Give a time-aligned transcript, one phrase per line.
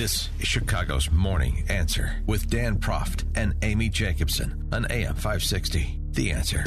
[0.00, 6.00] This is Chicago's Morning Answer with Dan Proft and Amy Jacobson on AM 560.
[6.12, 6.64] The Answer.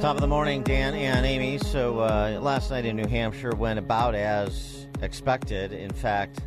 [0.00, 1.58] Top of the morning, Dan and Amy.
[1.58, 5.72] So uh, last night in New Hampshire went about as expected.
[5.72, 6.40] In fact,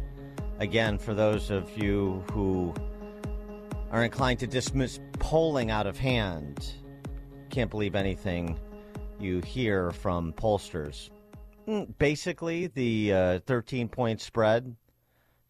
[0.59, 2.73] again, for those of you who
[3.89, 6.73] are inclined to dismiss polling out of hand,
[7.49, 8.57] can't believe anything
[9.19, 11.09] you hear from pollsters.
[11.67, 14.75] Mm, basically, the uh, 13 point spread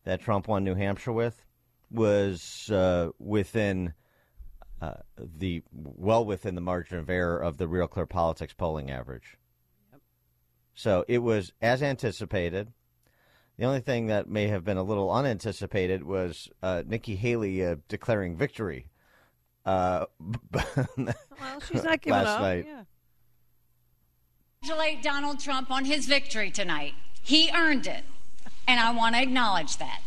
[0.03, 1.45] that Trump won New Hampshire with
[1.91, 3.93] was uh, within
[4.81, 9.37] uh, the well within the margin of error of the Real Clear Politics polling average.
[10.73, 12.71] So it was as anticipated.
[13.57, 17.75] The only thing that may have been a little unanticipated was uh, Nikki Haley uh,
[17.89, 18.88] declaring victory
[19.65, 20.05] uh,
[20.53, 22.41] well, she's not giving last up.
[22.41, 22.65] night.
[22.67, 22.83] Yeah.
[24.61, 26.93] Congratulate Donald Trump on his victory tonight.
[27.21, 28.03] He earned it,
[28.67, 30.01] and I want to acknowledge that.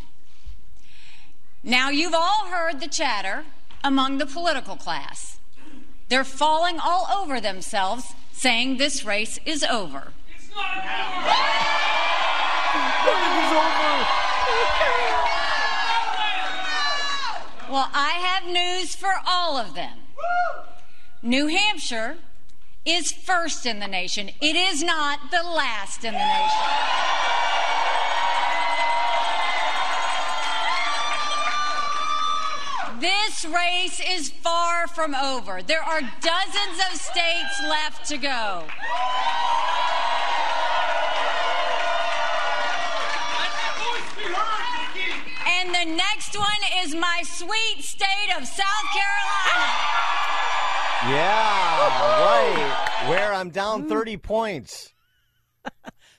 [1.63, 3.45] Now, you've all heard the chatter
[3.83, 5.39] among the political class.
[6.09, 10.11] They're falling all over themselves, saying this race is over.
[10.35, 10.89] It's not over.
[17.73, 19.97] Well, I have news for all of them.
[21.23, 22.17] New Hampshire
[22.85, 24.29] is first in the nation.
[24.39, 26.67] It is not the last in the nation.
[33.01, 35.63] This race is far from over.
[35.63, 38.65] There are dozens of states left to go.
[45.73, 46.47] And the next one
[46.83, 49.71] is my sweet state of South Carolina.
[51.09, 53.09] Yeah, right.
[53.09, 53.89] Where I'm down mm.
[53.89, 54.93] 30 points.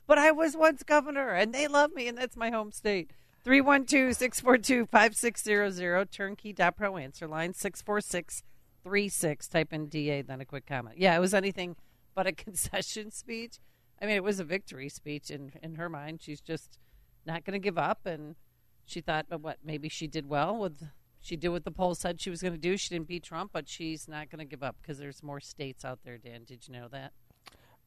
[0.06, 3.12] But I was once governor, and they love me, and that's my home state.
[3.42, 9.48] 312 642 5600, turnkey.pro answer line 64636.
[9.48, 10.98] Type in DA, then a quick comment.
[10.98, 11.76] Yeah, it was anything
[12.14, 13.60] but a concession speech.
[14.02, 16.20] I mean, it was a victory speech in, in her mind.
[16.20, 16.78] She's just
[17.24, 18.36] not going to give up, and
[18.84, 20.82] she thought, but what, maybe she did well with.
[21.20, 22.76] She did what the poll said she was going to do.
[22.76, 25.84] She didn't beat Trump, but she's not going to give up because there's more states
[25.84, 26.44] out there, Dan.
[26.44, 27.12] Did you know that?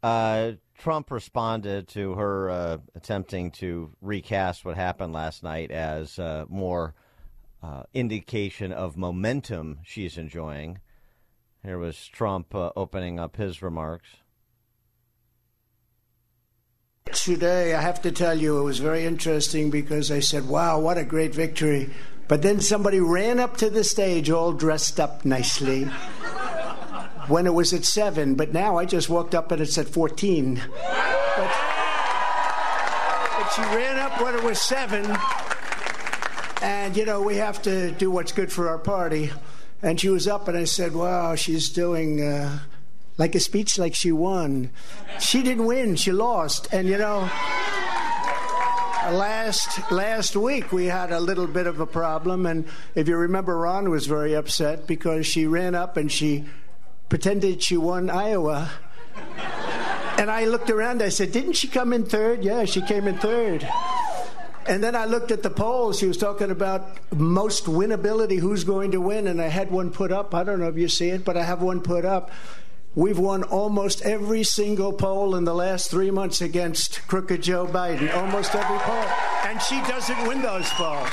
[0.02, 6.46] Uh, Trump responded to her uh, attempting to recast what happened last night as uh,
[6.50, 6.96] more
[7.62, 10.80] uh, indication of momentum she's enjoying.
[11.64, 14.10] Here was Trump uh, opening up his remarks.
[17.14, 20.98] Today, I have to tell you, it was very interesting because I said, wow, what
[20.98, 21.90] a great victory.
[22.28, 25.86] But then somebody ran up to the stage all dressed up nicely
[27.28, 28.36] when it was at 7.
[28.36, 30.56] But now I just walked up and it's at 14.
[30.56, 30.66] But,
[33.38, 35.06] but she ran up when it was 7.
[36.62, 39.32] And, you know, we have to do what's good for our party.
[39.82, 42.22] And she was up and I said, wow, she's doing.
[42.22, 42.60] Uh,
[43.18, 44.70] like a speech like she won.
[45.20, 46.68] She didn't win, she lost.
[46.72, 47.30] And you know,
[49.12, 53.58] last last week we had a little bit of a problem and if you remember
[53.58, 56.46] Ron was very upset because she ran up and she
[57.10, 58.70] pretended she won Iowa.
[60.18, 62.44] And I looked around, I said, Didn't she come in third?
[62.44, 63.68] Yeah, she came in third.
[64.68, 66.00] And then I looked at the polls.
[66.00, 69.28] She was talking about most winnability, who's going to win.
[69.28, 70.34] And I had one put up.
[70.34, 72.32] I don't know if you see it, but I have one put up.
[72.98, 78.12] We've won almost every single poll in the last three months against crooked Joe Biden.
[78.16, 79.06] Almost every poll.
[79.46, 81.08] And she doesn't win those polls.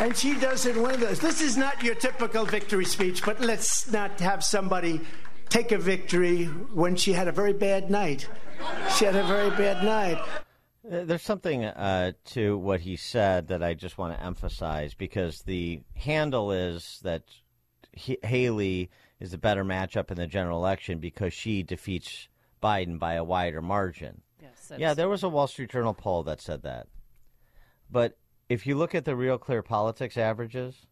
[0.00, 1.20] And she doesn't win those.
[1.20, 5.02] This is not your typical victory speech, but let's not have somebody
[5.50, 8.26] take a victory when she had a very bad night.
[8.96, 10.16] She had a very bad night.
[10.90, 15.42] Uh, There's something uh, to what he said that I just want to emphasize because
[15.42, 17.24] the handle is that
[17.94, 18.88] Haley
[19.22, 22.28] is a better matchup in the general election because she defeats
[22.60, 24.20] Biden by a wider margin.
[24.40, 24.72] Yes.
[24.76, 26.88] Yeah, there was a Wall Street Journal poll that said that.
[27.88, 30.86] But if you look at the Real Clear Politics averages,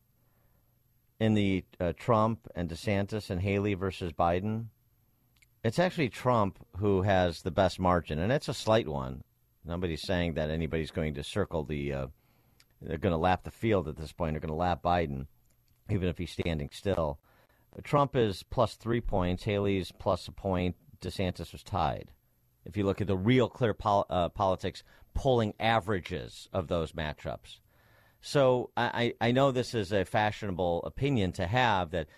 [1.18, 4.66] in the uh, Trump and DeSantis and Haley versus Biden,
[5.64, 9.24] it's actually Trump who has the best margin, and it's a slight one.
[9.64, 12.06] Nobody's saying that anybody's going to circle the, uh,
[12.80, 14.32] they're going to lap the field at this point.
[14.32, 15.26] They're going to lap Biden,
[15.90, 17.18] even if he's standing still.
[17.82, 19.44] Trump is plus three points.
[19.44, 20.76] Haley's plus a point.
[21.00, 22.10] DeSantis was tied.
[22.64, 24.82] If you look at the real clear pol- uh, politics
[25.14, 27.58] polling averages of those matchups.
[28.20, 32.08] So I, I know this is a fashionable opinion to have that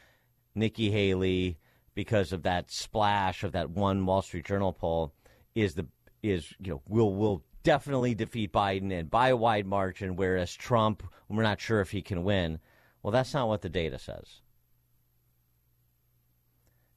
[0.54, 1.58] Nikki Haley,
[1.94, 5.14] because of that splash of that one Wall Street Journal poll,
[5.54, 5.86] is the
[6.22, 11.02] is you know will will definitely defeat Biden and by a wide margin, whereas Trump,
[11.28, 12.58] we're not sure if he can win.
[13.02, 14.41] Well, that's not what the data says.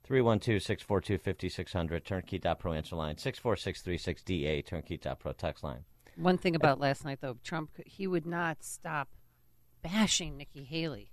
[0.06, 5.84] 312 642 5600, turnkey.pro answer line, 64636DA, turnkey.pro text line.
[6.16, 9.10] One thing about last night, though, Trump, he would not stop
[9.82, 11.12] bashing Nikki Haley.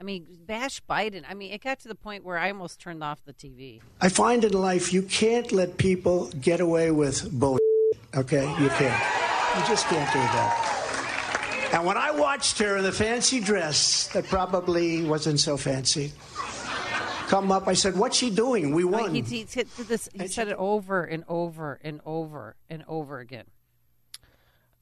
[0.00, 1.24] I mean, bash Biden.
[1.28, 3.80] I mean, it got to the point where I almost turned off the TV.
[4.00, 7.62] I find in life you can't let people get away with bullshit.
[8.14, 9.02] Okay, you can't.
[9.56, 11.70] You just can't do that.
[11.72, 16.12] And when I watched her in the fancy dress that probably wasn't so fancy
[17.34, 18.74] come up, I said, "What's she doing?
[18.74, 22.56] We won." Like he, he, he, this, he said it over and over and over
[22.70, 23.46] and over again.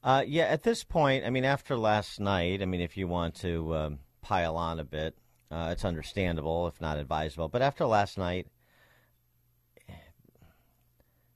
[0.03, 3.35] Uh, yeah, at this point, I mean, after last night, I mean, if you want
[3.35, 5.15] to um, pile on a bit,
[5.49, 7.47] uh, it's understandable, if not advisable.
[7.47, 8.47] But after last night,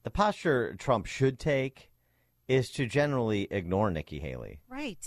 [0.03, 1.89] the posture Trump should take
[2.47, 4.59] is to generally ignore Nikki Haley.
[4.69, 5.05] Right.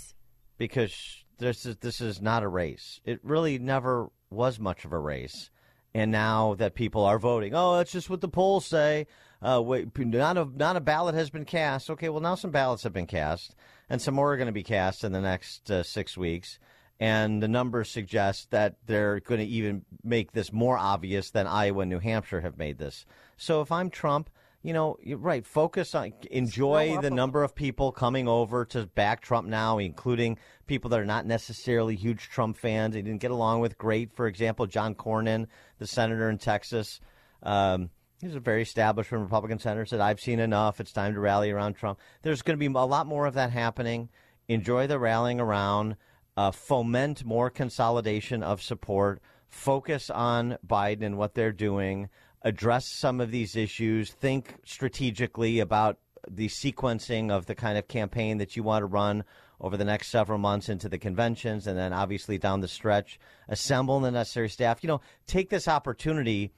[0.57, 2.99] Because this is, this is not a race.
[3.05, 5.49] It really never was much of a race.
[5.93, 9.07] And now that people are voting, oh, that's just what the polls say.
[9.41, 11.89] Uh, wait, not a not a ballot has been cast.
[11.89, 13.55] Okay, well now some ballots have been cast,
[13.89, 16.59] and some more are going to be cast in the next uh, six weeks.
[16.99, 21.81] And the numbers suggest that they're going to even make this more obvious than Iowa
[21.81, 23.07] and New Hampshire have made this.
[23.37, 24.29] So if I'm Trump,
[24.63, 25.45] you know, you're right.
[25.45, 30.37] Focus on enjoy the number of people coming over to back Trump now, including
[30.67, 32.93] people that are not necessarily huge Trump fans.
[32.93, 35.47] They didn't get along with great, for example, John Cornyn,
[35.79, 36.99] the senator in Texas.
[37.41, 37.89] Um,
[38.21, 39.83] He's a very established Republican senator.
[39.85, 40.79] Said, "I've seen enough.
[40.79, 43.51] It's time to rally around Trump." There's going to be a lot more of that
[43.51, 44.09] happening.
[44.47, 45.95] Enjoy the rallying around.
[46.37, 49.21] Uh, foment more consolidation of support.
[49.49, 52.09] Focus on Biden and what they're doing.
[52.43, 54.11] Address some of these issues.
[54.11, 55.97] Think strategically about
[56.29, 59.23] the sequencing of the kind of campaign that you want to run
[59.59, 63.19] over the next several months into the conventions, and then obviously down the stretch.
[63.47, 64.83] Assemble the necessary staff.
[64.83, 66.51] You know, take this opportunity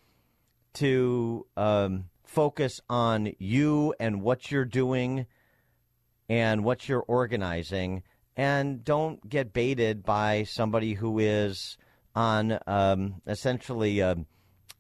[0.75, 5.25] to um, focus on you and what you're doing
[6.29, 8.03] and what you're organizing,
[8.37, 11.77] and don't get baited by somebody who is
[12.15, 14.15] on um, essentially a,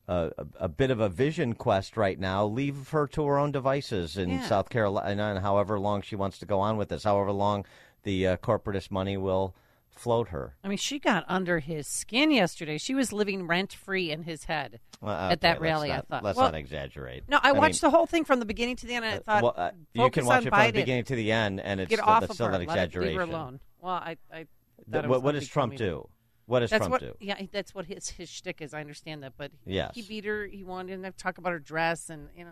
[0.07, 2.45] a, a, bit of a vision quest right now.
[2.45, 4.41] Leave her to her own devices in Yeah.
[4.47, 7.65] South Carolina, and however long she wants to go on with this, however long
[8.03, 9.55] the uh, corporatist money will
[9.89, 10.55] float her.
[10.63, 12.77] I mean, she got under his skin yesterday.
[12.77, 15.91] She was living rent free in his head Well, at that okay, rally.
[15.91, 16.23] I thought.
[16.23, 17.23] Let's well, not exaggerate.
[17.29, 19.19] no, I mean, watched the whole thing from the beginning to the end, and I
[19.19, 20.65] thought, well, uh, you can watch it from Biden.
[20.67, 22.53] the beginning to the end, and it's Get still, off that's of still her.
[22.53, 23.17] an Let it, exaggeration.
[23.19, 23.59] leave her alone.
[23.81, 24.47] Well, I, I Th-
[24.91, 26.09] thought it what, what does Trump do?
[26.45, 27.13] What does That's Trump what, do?
[27.19, 28.73] yeah, that's what his his shtick is.
[28.73, 29.91] I understand that, but Yes.
[29.95, 30.45] he beat her.
[30.45, 32.51] He wanted to talk about her dress, and you know,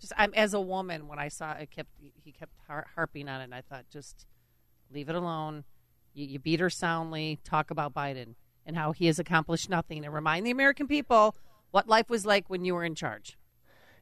[0.00, 1.90] just I'm as a woman when I saw it, kept
[2.24, 3.44] he kept har- harping on it.
[3.44, 4.26] and I thought, just
[4.92, 5.64] leave it alone.
[6.14, 7.38] You, you beat her soundly.
[7.44, 11.36] Talk about Biden and how he has accomplished nothing, and remind the American people
[11.70, 13.38] what life was like when you were in charge.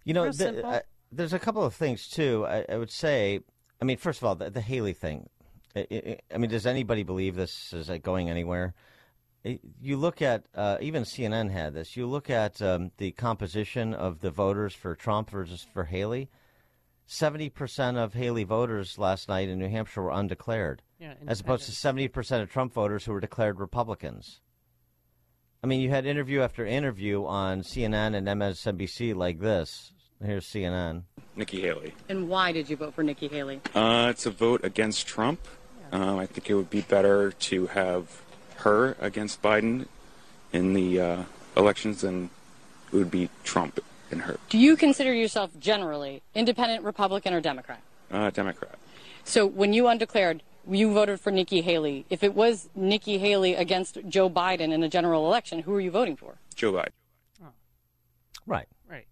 [0.05, 0.67] You know, the, simple.
[0.71, 0.81] uh,
[1.13, 2.47] there's a couple of things too.
[2.47, 3.41] I, I would say,
[3.83, 5.29] I mean, first of all, the, the Haley thing.
[5.77, 8.75] I, I, I mean, does anybody believe this is like, going anywhere?
[9.47, 11.97] I- You look at uh, even CNN had this.
[11.97, 16.31] You look at um, the composition of the voters for Trump versus for Haley.
[17.07, 21.67] Seventy percent of Haley voters last night in New Hampshire were undeclared, Yeah, as opposed
[21.67, 24.41] to seventy percent of Trump voters who were declared Republicans.
[25.63, 29.93] I mean, you had interview after interview on CNN and MSNBC like this.
[30.25, 31.03] Here's CNN.
[31.37, 31.93] Nikki Haley.
[32.09, 33.61] And why did you vote for Nikki Haley?
[33.75, 35.41] Uh, it's a vote against Trump.
[35.93, 38.23] Um, I think it would be better to have
[38.65, 39.87] her against Biden
[40.53, 41.23] in the uh,
[41.57, 42.29] elections than
[42.93, 43.81] it would be Trump
[44.11, 44.39] and her.
[44.49, 47.81] Do you consider yourself generally independent, Republican, or Democrat?
[48.11, 48.75] Uh, Democrat.
[49.25, 52.05] So when you undeclared, you voted for Nikki Haley.
[52.11, 55.91] If it was Nikki Haley against Joe Biden in a general election, who are you
[55.91, 56.37] voting for?
[56.55, 56.89] Joe Biden.
[58.47, 58.69] Right.
[58.89, 59.07] right.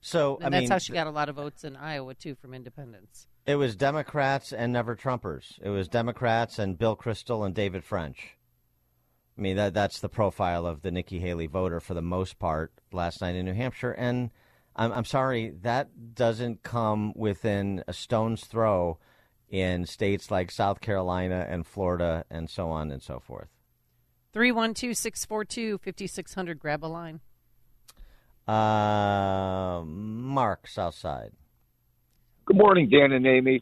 [0.00, 2.34] So And I that's mean, how she got a lot of votes in Iowa too
[2.34, 3.26] from independents.
[3.46, 5.58] it was Democrats and never Trumpers.
[5.62, 8.34] It was Democrats and Bill Kristol and David French.
[9.42, 12.70] I mean, that that's the profile of the Nikki Haley voter for the most part
[12.92, 13.90] last night in New Hampshire.
[13.90, 14.30] And
[14.76, 18.98] I'm, I'm sorry, that doesn't come within a stone's throw
[19.50, 23.48] in states like South Carolina and Florida and so on and so forth.
[24.32, 26.60] 312 642 5600.
[26.60, 27.18] Grab a line.
[28.46, 31.32] Uh, Mark, Southside.
[32.44, 33.60] Good morning, Dan and Amy.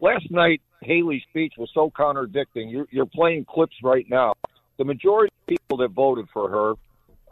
[0.00, 2.70] Last night, Haley's speech was so contradicting.
[2.70, 4.32] You're, you're playing clips right now.
[4.78, 6.74] The majority of people that voted for her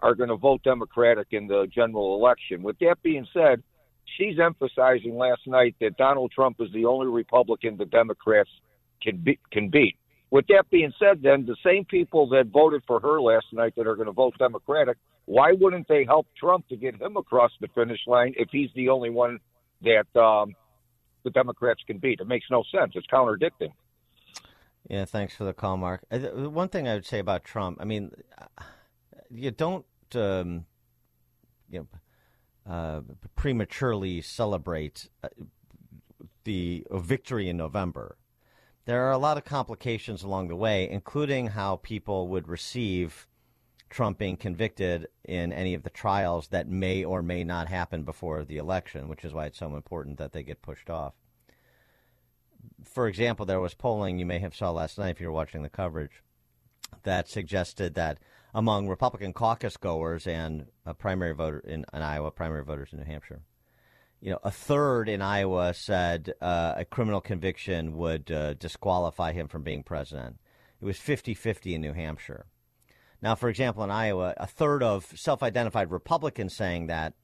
[0.02, 2.62] are going to vote Democratic in the general election.
[2.62, 3.62] With that being said,
[4.18, 8.50] she's emphasizing last night that Donald Trump is the only Republican the Democrats
[9.02, 9.96] can be, can beat.
[10.30, 13.86] With that being said, then the same people that voted for her last night that
[13.86, 17.68] are going to vote Democratic, why wouldn't they help Trump to get him across the
[17.68, 19.38] finish line if he's the only one
[19.82, 20.54] that um,
[21.22, 22.20] the Democrats can beat?
[22.20, 22.92] It makes no sense.
[22.96, 23.72] It's contradicting.
[24.88, 26.05] Yeah, thanks for the call, Mark.
[26.11, 28.12] One thing I would say about Trump, I mean,
[29.31, 30.66] you don't, um,
[31.69, 31.81] you
[32.66, 33.00] know, uh,
[33.35, 35.28] prematurely celebrate uh,
[36.45, 38.16] the victory in November.
[38.85, 43.26] There are a lot of complications along the way, including how people would receive
[43.90, 48.45] Trump being convicted in any of the trials that may or may not happen before
[48.45, 51.14] the election, which is why it's so important that they get pushed off.
[52.85, 55.62] For example, there was polling you may have saw last night if you were watching
[55.62, 56.23] the coverage
[57.02, 58.18] that suggested that
[58.54, 63.04] among Republican caucus goers and a primary voter in, in Iowa, primary voters in New
[63.04, 63.42] Hampshire,
[64.21, 69.49] you know, a third in Iowa said uh, a criminal conviction would uh, disqualify him
[69.49, 70.38] from being president.
[70.80, 72.47] It was 50 50 in New Hampshire.
[73.23, 77.14] Now, for example, in Iowa, a third of self identified Republicans saying that,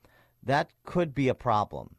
[0.42, 1.96] that could be a problem.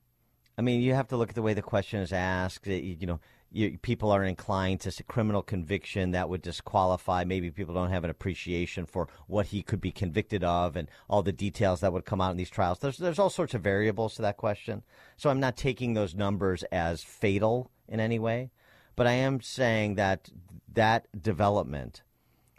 [0.57, 2.67] I mean, you have to look at the way the question is asked.
[2.67, 3.19] You know,
[3.53, 7.23] you, people are inclined to criminal conviction that would disqualify.
[7.23, 11.21] Maybe people don't have an appreciation for what he could be convicted of and all
[11.21, 12.79] the details that would come out in these trials.
[12.79, 14.83] There's there's all sorts of variables to that question.
[15.17, 18.49] So I'm not taking those numbers as fatal in any way,
[18.95, 20.29] but I am saying that
[20.73, 22.01] that development,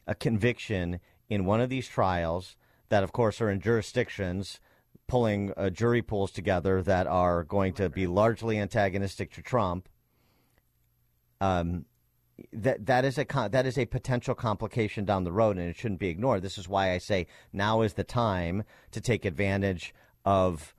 [0.07, 2.57] a conviction in one of these trials
[2.89, 4.61] that, of course, are in jurisdictions
[5.07, 9.89] pulling uh, jury pools together that are going to be largely antagonistic to Trump
[11.45, 11.85] um,
[12.53, 16.01] that that is a that is a potential complication down the road, and it shouldn't
[16.01, 16.43] be ignored.
[16.43, 20.75] This is why I say now is the time to take advantage of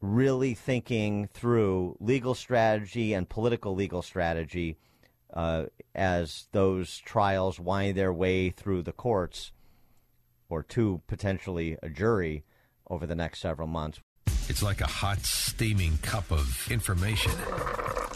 [0.00, 4.76] really thinking through legal strategy and political legal strategy
[5.32, 9.52] uh, as those trials wind their way through the courts
[10.48, 12.44] or to potentially a jury
[12.88, 14.00] over the next several months.
[14.48, 17.32] It's like a hot, steaming cup of information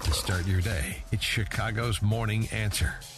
[0.05, 1.03] to start your day.
[1.11, 2.95] It's Chicago's Morning Answer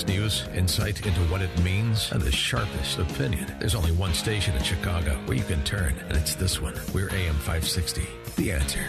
[0.00, 4.56] Latest news, insight into what it means, and the sharpest opinion, there's only one station
[4.56, 6.74] in Chicago where you can turn, and it's this one.
[6.94, 8.06] We're AM 560.
[8.36, 8.84] The answer.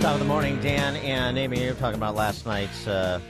[0.00, 1.62] Top of the morning, Dan and Amy.
[1.62, 3.20] You're talking about last night's uh,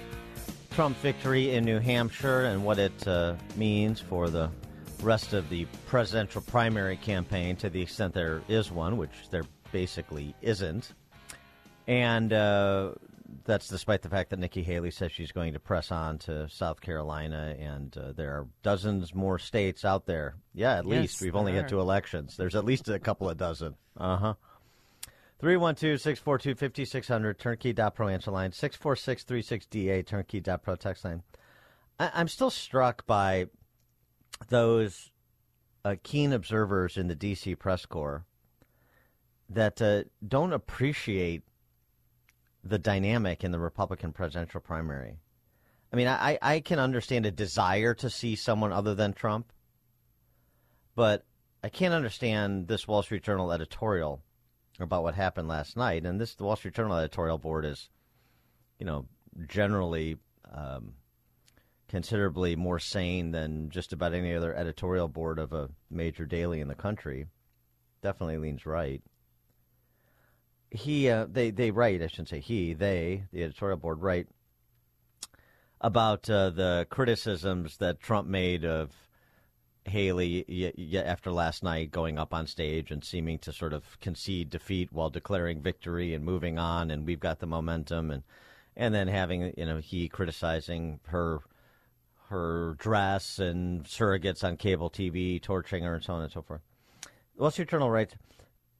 [0.71, 4.51] Trump victory in New Hampshire and what it uh, means for the
[5.03, 10.35] rest of the presidential primary campaign to the extent there is one, which there basically
[10.43, 10.93] isn't.
[11.87, 12.93] And uh,
[13.45, 16.81] that's despite the fact that Nikki Haley says she's going to press on to South
[16.81, 20.37] Carolina, and uh, there are dozens more states out there.
[20.55, 22.37] Yeah, at Yes, least we've only had two elections.
[22.37, 23.75] There's at least a couple of dozen.
[23.97, 24.35] Uh huh.
[25.41, 31.23] 312 642 5600, turnkey.pro answer line, 646 36DA, turnkey.pro text line.
[32.01, 33.47] I- I'm still struck by
[34.49, 35.11] those
[35.85, 37.55] uh, keen observers in the D.C.
[37.55, 38.25] press corps
[39.51, 41.43] that uh, don't appreciate
[42.69, 45.19] the dynamic in the Republican presidential primary.
[45.93, 49.53] I mean, I, I can understand a desire to see someone other than Trump,
[50.95, 51.25] but
[51.65, 54.23] I can't understand this Wall Street Journal editorial
[54.79, 56.05] about what happened last night.
[56.05, 57.89] And this the Wall Street Journal editorial board is,
[58.79, 59.07] you know,
[59.47, 60.19] generally
[60.53, 60.93] um,
[61.89, 66.69] considerably more sane than just about any other editorial board of a major daily in
[66.69, 67.27] the country.
[68.03, 69.03] Definitely leans right.
[70.71, 72.03] He, uh, they, they write.
[72.03, 72.75] I shouldn't say he.
[72.75, 74.27] They, the editorial board, write
[75.81, 78.91] about uh, the criticisms that Trump made of
[79.85, 83.99] Haley y- y- after last night going up on stage and seeming to sort of
[84.01, 88.23] concede defeat while declaring victory and moving on, and we've got the momentum, and
[88.77, 91.41] and then having you know he criticizing her
[92.29, 96.61] her dress and surrogates on cable TV, torturing her, and so on and so forth.
[97.37, 98.15] The Wall Street Journal writes.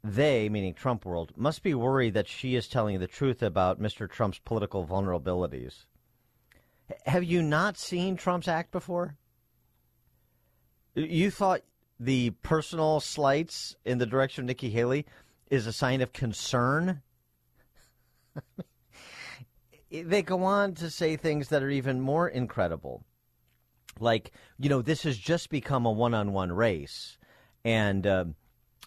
[0.05, 4.09] They, meaning Trump world, must be worried that she is telling the truth about Mr.
[4.09, 5.87] Trump's political vulnerabilities.
[7.07, 9.17] Have you not seen Trump's act before?
[10.95, 11.63] You thought
[12.01, 15.05] the personal slights in the direction of Nikki Haley
[15.51, 17.03] is a sign of concern?
[19.91, 23.05] they go on to say things that are even more incredible.
[24.01, 27.19] Like, you know, this has just become a one on one race.
[27.65, 28.25] And uh,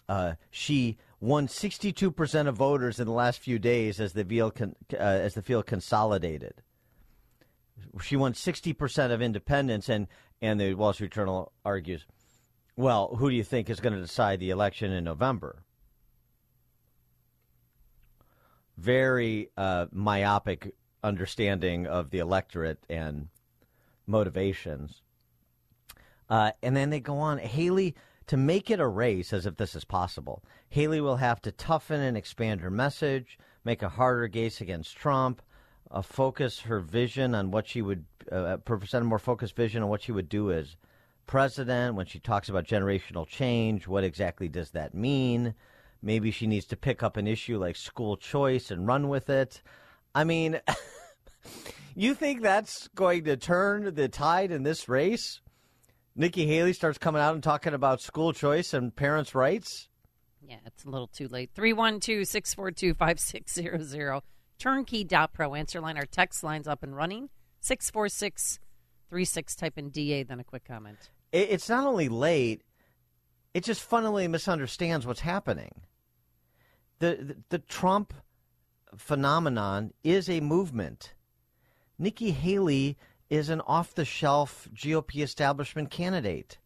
[0.08, 4.76] uh, she won 62% of voters in the last few days as the, field con-
[4.92, 6.54] uh, as the field consolidated.
[8.02, 10.08] She won 60% of independents, and,
[10.40, 12.04] and the Wall Street Journal argues,
[12.76, 15.62] well, who do you think is going to decide the election in November?
[18.78, 23.28] Very uh, myopic understanding of the electorate and
[24.06, 25.02] motivations.
[26.28, 27.38] Uh, and then they go on.
[27.38, 27.94] Haley,
[28.26, 32.00] to make it a race, as if this is possible, Haley will have to toughen
[32.00, 35.42] and expand her message, make a harder case against Trump,
[35.90, 39.88] uh, focus her vision on what she would, uh, present a more focused vision on
[39.88, 40.76] what she would do as
[41.26, 41.94] president.
[41.94, 45.54] When she talks about generational change, what exactly does that mean?
[46.02, 49.62] Maybe she needs to pick up an issue like school choice and run with it.
[50.14, 50.60] I mean,
[51.94, 55.40] you think that's going to turn the tide in this race?
[56.14, 59.88] Nikki Haley starts coming out and talking about school choice and parents' rights?
[60.46, 61.50] Yeah, it's a little too late.
[61.54, 64.20] 312 642 5600.
[64.58, 65.54] Turnkey.pro.
[65.54, 65.96] Answer line.
[65.96, 67.30] Our text line's up and running.
[67.60, 68.58] 646
[69.10, 69.56] 36.
[69.56, 70.98] Type in DA, then a quick comment.
[71.32, 72.62] It's not only late,
[73.54, 75.70] it just fundamentally misunderstands what's happening.
[76.98, 78.12] The, the, the Trump
[78.96, 81.14] phenomenon is a movement.
[81.98, 82.98] Nikki Haley
[83.32, 86.58] is an off the shelf GOP establishment candidate.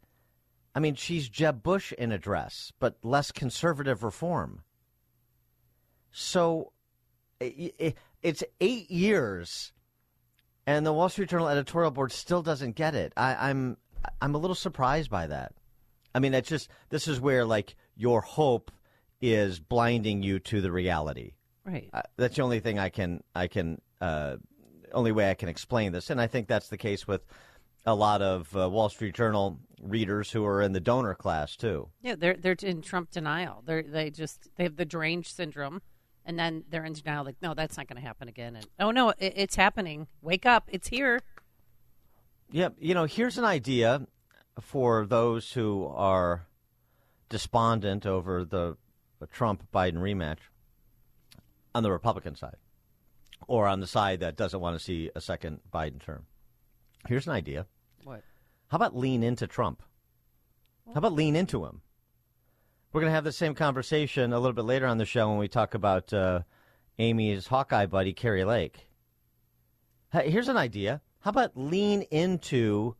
[0.75, 4.63] I mean, she's Jeb Bush in a dress, but less conservative reform.
[6.11, 6.73] So
[7.41, 9.73] it's eight years,
[10.67, 13.13] and the Wall Street Journal editorial board still doesn't get it.
[13.17, 13.77] I, I'm
[14.21, 15.53] I'm a little surprised by that.
[16.17, 18.73] I mean, it's just this is where like your hope
[19.21, 21.35] is blinding you to the reality.
[21.65, 21.89] Right.
[21.93, 24.39] Uh, that's the only thing I can I can uh,
[24.93, 27.25] only way I can explain this, and I think that's the case with
[27.85, 31.89] a lot of uh, Wall Street Journal readers who are in the donor class too.
[32.03, 33.63] Yeah, they're they're in Trump denial.
[33.65, 35.83] They they just they have the deranged syndrome,
[36.25, 37.25] and then they're in denial.
[37.25, 38.57] Like, no, that's not going to happen again.
[38.57, 40.09] And oh no, it, it's happening.
[40.21, 41.21] Wake up, it's here.
[42.51, 44.07] Yeah, you know, here's an idea
[44.61, 46.47] for those who are
[47.29, 48.77] despondent over the
[49.33, 50.39] Trump Biden rematch
[51.75, 52.57] on the Republican side
[53.47, 56.27] or on the side that doesn't want to see a second Biden term.
[57.07, 57.67] Here's an idea.
[58.05, 58.23] What?
[58.69, 59.83] How about lean into Trump?
[60.87, 61.83] How about lean into him?
[62.93, 65.39] We're going to have the same conversation a little bit later on the show when
[65.39, 66.41] we talk about uh,
[66.99, 68.89] Amy's Hawkeye buddy, Kari Lake.
[70.13, 71.03] Hey, here's an idea.
[71.21, 72.95] How about lean into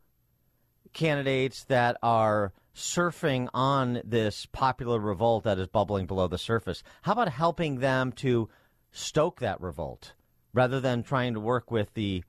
[0.93, 6.83] candidates that are surfing on this popular revolt that is bubbling below the surface?
[7.01, 8.49] How about helping them to
[8.91, 10.13] stoke that revolt
[10.57, 12.23] rather than trying to work with the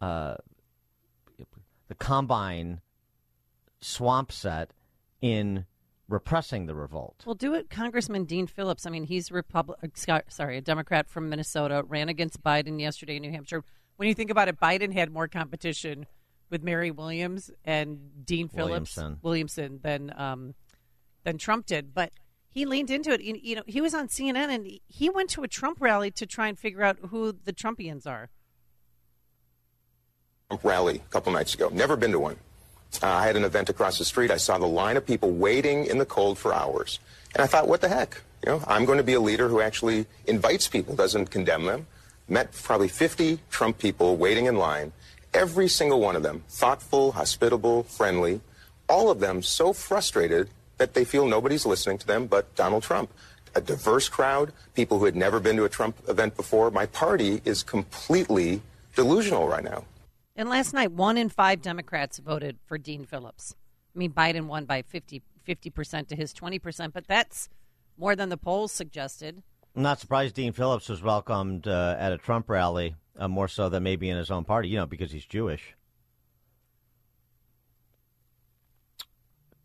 [0.00, 0.34] uh,
[1.88, 2.80] the combine
[3.80, 4.72] swamp set
[5.20, 5.64] in
[6.08, 7.22] repressing the revolt.
[7.24, 8.86] Well, do it, Congressman Dean Phillips.
[8.86, 9.78] I mean, he's Republic.
[10.28, 13.62] Sorry, a Democrat from Minnesota ran against Biden yesterday in New Hampshire
[13.96, 16.06] when you think about it, Biden had more competition
[16.50, 20.54] with Mary Williams and Dean Phillips Williamson, Williamson than um,
[21.24, 21.94] than Trump did.
[21.94, 22.12] But
[22.52, 23.20] he leaned into it.
[23.22, 26.48] You know, he was on CNN and he went to a Trump rally to try
[26.48, 28.30] and figure out who the Trumpians are.
[30.62, 31.70] Rally a couple nights ago.
[31.72, 32.36] Never been to one.
[33.02, 34.30] Uh, I had an event across the street.
[34.30, 37.00] I saw the line of people waiting in the cold for hours.
[37.34, 38.20] And I thought, what the heck?
[38.44, 41.86] You know, I'm going to be a leader who actually invites people, doesn't condemn them
[42.28, 44.92] met probably 50 Trump people waiting in line,
[45.34, 48.40] every single one of them thoughtful, hospitable, friendly,
[48.88, 53.10] all of them so frustrated that they feel nobody's listening to them but Donald Trump.
[53.54, 56.70] A diverse crowd, people who had never been to a Trump event before.
[56.70, 58.62] My party is completely
[58.94, 59.84] delusional right now.
[60.34, 63.54] And last night, one in five Democrats voted for Dean Phillips.
[63.94, 65.22] I mean, Biden won by 50,
[65.74, 67.50] percent to his 20%, but that's
[67.98, 69.42] more than the polls suggested.
[69.76, 73.68] I'm not surprised Dean Phillips was welcomed uh, at a Trump rally, uh, more so
[73.68, 75.74] than maybe in his own party, you know, because he's Jewish.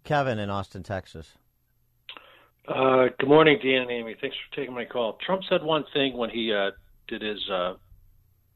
[0.07, 1.33] Kevin in Austin, Texas.
[2.65, 4.15] Uh, good morning, Dan and Amy.
[4.21, 5.17] Thanks for taking my call.
[5.25, 6.71] Trump said one thing when he uh,
[7.09, 7.73] did his uh,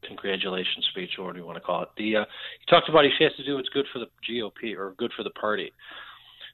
[0.07, 1.89] congratulations speech, or whatever you want to call it.
[1.97, 2.25] The uh,
[2.57, 5.23] he talked about he has to do what's good for the GOP or good for
[5.23, 5.73] the party.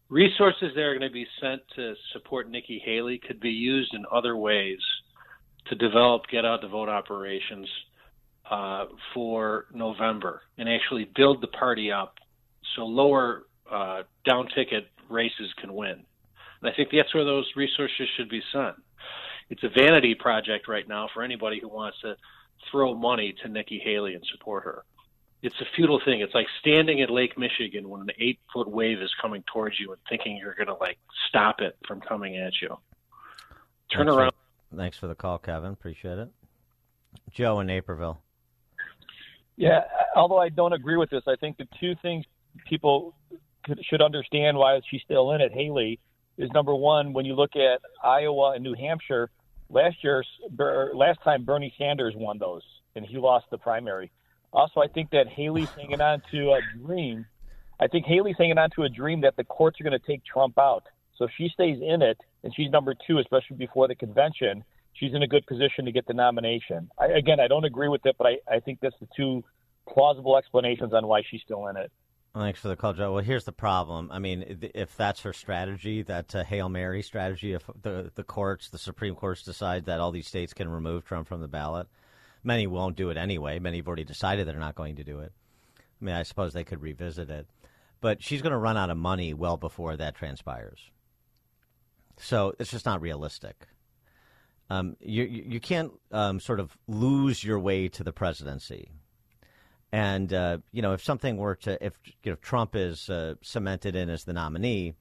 [0.10, 4.04] Resources that are going to be sent to support Nikki Haley could be used in
[4.12, 4.80] other ways
[5.68, 7.70] to develop get out the vote operations
[8.50, 12.16] uh, for November and actually build the party up
[12.76, 16.04] so lower uh, down ticket races can win.
[16.62, 18.76] And I think that's where those resources should be sent.
[19.50, 22.16] It's a vanity project right now for anybody who wants to
[22.72, 24.84] throw money to Nikki Haley and support her.
[25.44, 26.22] It's a futile thing.
[26.22, 29.92] It's like standing at Lake Michigan when an eight foot wave is coming towards you
[29.92, 30.98] and thinking you're going to like
[31.30, 32.70] stop it from coming at you.
[33.90, 34.32] Turn thanks around.
[34.72, 35.72] For, thanks for the call, Kevin.
[35.72, 36.30] Appreciate it.
[37.32, 38.20] Joe in Naperville.
[39.56, 39.82] Yeah,
[40.16, 42.26] although I don't agree with this, I think the two things
[42.66, 43.16] people
[43.84, 46.00] should understand why she's still in it, Haley,
[46.38, 49.30] is number one, when you look at Iowa and New Hampshire,
[49.70, 50.24] last year,
[50.94, 52.64] last time Bernie Sanders won those,
[52.96, 54.12] and he lost the primary.
[54.54, 57.26] Also, I think that Haley's hanging on to a dream.
[57.80, 60.24] I think Haley's hanging on to a dream that the courts are going to take
[60.26, 60.84] Trump out.
[61.18, 65.14] So if she stays in it, and she's number two, especially before the convention, she's
[65.14, 66.90] in a good position to get the nomination.
[66.98, 69.44] I, again, I don't agree with it, but I, I think that's the two
[69.90, 71.92] plausible explanations on why she's still in it.
[72.38, 73.14] Thanks for the call, Joe.
[73.14, 74.12] Well, here's the problem.
[74.12, 78.70] I mean, if that's her strategy, that uh, Hail Mary strategy, if the the courts,
[78.70, 81.88] the Supreme Courts decide that all these states can remove Trump from the ballot,
[82.44, 83.58] many won't do it anyway.
[83.58, 85.32] Many have already decided they're not going to do it.
[85.80, 87.48] I mean, I suppose they could revisit it,
[88.02, 90.92] but she's going to run out of money well before that transpires.
[92.18, 93.68] So it's just not realistic.
[94.70, 98.92] Um, you you can't um, sort of lose your way to the presidency.
[99.92, 103.96] And uh, you know, if something were to, if you know, Trump is uh, cemented
[103.96, 104.96] in as the nominee,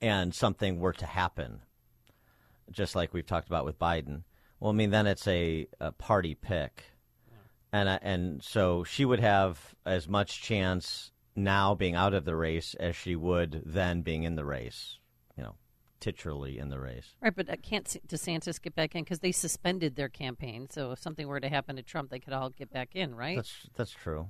[0.00, 1.60] and something were to happen,
[2.70, 4.22] just like we've talked about with Biden,
[4.58, 6.84] well, I mean, then it's a, a party pick,
[7.72, 12.36] and uh, and so she would have as much chance now being out of the
[12.36, 14.99] race as she would then being in the race
[16.00, 17.14] titularly in the race.
[17.20, 20.68] Right, but uh, can't DeSantis get back in because they suspended their campaign?
[20.70, 23.36] So if something were to happen to Trump, they could all get back in, right?
[23.36, 24.28] That's that's true.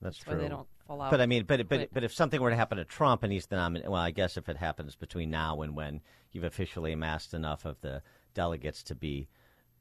[0.00, 0.42] That's, that's true.
[0.42, 1.10] they don't fall out.
[1.10, 3.46] But I mean, but but but if something were to happen to Trump and he's
[3.46, 6.00] the nominee, well, I guess if it happens between now and when
[6.32, 8.02] you've officially amassed enough of the
[8.34, 9.28] delegates to be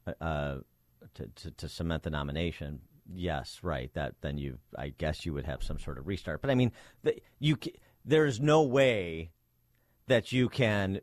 [0.06, 0.58] uh, uh
[1.14, 2.82] to, to, to cement the nomination,
[3.14, 3.94] yes, right.
[3.94, 6.42] That then you, I guess, you would have some sort of restart.
[6.42, 6.72] But I mean,
[7.04, 7.58] the, you
[8.04, 9.32] there's no way
[10.08, 11.02] that you can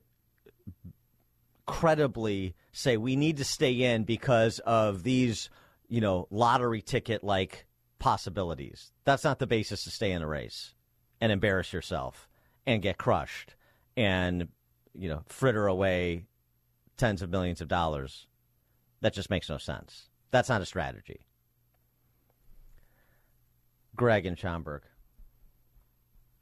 [1.66, 5.48] credibly say we need to stay in because of these,
[5.88, 7.66] you know, lottery ticket like
[7.98, 8.92] possibilities.
[9.04, 10.74] That's not the basis to stay in a race
[11.20, 12.28] and embarrass yourself
[12.66, 13.54] and get crushed
[13.96, 14.48] and,
[14.94, 16.26] you know, fritter away
[16.96, 18.26] tens of millions of dollars.
[19.00, 20.08] That just makes no sense.
[20.30, 21.26] That's not a strategy.
[23.96, 24.82] Greg and Schaumburg.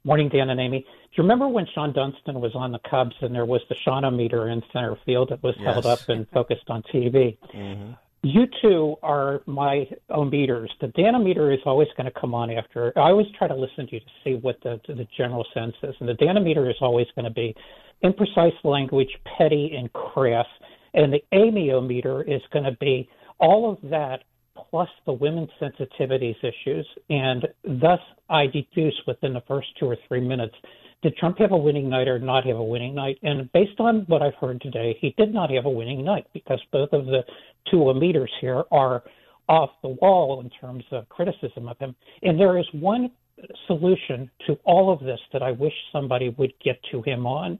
[0.05, 0.79] Morning, Dan and Amy.
[0.79, 0.85] Do
[1.15, 4.61] you remember when Shawon Dunston was on the Cubs and there was the Shawnometer in
[4.73, 5.73] center field that was yes.
[5.73, 7.37] held up and focused on TV?
[7.55, 7.93] Mm-hmm.
[8.23, 10.71] You two are my own meters.
[10.81, 12.91] The Danometer is always going to come on after.
[12.97, 15.95] I always try to listen to you to see what the, the general sense is.
[15.99, 17.55] And the Danometer is always going to be
[18.03, 20.47] imprecise language, petty, and crass.
[20.93, 24.23] And the Amyometer is going to be all of that
[24.55, 26.87] plus the women's sensitivities issues.
[27.09, 30.55] And thus, I deduce within the first two or three minutes
[31.03, 33.19] did Trump have a winning night or not have a winning night?
[33.23, 36.61] And based on what I've heard today, he did not have a winning night because
[36.71, 37.23] both of the
[37.69, 39.03] two emitters here are
[39.49, 41.93] off the wall in terms of criticism of him.
[42.21, 43.11] And there is one
[43.67, 47.59] solution to all of this that I wish somebody would get to him on,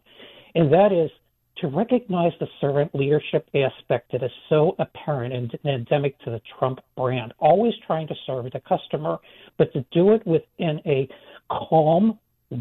[0.56, 1.12] and that is
[1.58, 6.80] to recognize the servant leadership aspect that is so apparent and endemic to the Trump
[6.98, 9.18] brand, always trying to serve the customer,
[9.58, 11.08] but to do it within a
[11.50, 12.18] calm,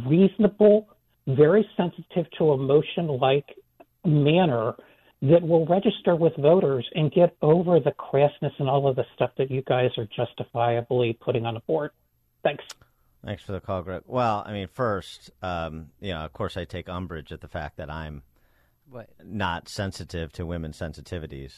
[0.06, 0.88] reasonable,
[1.26, 3.46] very sensitive to emotion like
[4.04, 4.74] manner
[5.22, 9.30] that will register with voters and get over the crassness and all of the stuff
[9.38, 11.92] that you guys are justifiably putting on the board?
[12.42, 12.64] Thanks.
[13.24, 14.02] Thanks for the call, Greg.
[14.06, 17.76] Well, I mean, first, um, you know, of course, I take umbrage at the fact
[17.76, 18.22] that I'm
[18.92, 19.10] What?
[19.24, 21.52] not sensitive to women's sensitivities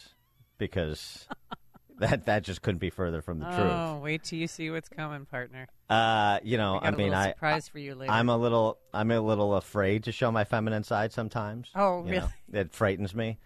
[0.58, 1.26] because
[1.98, 3.58] that that just couldn't be further from the truth.
[3.58, 5.66] Oh, wait till you see what's coming, partner.
[5.90, 8.12] Uh, you know, I got I a mean, little I surprise for you later.
[8.12, 11.70] I'm a little, I'm a little afraid to show my feminine side sometimes.
[11.74, 12.28] Oh, you really?
[12.50, 12.60] know.
[12.60, 13.38] it frightens me,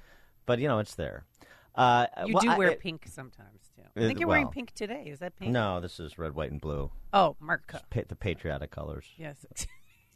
[0.46, 1.24] but you know, it's there.
[1.74, 3.82] Uh, You well, do I- wear it- pink sometimes too.
[3.96, 5.04] I think you're wearing well, pink today.
[5.06, 5.50] Is that pink?
[5.50, 6.90] No, this is red, white, and blue.
[7.12, 7.78] Oh, Marco.
[7.90, 9.06] Pa- the patriotic colors.
[9.16, 9.44] Yes.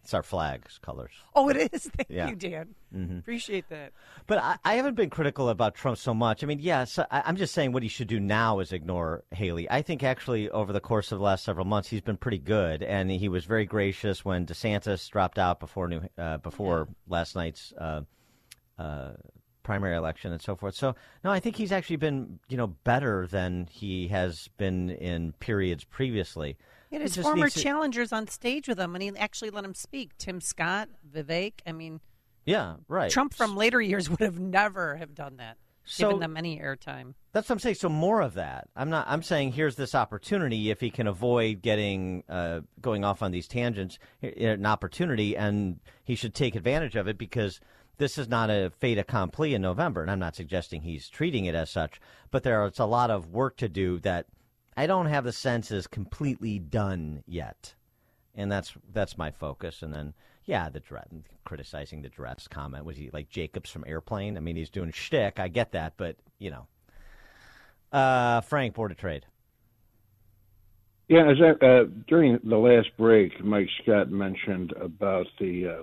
[0.03, 1.13] It's our flag's colors.
[1.37, 1.85] Oh, it is.
[1.97, 2.29] Thank Yeah.
[2.29, 2.75] you, Dan.
[2.93, 3.21] Mhm.
[3.21, 3.93] Appreciate that.
[4.27, 6.43] But I, I haven't been critical about Trump so much.
[6.43, 9.71] I mean, yes, I, I'm just saying what he should do now is ignore Haley.
[9.71, 12.83] I think actually over the course of the last several months, he's been pretty good,
[12.83, 17.73] and he was very gracious when DeSantis dropped out before New uh, before last night's
[17.79, 18.01] uh,
[18.79, 19.13] uh,
[19.63, 20.75] primary election and so forth.
[20.75, 25.33] So no, I think he's actually been you know better than he has been in
[25.39, 26.57] periods previously.
[26.93, 29.49] He had his just former needs to- challengers on stage with him, and he actually
[29.49, 30.11] let him speak.
[30.19, 31.55] Tim Scott, Vivek.
[31.67, 32.01] I mean,
[32.45, 33.11] Yeah, right.
[33.11, 37.15] Trump from later years would have never have done that, So- given them any airtime.
[37.33, 37.77] That's what I'm saying.
[37.77, 38.69] So more of that.
[38.77, 39.07] I'm not.
[39.09, 40.69] I'm saying here's this opportunity.
[40.69, 46.15] If he can avoid getting uh, going off on these tangents, an opportunity, and he
[46.15, 47.59] should take advantage of it because
[47.97, 50.03] this is not a fait accompli in November.
[50.03, 53.57] And I'm not suggesting he's treating it as such, but there's a lot of work
[53.57, 54.27] to do that
[54.77, 57.75] I don't have the sense is completely done yet.
[58.35, 59.83] And that's that's my focus.
[59.83, 61.07] And then yeah, the dress,
[61.45, 64.37] criticizing the dress comment was he like Jacobs from Airplane?
[64.37, 65.39] I mean, he's doing shtick.
[65.39, 66.67] I get that, but you know.
[67.93, 69.27] Uh, Frank, Board of Trade.
[71.09, 75.83] Yeah, as I, uh, during the last break, Mike Scott mentioned about the uh,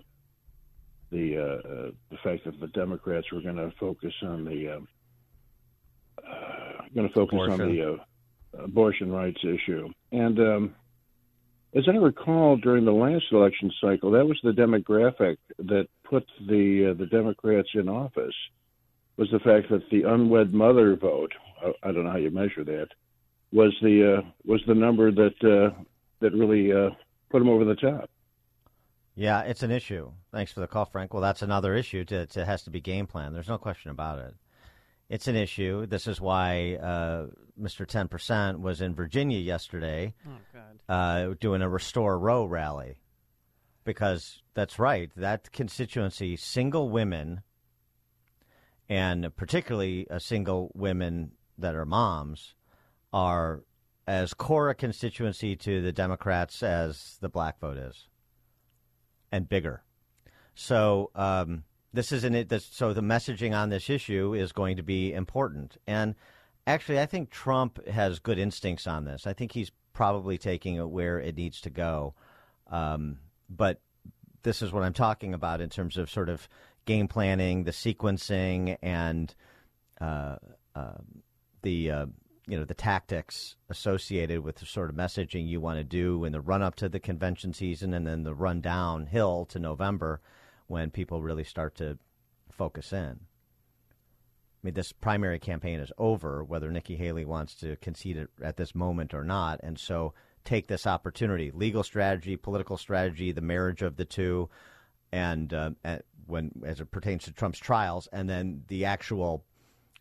[1.11, 4.79] the uh, the fact that the Democrats were going to focus on the uh,
[6.27, 8.03] uh, going to focus on the uh,
[8.57, 10.75] abortion rights issue, and um,
[11.75, 16.91] as I recall, during the last election cycle, that was the demographic that put the
[16.91, 18.35] uh, the Democrats in office.
[19.17, 21.33] Was the fact that the unwed mother vote?
[21.61, 22.87] I, I don't know how you measure that
[23.51, 25.79] was the uh, was the number that uh,
[26.19, 26.89] that really uh,
[27.29, 28.09] put them over the top.
[29.15, 30.11] Yeah, it's an issue.
[30.31, 31.13] Thanks for the call, Frank.
[31.13, 32.05] Well, that's another issue.
[32.05, 33.33] To has to be game plan.
[33.33, 34.35] There's no question about it.
[35.09, 35.87] It's an issue.
[35.87, 37.27] This is why uh,
[37.59, 37.85] Mr.
[37.87, 40.81] Ten Percent was in Virginia yesterday, Oh, God.
[40.87, 42.99] uh, doing a Restore Roe rally,
[43.85, 45.09] because that's right.
[45.15, 47.41] That constituency, single women,
[48.87, 52.53] and particularly uh, single women that are moms,
[53.11, 53.63] are
[54.07, 58.07] as core a constituency to the Democrats as the black vote is,
[59.31, 59.83] and bigger.
[60.53, 62.49] So um, this isn't it.
[62.49, 65.77] This, so the messaging on this issue is going to be important.
[65.87, 66.15] And
[66.67, 69.25] actually, I think Trump has good instincts on this.
[69.25, 72.13] I think he's probably taking it where it needs to go.
[72.67, 73.81] Um, but
[74.43, 76.47] this is what I'm talking about in terms of sort of
[76.85, 79.33] game planning, the sequencing, and
[79.99, 80.37] uh,
[80.75, 80.97] uh,
[81.63, 82.05] the uh,
[82.47, 86.31] you know the tactics associated with the sort of messaging you want to do in
[86.31, 90.21] the run up to the convention season, and then the run downhill to November
[90.69, 91.97] when people really start to
[92.51, 93.19] focus in.
[93.19, 98.57] I mean, this primary campaign is over, whether Nikki Haley wants to concede it at
[98.57, 99.59] this moment or not.
[99.63, 100.13] And so
[100.45, 104.49] take this opportunity legal strategy, political strategy, the marriage of the two,
[105.11, 105.71] and uh,
[106.27, 109.43] when as it pertains to Trump's trials, and then the actual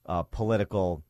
[0.07, 1.03] uh, political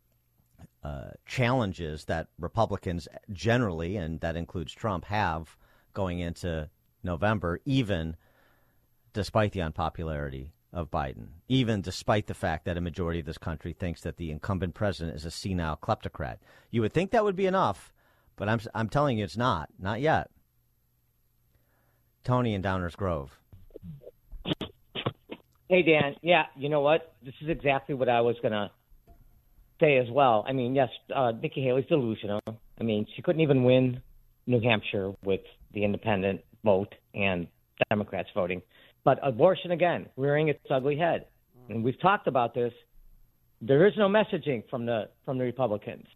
[0.85, 5.57] uh, challenges that Republicans generally, and that includes Trump, have
[5.95, 6.69] going into
[7.03, 8.17] November, even
[9.19, 13.73] despite the unpopularity of Biden, even despite the fact that a majority of this country
[13.73, 16.37] thinks that the incumbent president is a senile kleptocrat.
[16.71, 17.93] You would think that would be enough,
[18.37, 19.71] but I'm, I'm telling you it's not.
[19.77, 20.31] Not yet.
[22.23, 23.37] Tony in Downers Grove.
[25.69, 26.15] Hey, Dan.
[26.23, 27.13] Yeah, you know what?
[27.25, 28.71] This is exactly what I was going to
[29.81, 30.45] say as well.
[30.47, 32.41] I mean, yes, uh, Nikki Haley's delusional.
[32.47, 34.01] I mean, she couldn't even win
[34.47, 35.41] New Hampshire with
[35.75, 37.49] the independent vote and
[37.91, 38.63] Democrats voting.
[39.05, 41.27] But abortion, again, rearing its ugly head.
[41.69, 42.73] And we've talked about this.
[43.61, 46.07] There is no messaging from the from the Republicans.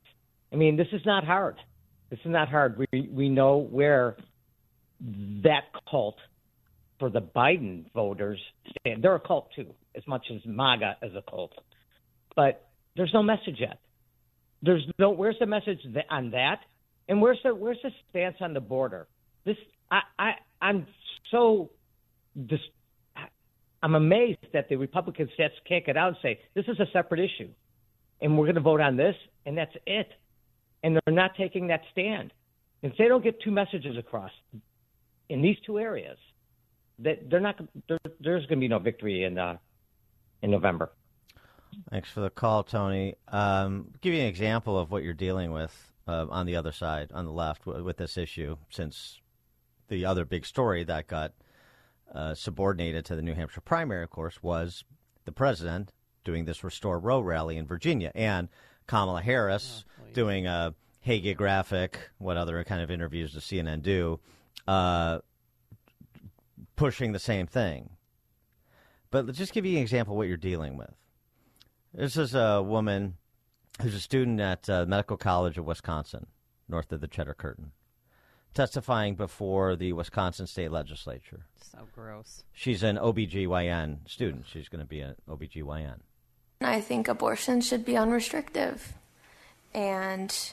[0.52, 1.56] I mean, this is not hard.
[2.10, 2.78] This is not hard.
[2.78, 4.16] We we know where
[5.42, 6.16] that cult
[6.98, 8.38] for the Biden voters
[8.70, 9.02] stand.
[9.02, 11.52] They're a cult too, as much as MAGA is a cult.
[12.36, 13.78] But there's no message yet.
[14.62, 15.10] There's no.
[15.10, 16.60] Where's the message on that?
[17.08, 19.08] And where's the where's the stance on the border?
[19.44, 19.56] This
[19.90, 20.86] I I I'm
[21.30, 21.70] so
[23.82, 27.20] I'm amazed that the Republicans just can't get out and say this is a separate
[27.20, 27.48] issue,
[28.20, 30.08] and we're going to vote on this, and that's it.
[30.84, 32.32] And they're not taking that stand.
[32.82, 34.32] If they don't get two messages across
[35.28, 36.18] in these two areas,
[37.00, 37.60] that they're not.
[37.88, 39.58] There, there's going to be no victory in uh,
[40.42, 40.92] in November.
[41.90, 43.14] Thanks for the call, Tony.
[43.28, 47.10] Um, give you an example of what you're dealing with uh, on the other side,
[47.12, 49.20] on the left, w- with this issue, since
[49.88, 51.32] the other big story that got
[52.14, 54.84] uh, subordinated to the New Hampshire primary, of course, was
[55.24, 55.92] the president
[56.24, 58.48] doing this Restore Roe rally in Virginia, and
[58.86, 60.74] Kamala Harris doing a
[61.06, 64.20] hagiographic, what other kind of interviews does CNN do,
[64.68, 65.18] uh,
[66.76, 67.90] pushing the same thing.
[69.10, 70.94] But let's just give you an example of what you're dealing with.
[71.92, 73.16] This is a woman
[73.80, 76.26] who's a student at uh, Medical College of Wisconsin,
[76.68, 77.72] north of the Cheddar Curtain,
[78.54, 81.40] testifying before the Wisconsin State Legislature.
[81.60, 82.42] So gross.
[82.52, 84.44] She's an OBGYN student.
[84.46, 85.96] She's going to be an OBGYN.
[86.60, 88.78] I think abortion should be unrestricted.
[89.74, 90.52] And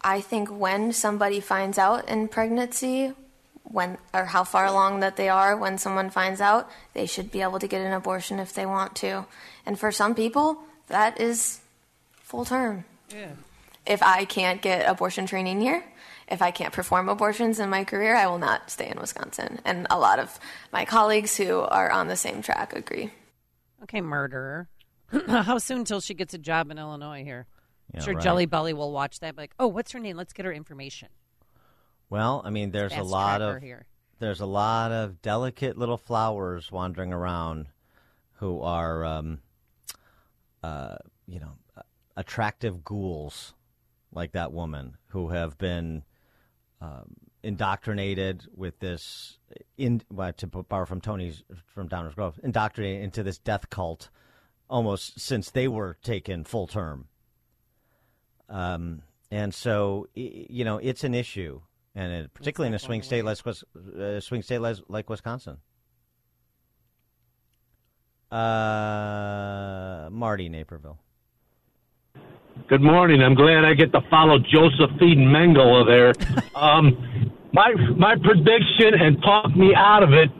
[0.00, 3.12] I think when somebody finds out in pregnancy,
[3.64, 7.42] when or how far along that they are when someone finds out, they should be
[7.42, 9.26] able to get an abortion if they want to.
[9.66, 11.60] And for some people, that is
[12.22, 12.84] full term.
[13.10, 13.32] Yeah.
[13.86, 15.84] If I can't get abortion training here,
[16.30, 19.60] if I can't perform abortions in my career, I will not stay in Wisconsin.
[19.64, 20.38] And a lot of
[20.72, 23.10] my colleagues who are on the same track agree.
[23.84, 24.68] Okay, murderer.
[25.26, 27.46] How soon till she gets a job in Illinois here?
[27.94, 28.22] Yeah, sure, right.
[28.22, 29.36] Jelly Belly will watch that.
[29.36, 30.16] Be like, oh, what's her name?
[30.16, 31.08] Let's get her information.
[32.10, 33.86] Well, I mean, there's a lot of here.
[34.18, 37.68] there's a lot of delicate little flowers wandering around
[38.34, 39.40] who are, um,
[40.62, 41.52] uh, you know,
[42.16, 43.54] attractive ghouls
[44.12, 46.02] like that woman who have been
[46.80, 49.38] um, indoctrinated with this
[49.76, 54.10] in well, to borrow from Tony's from Downers Grove, indoctrinated into this death cult
[54.68, 57.08] almost since they were taken full term.
[58.48, 61.60] Um, and so, you know, it's an issue,
[61.94, 65.58] and it, particularly in a swing state like uh, swing state like, like Wisconsin.
[68.30, 70.98] Uh, Marty Naperville.
[72.66, 73.22] Good morning.
[73.22, 76.12] I'm glad I get to follow Josephine Mengele there.
[76.54, 80.30] um, my my prediction and talk me out of it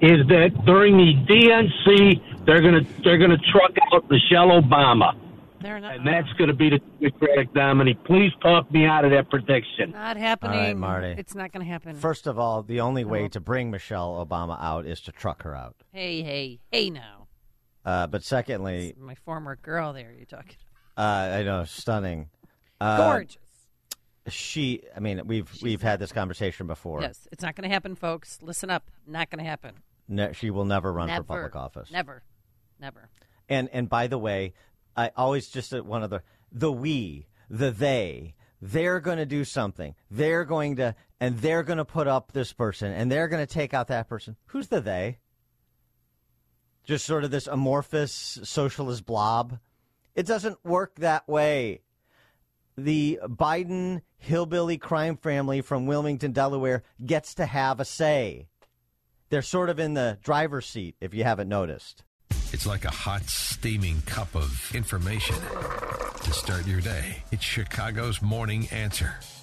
[0.00, 5.12] is that during the DNC they're gonna they're gonna truck out Michelle Obama,
[5.60, 7.94] They're not, and that's gonna be the Democratic nominee.
[8.06, 9.90] Please talk me out of that prediction.
[9.92, 10.58] not happening.
[10.58, 11.14] All right, Marty.
[11.18, 11.96] It's not going to happen.
[11.96, 15.54] First of all, the only way to bring Michelle Obama out is to truck her
[15.54, 15.76] out.
[15.92, 17.26] hey, hey, hey now.
[17.84, 20.56] Uh, but secondly, My former girl there, you're talking.
[20.96, 22.28] Uh, I know, stunning.
[22.80, 23.38] Uh, Gorgeous.
[24.28, 27.02] She, I mean, we've we've had this conversation before.
[27.02, 28.38] Yes, it's not going to happen, folks.
[28.40, 28.90] Listen up.
[29.06, 29.74] Not going to happen.
[30.08, 31.24] Ne- she will never run Never.
[31.24, 31.90] for public office.
[31.90, 32.22] Never.
[32.80, 33.10] Never.
[33.48, 34.54] And and by the way,
[34.96, 39.94] I always just one of the the we, the they, they're going to do something.
[40.10, 43.52] They're going to and they're going to put up this person and they're going to
[43.52, 44.36] take out that person.
[44.46, 45.18] Who's the they?
[46.84, 49.58] Just sort of this amorphous socialist blob.
[50.14, 51.80] It doesn't work that way.
[52.76, 58.46] The Biden hillbilly crime family from Wilmington, Delaware gets to have a say.
[59.28, 62.04] They're sort of in the driver's seat, if you haven't noticed.
[62.52, 65.36] It's like a hot, steaming cup of information
[66.22, 67.22] to start your day.
[67.32, 69.14] It's Chicago's Morning Answer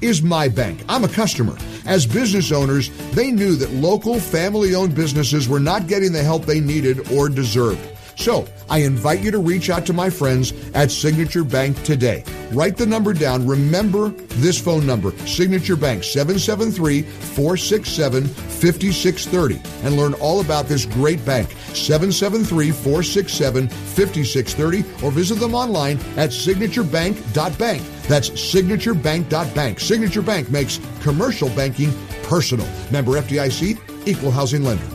[0.00, 0.84] is my bank.
[0.88, 1.56] I'm a customer.
[1.86, 6.44] As business owners, they knew that local family owned businesses were not getting the help
[6.44, 7.80] they needed or deserved.
[8.18, 12.24] So, I invite you to reach out to my friends at Signature Bank today.
[12.52, 13.46] Write the number down.
[13.46, 21.24] Remember this phone number Signature Bank 773 467 5630 and learn all about this great
[21.24, 27.82] bank 773 467 5630 or visit them online at signaturebank.bank.
[28.08, 29.80] That's signaturebank.bank.
[29.80, 31.92] Signature Bank makes commercial banking
[32.22, 32.66] personal.
[32.90, 34.86] Member FDIC, equal housing lender.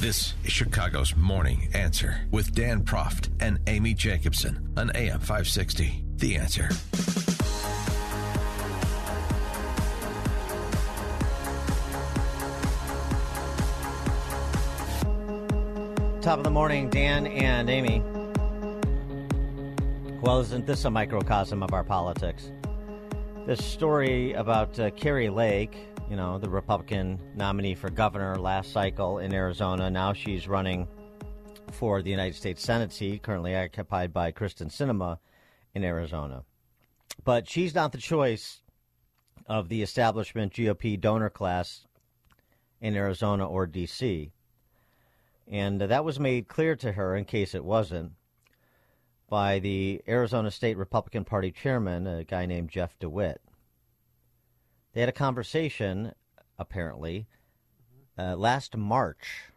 [0.00, 6.04] This is Chicago's Morning Answer with Dan Proft and Amy Jacobson on AM 560.
[6.16, 6.68] The Answer.
[16.22, 18.02] Top of the morning, Dan and Amy.
[20.24, 22.50] Well, isn't this a microcosm of our politics?
[23.46, 25.76] This story about uh, Kari Lake,
[26.08, 29.90] you know, the Republican nominee for governor last cycle in Arizona.
[29.90, 30.88] Now she's running
[31.72, 35.18] for the United States Senate seat, currently occupied by Kyrsten Sinema
[35.74, 36.44] in Arizona.
[37.22, 38.62] But she's not the choice
[39.44, 41.84] of the establishment GOP donor class
[42.80, 44.32] in Arizona or D.C.
[45.46, 48.12] And uh, that was made clear to her, in case it wasn't,
[49.28, 53.40] by the Arizona State Republican Party chairman, a guy named Jeff DeWitt.
[54.92, 56.12] They had a conversation,
[56.58, 57.26] apparently,
[58.16, 59.50] uh, last March,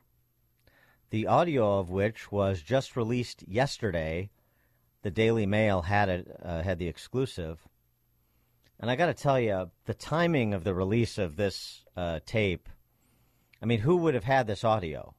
[1.09, 4.29] the audio of which was just released yesterday.
[5.03, 7.67] The Daily Mail had it, uh, had the exclusive.
[8.79, 12.67] And I got to tell you, the timing of the release of this uh, tape,
[13.61, 15.13] I mean, who would have had this audio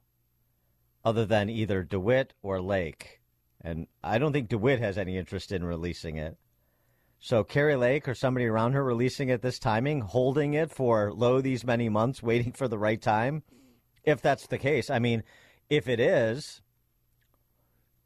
[1.04, 3.17] other than either DeWitt or Lake?
[3.60, 6.36] And I don't think DeWitt has any interest in releasing it.
[7.20, 11.40] So Kari Lake or somebody around her releasing it this timing, holding it for low
[11.40, 13.42] these many months, waiting for the right time.
[14.04, 15.24] If that's the case, I mean,
[15.68, 16.62] if it is,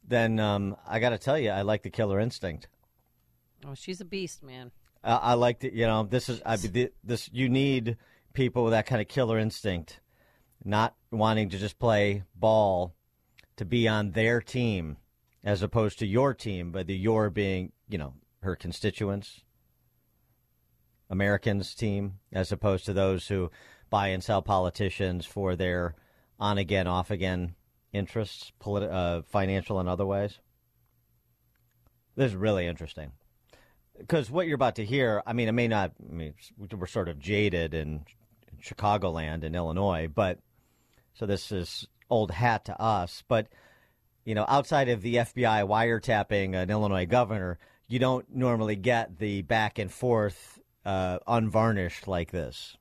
[0.06, 2.68] then um, I got to tell you, I like the killer instinct.
[3.66, 4.72] Oh, she's a beast, man.
[5.04, 6.56] Uh, I like the, you know, this is I
[7.04, 7.96] this you need
[8.32, 10.00] people with that kind of killer instinct,
[10.64, 12.94] not wanting to just play ball,
[13.56, 14.96] to be on their team
[15.44, 19.42] as opposed to your team, but the your being, you know, her constituents,
[21.10, 23.50] Americans' team, as opposed to those who
[23.90, 25.94] buy and sell politicians for their
[26.38, 27.54] on again, off again
[27.92, 30.38] interests, politi- uh, financial and otherwise.
[32.16, 33.12] This is really interesting
[33.98, 36.34] because what you're about to hear, I mean, it may not, I mean,
[36.76, 38.04] we're sort of jaded in
[38.62, 40.38] Chicagoland in Illinois, but
[41.14, 43.48] so this is old hat to us, but
[44.24, 47.58] you know, outside of the FBI wiretapping an Illinois governor,
[47.88, 52.76] you don't normally get the back and forth uh, unvarnished like this.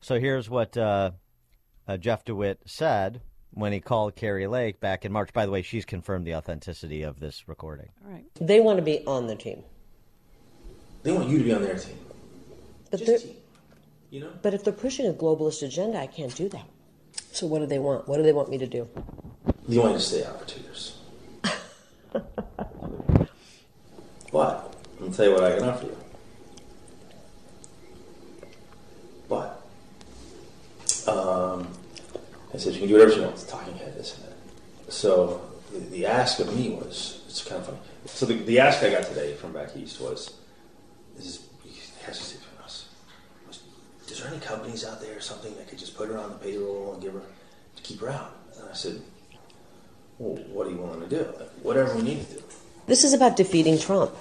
[0.00, 1.12] So here's what uh,
[1.88, 3.20] uh, Jeff DeWitt said
[3.50, 5.32] when he called Kari Lake back in March.
[5.32, 7.88] By the way, she's confirmed the authenticity of this recording.
[8.04, 8.24] All right.
[8.40, 9.62] They want to be on the team.
[11.02, 11.96] They want you to be on their team.
[12.90, 13.36] But Just team.
[14.10, 14.30] You know?
[14.42, 16.66] but if they're pushing a globalist agenda, I can't do that.
[17.36, 18.08] So what do they want?
[18.08, 18.88] What do they want me to do?
[19.68, 20.96] They want you to stay out for two years.
[24.30, 24.74] what?
[25.02, 25.98] I'll tell you what I can offer you.
[29.28, 29.62] But
[31.06, 31.68] um,
[32.54, 33.34] I said you can do whatever you want.
[33.34, 34.90] It's talking head, this and that.
[34.90, 35.42] So
[35.74, 37.80] the, the ask of me was it's kind of funny.
[38.06, 40.32] So the, the ask I got today from back east was,
[41.16, 41.46] "This is
[42.06, 42.88] has to stay between us.
[43.46, 43.60] Was,
[44.10, 46.36] Is there any companies out there or something that could just put her on the
[46.36, 47.22] payroll and give her
[47.76, 49.02] to keep her out?" And I said,
[50.18, 51.24] "Well, what are you willing to do?
[51.62, 52.42] Whatever we need to do."
[52.86, 54.14] This is about defeating Trump.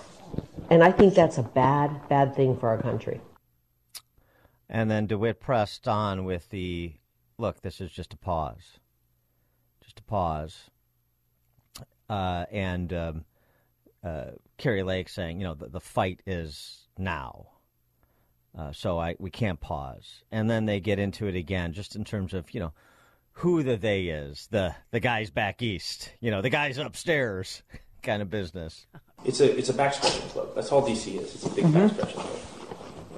[0.69, 3.21] And I think that's a bad, bad thing for our country.
[4.67, 6.93] And then DeWitt pressed on with the
[7.37, 8.79] look, this is just a pause.
[9.83, 10.69] Just a pause.
[12.09, 13.25] Uh, and um,
[14.03, 17.47] uh, Kari Lake saying, you know, the, the fight is now.
[18.57, 20.23] Uh, so I we can't pause.
[20.31, 22.71] And then they get into it again, just in terms of, you know,
[23.33, 27.63] who the they is, the the guys back east, you know, the guys upstairs
[28.03, 28.85] kind of business.
[29.25, 30.55] It's a it's a back scratching club.
[30.55, 31.35] That's all DC is.
[31.35, 32.39] It's a big back scratching club.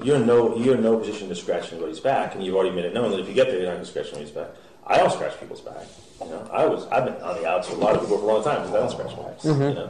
[0.01, 2.85] You're in no you're in no position to scratch anybody's back, and you've already made
[2.85, 4.49] it known that if you get there, you're not going to scratch anybody's back.
[4.85, 5.85] I don't scratch people's back.
[6.21, 8.23] You know, I was I've been on the outs with a lot of people for
[8.23, 9.43] a long time because I don't scratch backs.
[9.45, 9.69] Mhm.
[9.69, 9.87] You know,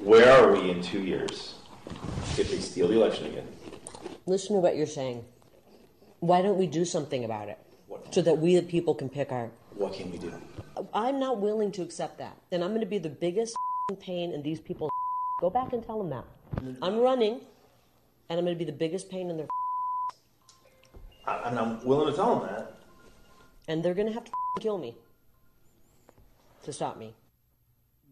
[0.00, 1.54] where are we in two years
[2.38, 3.46] if they steal the election again?
[4.28, 5.24] Listen to what you're saying.
[6.20, 7.58] Why don't we do something about it?
[8.10, 9.50] So that we, the people, can pick our.
[9.74, 10.30] What can we do?
[10.92, 12.36] I'm not willing to accept that.
[12.52, 13.56] And I'm going to be the biggest
[14.00, 14.90] pain in these people's.
[15.40, 16.24] Go back and tell them that.
[16.82, 17.40] I'm running,
[18.28, 19.46] and I'm going to be the biggest pain in their.
[21.26, 22.74] I, I mean, I'm willing to tell them that.
[23.66, 24.94] And they're going to have to kill me
[26.64, 27.14] to stop me.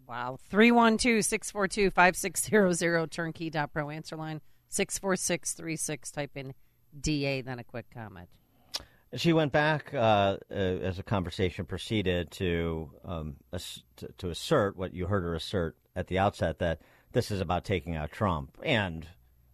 [0.08, 0.38] Wow.
[0.48, 6.10] 312 642 5600 turnkey.pro answer line 64636.
[6.10, 6.54] Type in
[6.98, 8.28] DA, then a quick comment.
[9.14, 13.82] She went back uh, uh, as the conversation proceeded to, um, ass-
[14.18, 16.80] to assert what you heard her assert at the outset that
[17.12, 19.06] this is about taking out Trump and,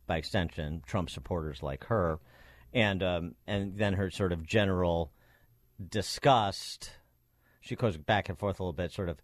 [0.07, 2.19] by extension, Trump supporters like her,
[2.73, 5.13] and um, and then her sort of general
[5.91, 6.91] disgust.
[7.61, 9.21] She goes back and forth a little bit, sort of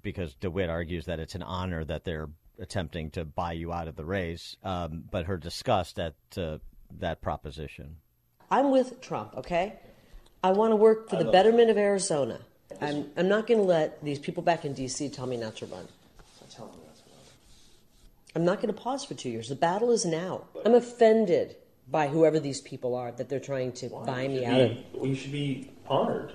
[0.00, 3.96] because DeWitt argues that it's an honor that they're attempting to buy you out of
[3.96, 6.58] the race, um, but her disgust at uh,
[6.98, 7.96] that proposition.
[8.50, 9.74] I'm with Trump, okay?
[10.42, 12.40] I want to work for I the love betterment of Arizona.
[12.80, 15.08] I'm, I'm not going to let these people back in D.C.
[15.08, 15.86] tell me not to run.
[18.36, 19.48] I'm not going to pause for two years.
[19.48, 20.44] The battle is now.
[20.64, 21.56] I'm offended
[21.90, 24.70] by whoever these people are that they're trying to buy me out of.
[24.70, 26.32] be- Well, you should be honored.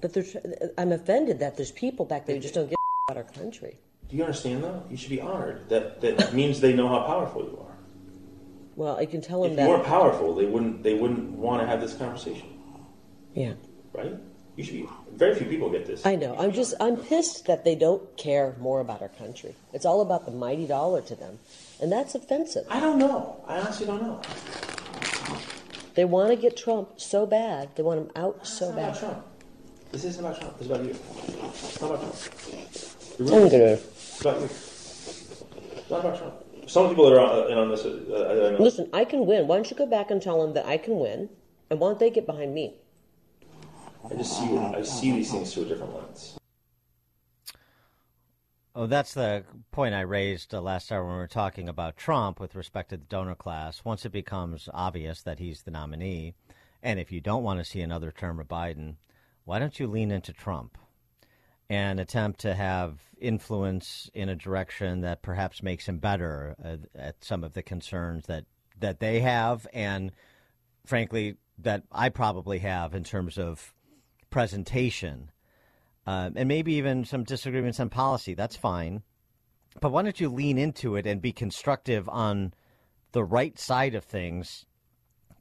[0.00, 0.38] But they're, tr-
[0.78, 2.76] I'm offended that there's people back there who just don't get
[3.08, 3.78] about our country.
[4.12, 4.82] Do you understand though?
[4.90, 5.70] You should be honored.
[5.70, 7.74] That that means they know how powerful you are.
[8.76, 9.62] Well, I can tell them that.
[9.62, 9.64] If that.
[9.64, 12.46] you weren't powerful, they wouldn't they wouldn't want to have this conversation,
[13.34, 13.54] Yeah.
[13.94, 14.14] right?
[14.56, 14.88] You should be.
[15.12, 16.04] Very few people get this.
[16.04, 16.36] I know.
[16.38, 19.54] I'm just I'm pissed that they don't care more about our country.
[19.72, 21.38] It's all about the mighty dollar to them,
[21.80, 22.66] and that's offensive.
[22.68, 23.42] I don't know.
[23.48, 24.20] I honestly don't know.
[25.94, 27.70] They want to get Trump so bad.
[27.76, 28.88] They want him out so bad.
[28.90, 29.26] about Trump.
[29.90, 30.58] This isn't about Trump.
[30.58, 30.96] This is about you.
[31.48, 33.20] It's not about Trump.
[33.20, 33.78] I'm gonna-
[34.26, 34.44] isn't.
[34.44, 35.76] It's about you.
[35.76, 36.34] It's not about Trump.
[36.66, 37.84] Some people that are on, in on this.
[37.84, 38.56] Uh, I, I know.
[38.58, 39.46] Listen, I can win.
[39.46, 41.28] Why don't you go back and tell them that I can win,
[41.70, 42.74] and why don't they get behind me?
[44.08, 44.56] I just see.
[44.56, 46.38] I see these things through a different lens.
[48.74, 52.40] Oh, that's the point I raised uh, last hour when we were talking about Trump
[52.40, 53.84] with respect to the donor class.
[53.84, 56.32] Once it becomes obvious that he's the nominee,
[56.82, 58.94] and if you don't want to see another term of Biden,
[59.44, 60.78] why don't you lean into Trump
[61.72, 67.24] and attempt to have influence in a direction that perhaps makes him better uh, at
[67.24, 68.44] some of the concerns that,
[68.78, 70.12] that they have, and
[70.84, 73.72] frankly, that I probably have in terms of
[74.28, 75.30] presentation
[76.06, 78.34] um, and maybe even some disagreements on policy.
[78.34, 79.02] That's fine.
[79.80, 82.52] But why don't you lean into it and be constructive on
[83.12, 84.66] the right side of things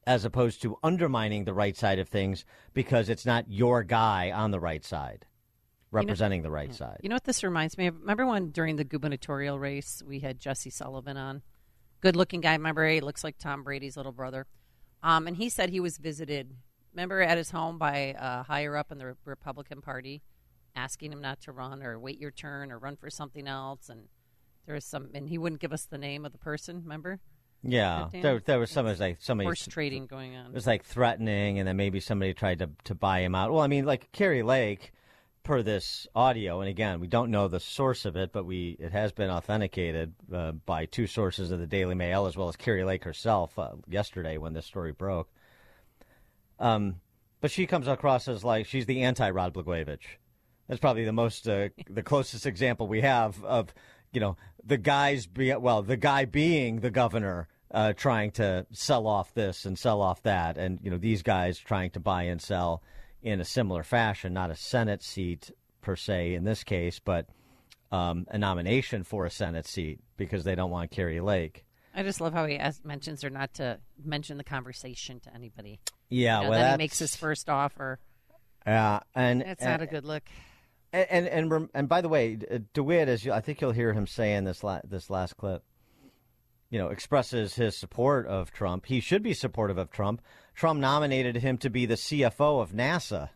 [0.07, 4.51] as opposed to undermining the right side of things because it's not your guy on
[4.51, 5.25] the right side
[5.91, 6.99] representing the right side?
[7.01, 7.99] You know what this reminds me of?
[7.99, 11.41] Remember when during the gubernatorial race we had Jesse Sullivan on?
[12.01, 12.53] Good looking guy.
[12.53, 14.47] Remember, he looks like Tom Brady's little brother.
[15.03, 16.55] Um, and he said he was visited,
[16.93, 20.21] remember, at his home by uh, higher up in the Republican Party,
[20.75, 23.89] asking him not to run or wait your turn or run for something else.
[23.89, 24.07] And
[24.65, 27.19] there was some, and he wouldn't give us the name of the person, remember?
[27.63, 30.47] Yeah, there, there was some it was like somebody Horse trading going on.
[30.47, 33.51] It was like threatening, and then maybe somebody tried to to buy him out.
[33.51, 34.91] Well, I mean, like Kari Lake,
[35.43, 38.91] per this audio, and again, we don't know the source of it, but we it
[38.91, 42.83] has been authenticated uh, by two sources of the Daily Mail as well as Kari
[42.83, 45.29] Lake herself uh, yesterday when this story broke.
[46.59, 46.97] Um,
[47.41, 50.17] but she comes across as like she's the anti Rod Blagojevich.
[50.67, 53.73] That's probably the most uh, the closest example we have of
[54.13, 59.07] you know the guys be well the guy being the governor uh, trying to sell
[59.07, 62.41] off this and sell off that, and you know these guys trying to buy and
[62.41, 62.83] sell
[63.22, 65.51] in a similar fashion, not a Senate seat
[65.82, 67.28] per se in this case, but
[67.91, 71.65] um, a nomination for a Senate seat because they don't want Kari Lake.
[71.93, 75.80] I just love how he as- mentions her not to mention the conversation to anybody.
[76.09, 77.99] Yeah, You know, well, then he makes his first offer.
[78.65, 80.24] Yeah, and It's not a good look.
[80.93, 83.93] And and and, and by the way, uh, DeWitt, as you, I think you'll hear
[83.93, 85.63] him say in this la- this last clip,
[86.69, 88.86] you know, expresses his support of Trump.
[88.86, 90.22] He should be supportive of Trump.
[90.53, 93.29] Trump nominated him to be the CFO of NASA,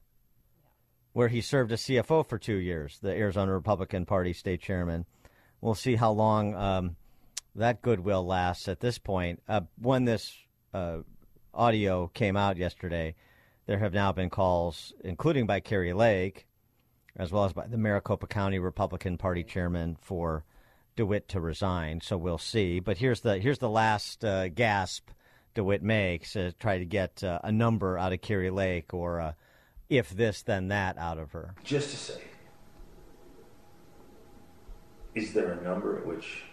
[1.14, 3.00] where he served as CFO for two years.
[3.02, 5.06] The Arizona Republican Party state chairman.
[5.62, 6.96] We'll see how long um,
[7.56, 8.68] that goodwill lasts.
[8.68, 10.36] At this point, uh, when this
[10.74, 10.98] uh,
[11.54, 13.16] audio came out yesterday,
[13.66, 16.48] there have now been calls, including by Kari Lake
[17.16, 20.44] as well as by the Maricopa County Republican Party chairman for
[20.96, 22.02] DeWitt to resign.
[22.02, 22.80] So we'll see.
[22.80, 25.10] But here's the here's the last uh, gasp
[25.56, 29.34] DeWitt makes to try to get uh, a number out of Kari Lake or uh,
[29.90, 31.56] if this then that out of her.
[31.64, 32.22] Just to say,
[35.16, 36.44] is there a number at which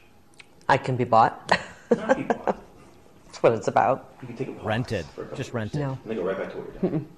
[0.69, 1.49] I can be bought.
[1.91, 4.15] That's what it's about.
[4.23, 5.81] you can take a Rented, a just years rented.
[5.81, 5.91] No.
[5.91, 7.09] And then go right back to what you're doing.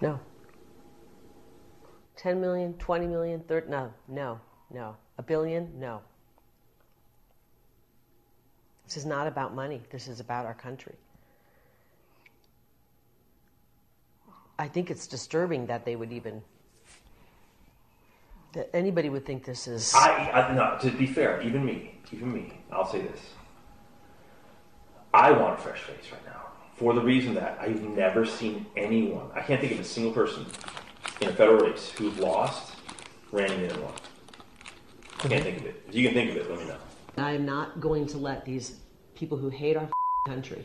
[0.00, 0.20] No.
[2.16, 4.96] 10 million, 20 million, 30, no, no, no.
[5.18, 6.02] A billion, no.
[8.88, 9.82] This is not about money.
[9.90, 10.94] This is about our country.
[14.58, 16.40] I think it's disturbing that they would even,
[18.54, 19.94] that anybody would think this is.
[19.94, 23.20] I, I no, to be fair, even me, even me, I'll say this.
[25.12, 29.28] I want a fresh face right now for the reason that I've never seen anyone.
[29.34, 30.46] I can't think of a single person
[31.20, 32.74] in a federal race who's lost,
[33.32, 33.92] ran in and won.
[33.92, 35.42] I can't mm-hmm.
[35.42, 35.82] think of it.
[35.88, 36.78] If you can think of it, let me know.
[37.20, 38.76] I am not going to let these
[39.14, 39.88] people who hate our
[40.26, 40.64] country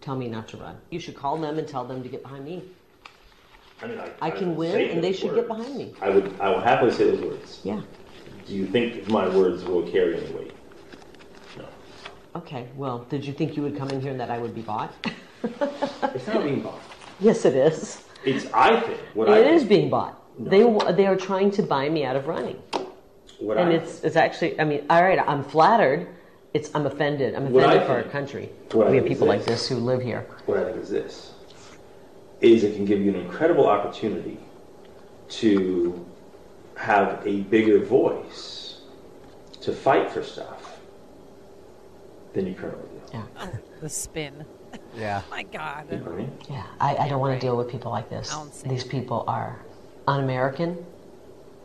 [0.00, 0.76] tell me not to run.
[0.90, 2.62] You should call them and tell them to get behind me.
[3.82, 5.40] I mean, I, I can win, and they should words.
[5.40, 5.92] get behind me.
[6.00, 7.60] I would, I would happily say those words.
[7.64, 7.80] Yeah.
[8.46, 10.52] Do you think my words will carry any weight?
[11.58, 11.66] No.
[12.36, 14.62] Okay, well, did you think you would come in here and that I would be
[14.62, 14.92] bought?
[16.14, 16.80] It's not being bought.
[17.18, 18.04] yes, it is.
[18.24, 20.18] It's I think what It I is think- being bought.
[20.38, 20.62] They
[20.92, 22.56] they are trying to buy me out of running.
[23.42, 26.06] What and I- it's it's actually I mean all right I'm flattered.
[26.54, 27.34] It's I'm offended.
[27.34, 28.50] I'm What I offended for our country.
[28.72, 29.68] what We have think is people like this.
[29.68, 30.26] this who live here.
[30.46, 31.32] What I think is this
[32.40, 34.38] is it can give you an incredible opportunity
[35.28, 36.04] to
[36.76, 38.80] have a bigger voice
[39.60, 40.78] to fight for stuff
[42.34, 43.18] than you currently do.
[43.40, 43.48] Oh,
[43.80, 44.44] the spin.
[44.96, 45.22] Yeah.
[45.30, 45.86] My God.
[45.90, 46.32] You know what I mean?
[46.50, 48.34] Yeah, I, I don't want to deal with people like this.
[48.66, 49.60] These people are
[50.08, 50.84] un-American,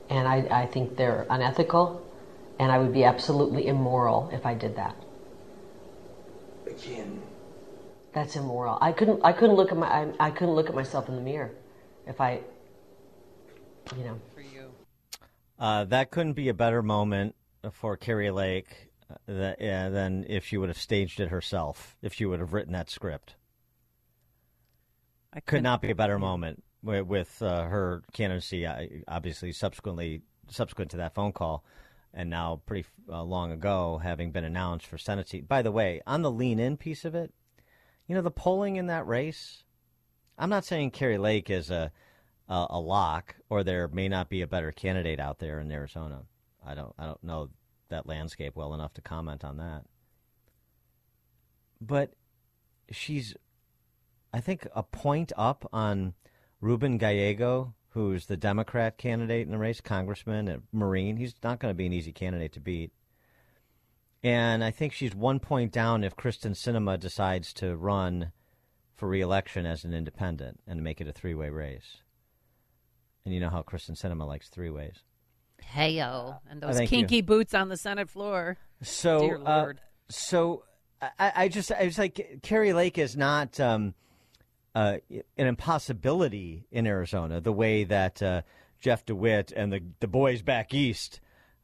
[0.10, 2.06] and I, I think they're unethical,
[2.60, 4.96] and I would be absolutely immoral if I did that.
[6.66, 7.22] Again,
[8.14, 8.78] That's immoral.
[8.82, 9.22] I couldn't.
[9.24, 9.88] I couldn't look at my.
[9.88, 11.52] I, I couldn't look at myself in the mirror,
[12.06, 12.42] if I.
[13.96, 14.20] You know.
[14.34, 14.42] For
[15.60, 17.36] Uh, that couldn't be a better moment
[17.72, 22.14] for Kari Lake uh, th- yeah, than if she would have staged it herself, if
[22.14, 23.36] she would have written that script.
[25.34, 28.66] I Could not be a better moment with, uh, her candidacy,
[29.08, 31.64] obviously, subsequently subsequent to that phone call,
[32.14, 35.48] and now pretty uh, long ago, having been announced for Senate seat.
[35.48, 37.34] By the way, on the lean in piece of it,
[38.08, 39.64] you know, the polling in that race,
[40.38, 41.92] I'm not saying Kari Lake is a
[42.48, 46.24] a, a lock, or there may not be a better candidate out there in Arizona.
[46.66, 47.50] I don't I don't know
[47.90, 49.84] that landscape well enough to comment on that.
[51.80, 52.14] But
[52.90, 53.36] she's,
[54.34, 56.14] I think, a point up on
[56.62, 61.18] Ruben Gallego, who's the Democrat candidate in the race, congressman, a Marine.
[61.18, 62.92] He's not going to be an easy candidate to beat.
[64.24, 68.32] And I think she's one point down if Kyrsten Sinema decides to run
[68.96, 71.98] for reelection as an independent and make it a three way race.
[73.24, 75.04] And you know how Kyrsten Sinema likes three ways.
[75.64, 76.40] Heyo.
[76.50, 76.98] And those Thank you.
[77.00, 78.58] kinky boots on the Senate floor.
[78.82, 79.74] So, Dear uh,
[80.10, 80.64] so
[81.02, 83.94] I, I just I was like Kari Lake is not um,
[84.76, 84.98] uh,
[85.38, 88.42] an impossibility in Arizona the way that uh,
[88.80, 91.20] Jeff DeWitt and the the boys back east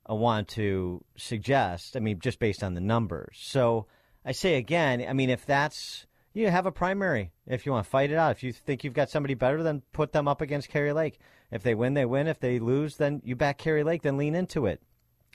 [0.09, 1.95] uh, want to suggest.
[1.95, 3.37] I mean, just based on the numbers.
[3.39, 3.87] So
[4.25, 7.89] I say again, I mean, if that's you have a primary if you want to
[7.89, 8.31] fight it out.
[8.31, 11.19] If you think you've got somebody better, then put them up against Kari Lake.
[11.51, 12.27] If they win, they win.
[12.27, 14.01] If they lose, then you back Kari Lake.
[14.01, 14.81] Then lean into it.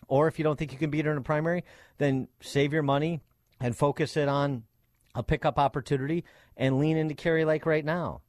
[0.08, 1.64] Or if you don't think you can beat her in a primary,
[1.98, 3.20] then save your money
[3.60, 4.64] and focus it on
[5.14, 6.24] a pickup opportunity
[6.58, 8.20] and lean into Kari Lake right now.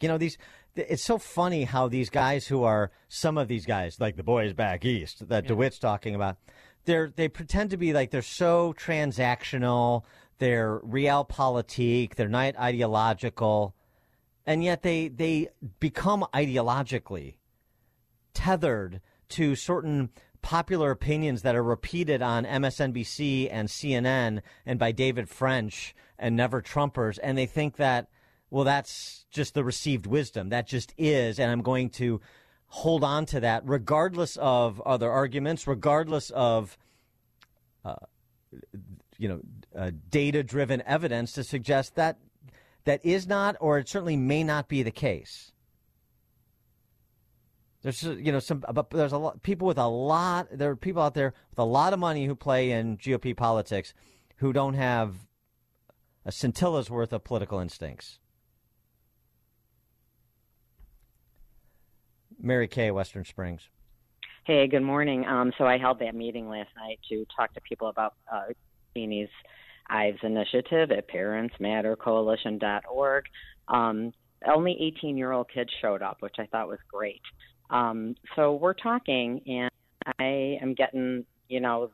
[0.00, 0.38] You know, these
[0.76, 4.52] it's so funny how these guys who are some of these guys, like the boys
[4.52, 6.36] back east that DeWitt's talking about,
[6.84, 10.02] they're they pretend to be like they're so transactional,
[10.38, 13.74] they're realpolitik, they're not ideological,
[14.46, 15.48] and yet they they
[15.80, 17.34] become ideologically
[18.34, 19.00] tethered
[19.30, 20.10] to certain
[20.42, 26.62] popular opinions that are repeated on MSNBC and CNN and by David French and Never
[26.62, 28.08] Trumpers, and they think that,
[28.50, 30.48] well, that's just the received wisdom.
[30.50, 32.20] That just is, and I'm going to
[32.68, 36.76] hold on to that regardless of other arguments, regardless of,
[37.84, 37.94] uh,
[39.18, 39.40] you know,
[39.76, 42.18] uh, data-driven evidence to suggest that
[42.84, 45.52] that is not, or it certainly may not be the case.
[47.82, 50.76] There's uh, you know some but there's a lot people with a lot there are
[50.76, 53.94] people out there with a lot of money who play in GOP politics
[54.38, 55.25] who don't have
[56.26, 58.18] a scintilla's worth of political instincts.
[62.42, 63.68] Mary Kay, Western Springs.
[64.44, 65.24] Hey, good morning.
[65.24, 68.46] Um, so I held that meeting last night to talk to people about uh,
[69.88, 73.24] Ives initiative at parentsmattercoalition.org.
[73.68, 74.12] Um,
[74.46, 77.22] only 18 year old kids showed up, which I thought was great.
[77.70, 79.70] Um, so we're talking, and
[80.18, 81.92] I am getting, you know,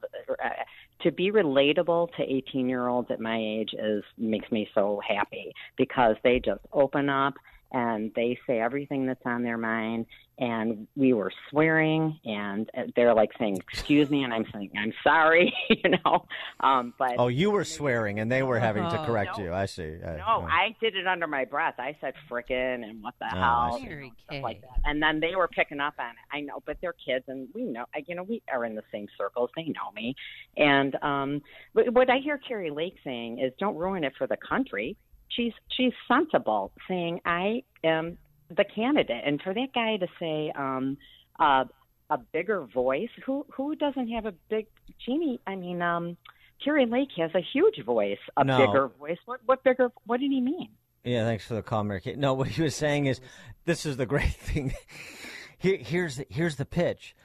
[1.03, 5.53] to be relatable to 18 year olds at my age is makes me so happy
[5.76, 7.34] because they just open up
[7.72, 10.07] and they say everything that's on their mind.
[10.39, 15.53] And we were swearing, and they're like saying, "Excuse me," and I'm saying, "I'm sorry,"
[15.70, 16.26] you know.
[16.61, 19.05] Um, but Oh, you were swearing and they were having to Oh.
[19.05, 19.45] correct No.
[19.45, 19.53] you.
[19.53, 19.83] I see.
[20.05, 20.43] I- no, oh.
[20.51, 21.74] I did it under my breath.
[21.78, 23.85] I said frickin' and what the Oh, hell, see.
[23.85, 24.80] you know, stuff like that.
[24.85, 26.16] And then they were picking up on it.
[26.37, 28.85] I know, but they're kids, and we know, I- you know, we are in the
[28.91, 29.51] same circles.
[29.55, 30.14] They know me.
[30.57, 31.43] And um,
[31.74, 34.97] but what I hear Kari Lake saying is, "Don't ruin it for the country."
[35.28, 38.18] She's she's sensible, saying, "I am
[38.57, 40.96] the candidate," and for that guy to say, um,
[41.38, 41.64] uh,
[42.11, 43.09] a bigger voice.
[43.24, 44.66] Who who doesn't have a big
[45.05, 45.40] Jeannie?
[45.46, 46.16] I mean, um,
[46.64, 48.59] Kari Lake has a huge voice, a No.
[48.59, 49.18] bigger voice.
[49.24, 49.90] What what bigger?
[50.07, 50.68] What did he mean?
[51.05, 52.14] Yeah, thanks for the call, Mary Kay.
[52.14, 53.20] No, what he was saying is,
[53.64, 54.72] this is the great thing.
[55.59, 57.16] Here, here's the, here's the pitch.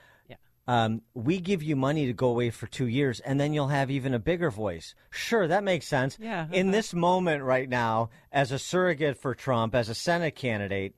[0.69, 3.89] Um, we give you money to go away for two years, and then you'll have
[3.89, 4.95] even a bigger voice.
[5.09, 6.17] Sure, that makes sense.
[6.19, 6.47] Yeah.
[6.51, 10.93] In this moment right now, as a surrogate for Trump, as a Senate candidate,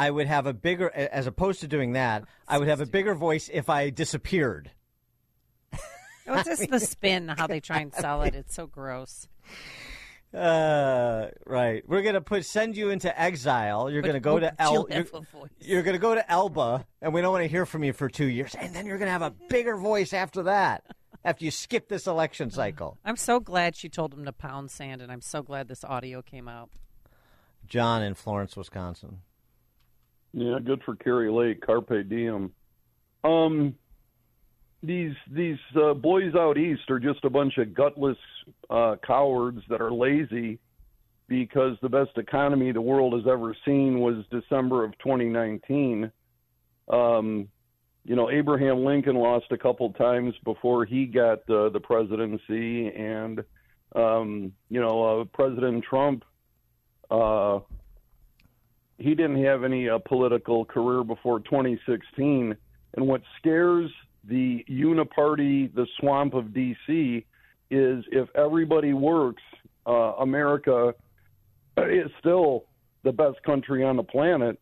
[0.00, 3.14] I would have a bigger, as opposed to doing that, I would have a bigger
[3.14, 4.70] voice if I disappeared.
[6.24, 7.28] What's this the spin?
[7.28, 8.34] How they try and sell it?
[8.34, 9.28] It's so gross.
[10.32, 11.86] Uh, right.
[11.86, 13.90] We're gonna put send you into exile.
[13.90, 14.86] You're But gonna go to El.
[14.88, 15.04] You're,
[15.60, 18.28] you're gonna go to Elba, and we don't want to hear from you for two
[18.28, 20.82] years, and then you're gonna have a bigger voice after that.
[21.26, 25.02] After you skip this election cycle, I'm so glad she told him to pound sand,
[25.02, 26.70] and I'm so glad this audio came out.
[27.66, 29.18] John in Florence, Wisconsin.
[30.32, 31.60] Yeah, good for Kari Lake.
[31.64, 32.52] Carpe diem.
[33.24, 33.74] Um,
[34.82, 38.16] these these uh, boys out east are just a bunch of gutless
[38.70, 40.58] uh, cowards that are lazy
[41.28, 46.10] because the best economy the world has ever seen was December of 2019.
[46.88, 47.48] Um,
[48.04, 53.44] you know, Abraham Lincoln lost a couple times before he got uh, the presidency, and
[53.94, 56.24] um, you know, uh, President Trump.
[59.00, 62.54] He didn't have any uh, political career before 2016.
[62.94, 63.90] And what scares
[64.24, 67.24] the uniparty, the swamp of DC,
[67.70, 69.42] is if everybody works,
[69.86, 70.92] uh, America
[71.78, 72.64] is still
[73.02, 74.60] the best country on the planet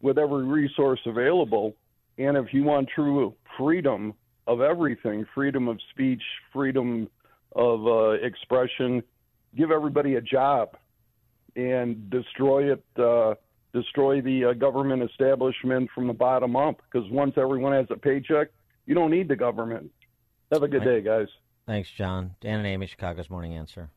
[0.00, 1.74] with every resource available.
[2.18, 4.14] And if you want true freedom
[4.46, 6.22] of everything, freedom of speech,
[6.52, 7.08] freedom
[7.56, 9.02] of uh, expression,
[9.56, 10.76] give everybody a job
[11.56, 12.84] and destroy it.
[12.96, 13.34] Uh,
[13.72, 16.80] destroy the uh, government establishment from the bottom up.
[16.90, 18.48] Because once everyone has a paycheck,
[18.86, 19.90] you don't need the government.
[20.52, 21.28] Have a good day, guys.
[21.66, 22.34] Thanks, John.
[22.40, 23.90] Dan and Amy, Chicago's Morning Answer.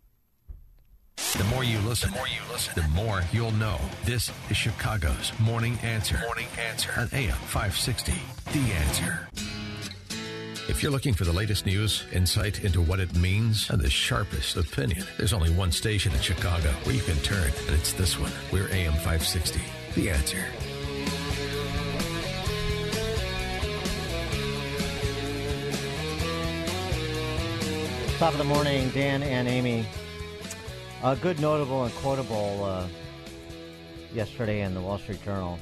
[1.37, 3.79] The more you listen, the more you listen, the more you'll know.
[4.05, 6.17] This is Chicago's Morning Answer.
[6.25, 8.13] Morning Answer on AM 560.
[8.53, 9.54] The Answer.
[10.67, 14.57] If you're looking for the latest news, insight into what it means, and the sharpest
[14.57, 18.31] opinion, there's only one station in Chicago where you can turn, and it's this one.
[18.51, 19.61] We're AM 560.
[19.93, 20.43] The Answer.
[28.17, 29.85] Top of the morning, Dan and Amy.
[31.03, 32.87] A good, notable, and quotable uh,
[34.11, 35.59] yesterday in the Wall Street Journal.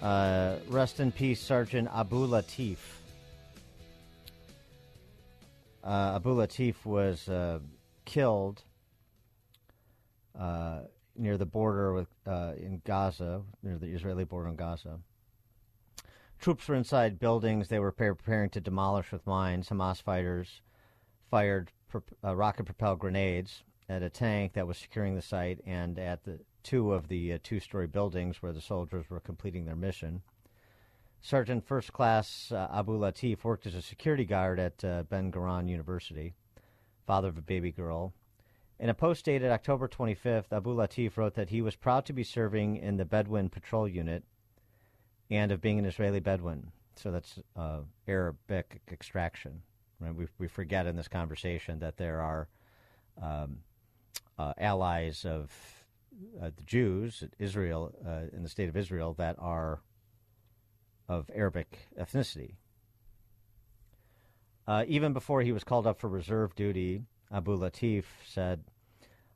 [0.00, 2.78] Uh, rest in peace, Sergeant Abu Latif.
[5.84, 7.58] Uh, Abu Latif was uh,
[8.06, 8.62] killed
[10.38, 10.80] uh,
[11.14, 14.98] near the border with uh, in Gaza, near the Israeli border in Gaza.
[16.40, 19.68] Troops were inside buildings they were preparing to demolish with mines.
[19.68, 20.62] Hamas fighters
[21.30, 26.24] fired pro- uh, rocket-propelled grenades at a tank that was securing the site and at
[26.24, 30.22] the two of the uh, two-story buildings where the soldiers were completing their mission.
[31.24, 35.70] Sergeant First Class uh, Abu Latif worked as a security guard at uh, Ben Gurion
[35.70, 36.34] University,
[37.06, 38.12] father of a baby girl.
[38.78, 42.24] In a post dated October 25th, Abu Latif wrote that he was proud to be
[42.24, 44.22] serving in the Bedouin Patrol Unit
[45.30, 46.70] and of being an Israeli Bedouin.
[46.94, 49.62] So that's uh, Arabic extraction.
[50.00, 50.14] Right?
[50.14, 52.48] We, we forget in this conversation that there are
[53.22, 53.60] um,
[54.38, 55.50] uh, allies of
[56.38, 59.80] uh, the Jews, Israel, uh, in the state of Israel, that are
[61.08, 62.54] of Arabic ethnicity.
[64.66, 67.02] Uh, even before he was called up for reserve duty,
[67.32, 68.64] Abu Latif said,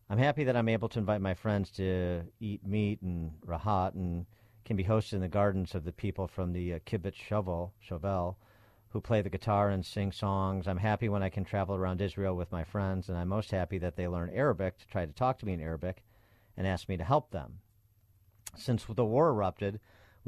[0.08, 4.24] I'm happy that I'm able to invite my friends to eat meat and rahat and
[4.64, 8.36] can be hosted in the gardens of the people from the uh, Kibbutz Shoval, Shoval
[8.90, 10.66] who play the guitar and sing songs.
[10.66, 13.78] I'm happy when I can travel around Israel with my friends, and I'm most happy
[13.78, 16.02] that they learn Arabic to try to talk to me in Arabic
[16.56, 17.60] and ask me to help them.
[18.56, 19.78] Since the war erupted,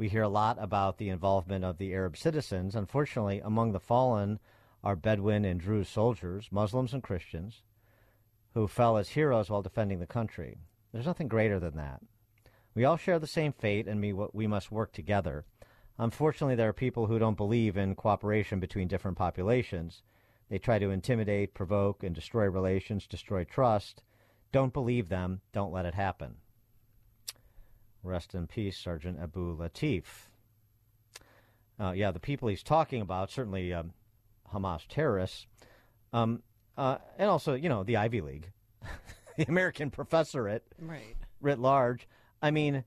[0.01, 2.75] we hear a lot about the involvement of the Arab citizens.
[2.75, 4.39] Unfortunately, among the fallen
[4.83, 7.61] are Bedouin and Druze soldiers, Muslims and Christians,
[8.55, 10.57] who fell as heroes while defending the country.
[10.91, 12.01] There's nothing greater than that.
[12.73, 15.45] We all share the same fate, and we, we must work together.
[15.99, 20.01] Unfortunately, there are people who don't believe in cooperation between different populations.
[20.49, 24.01] They try to intimidate, provoke, and destroy relations, destroy trust.
[24.51, 25.41] Don't believe them.
[25.53, 26.37] Don't let it happen.
[28.03, 30.03] Rest in peace, Sergeant Abu Latif.
[31.79, 33.93] Uh, yeah, the people he's talking about, certainly um,
[34.53, 35.47] Hamas terrorists,
[36.13, 36.41] um,
[36.77, 38.51] uh, and also, you know, the Ivy League,
[39.37, 41.15] the American professorate, Right.
[41.41, 42.07] writ large.
[42.41, 42.83] I mean,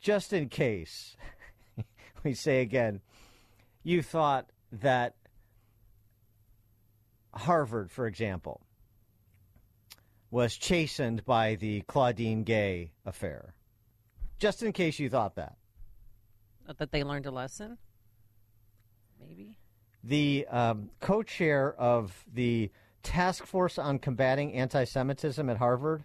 [0.00, 1.16] just in case,
[2.24, 3.00] we say again,
[3.82, 5.14] you thought that
[7.34, 8.60] Harvard, for example,
[10.34, 13.54] was chastened by the Claudine Gay affair.
[14.40, 15.54] Just in case you thought that.
[16.76, 17.78] That they learned a lesson?
[19.20, 19.56] Maybe.
[20.02, 22.72] The um, co chair of the
[23.04, 26.02] Task Force on Combating Anti Semitism at Harvard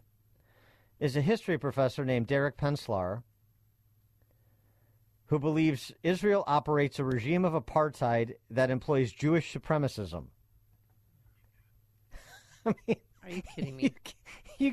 [0.99, 3.23] is a history professor named Derek Penslar,
[5.25, 10.25] who believes Israel operates a regime of apartheid that employs Jewish supremacism.
[12.67, 13.83] I mean, are you kidding me?
[14.18, 14.18] You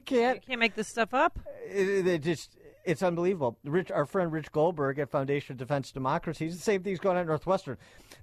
[0.00, 0.36] can't.
[0.36, 1.38] You can't make this stuff up.
[1.68, 3.58] It, it just it's unbelievable.
[3.64, 7.22] Rich, our friend Rich Goldberg at Foundation of Defense Democracy, the same thing's going on
[7.22, 7.76] at Northwestern.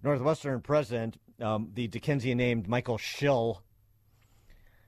[0.03, 3.61] Northwestern president, um, the Dickensian named Michael Schill,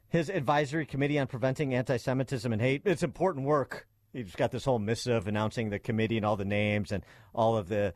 [0.08, 2.84] his advisory committee on preventing anti-Semitism and hate.
[2.86, 3.88] It's important work.
[4.14, 7.04] He's got this whole missive announcing the committee and all the names and
[7.34, 7.94] all of the,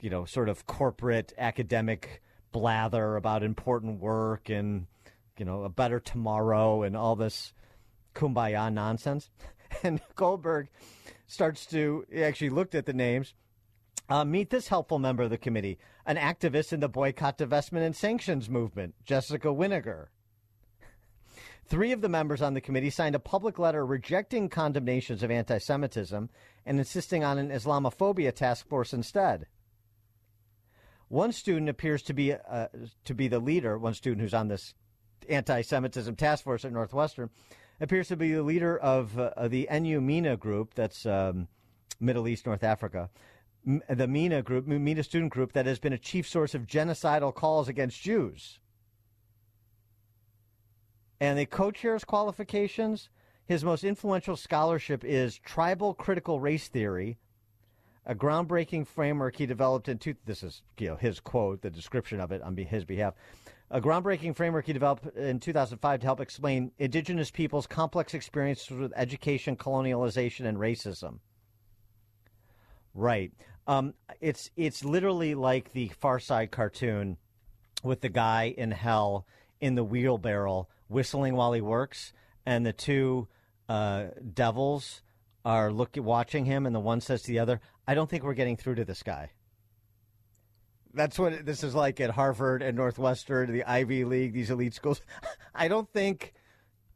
[0.00, 2.22] you know, sort of corporate academic
[2.52, 4.86] blather about important work and
[5.38, 7.52] you know a better tomorrow and all this
[8.14, 9.30] kumbaya nonsense.
[9.82, 10.68] And Goldberg
[11.26, 13.34] starts to actually looked at the names.
[14.08, 17.94] Uh, meet this helpful member of the committee, an activist in the boycott, divestment, and
[17.94, 20.06] sanctions movement, Jessica Winegar.
[21.66, 25.58] Three of the members on the committee signed a public letter rejecting condemnations of anti
[25.58, 26.30] Semitism
[26.64, 29.46] and insisting on an Islamophobia task force instead.
[31.08, 32.68] One student appears to be uh,
[33.04, 33.78] to be the leader.
[33.78, 34.74] One student who's on this
[35.28, 37.30] anti-Semitism task force at Northwestern
[37.80, 41.48] appears to be the leader of uh, the NU group, that's um,
[42.00, 43.10] Middle East, North Africa.
[43.66, 47.34] M- the MENA group, MENA student group, that has been a chief source of genocidal
[47.34, 48.58] calls against Jews.
[51.20, 53.08] And the co chair's qualifications
[53.48, 57.16] his most influential scholarship is Tribal Critical Race Theory,
[58.04, 62.20] a groundbreaking framework he developed in two, this is you know his quote, the description
[62.20, 63.14] of it on his behalf,
[63.70, 68.92] a groundbreaking framework he developed in 2005 to help explain indigenous peoples' complex experiences with
[68.96, 71.18] education, colonialization, and racism.
[72.94, 73.32] Right.
[73.66, 77.18] Um, it's it's literally like the Far Side cartoon
[77.82, 79.26] with the guy in hell
[79.60, 82.14] in the wheelbarrow whistling while he works,
[82.46, 83.28] and the two
[83.68, 85.02] uh, devils
[85.44, 88.32] are looking watching him, and the one says to the other, "I don't think we're
[88.32, 89.32] getting through to this guy."
[90.94, 95.02] That's what this is like at Harvard and Northwestern, the Ivy League, these elite schools.
[95.54, 96.32] I don't think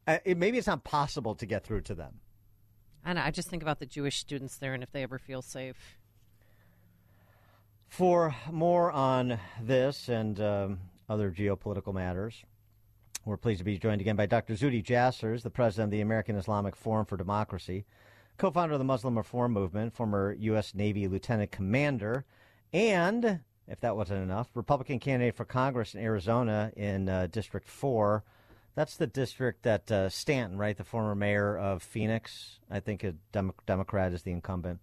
[0.07, 2.21] uh, it, maybe it's not possible to get through to them.
[3.05, 3.23] I know.
[3.23, 5.99] I just think about the Jewish students there and if they ever feel safe.
[7.89, 10.79] For more on this and um,
[11.09, 12.43] other geopolitical matters,
[13.25, 14.55] we're pleased to be joined again by Dr.
[14.55, 17.85] Zuhdi Jassers, the president of the American Islamic Forum for Democracy,
[18.39, 20.75] co founder of the Muslim Reform Movement, former U.S.
[20.75, 22.25] Navy lieutenant commander,
[22.73, 23.41] and
[23.73, 28.23] if that wasn't enough, Republican candidate for Congress in Arizona in uh, District 4.
[28.75, 33.13] That's the district that uh, Stanton, right, the former mayor of Phoenix, I think a
[33.33, 34.81] Dem- Democrat is the incumbent.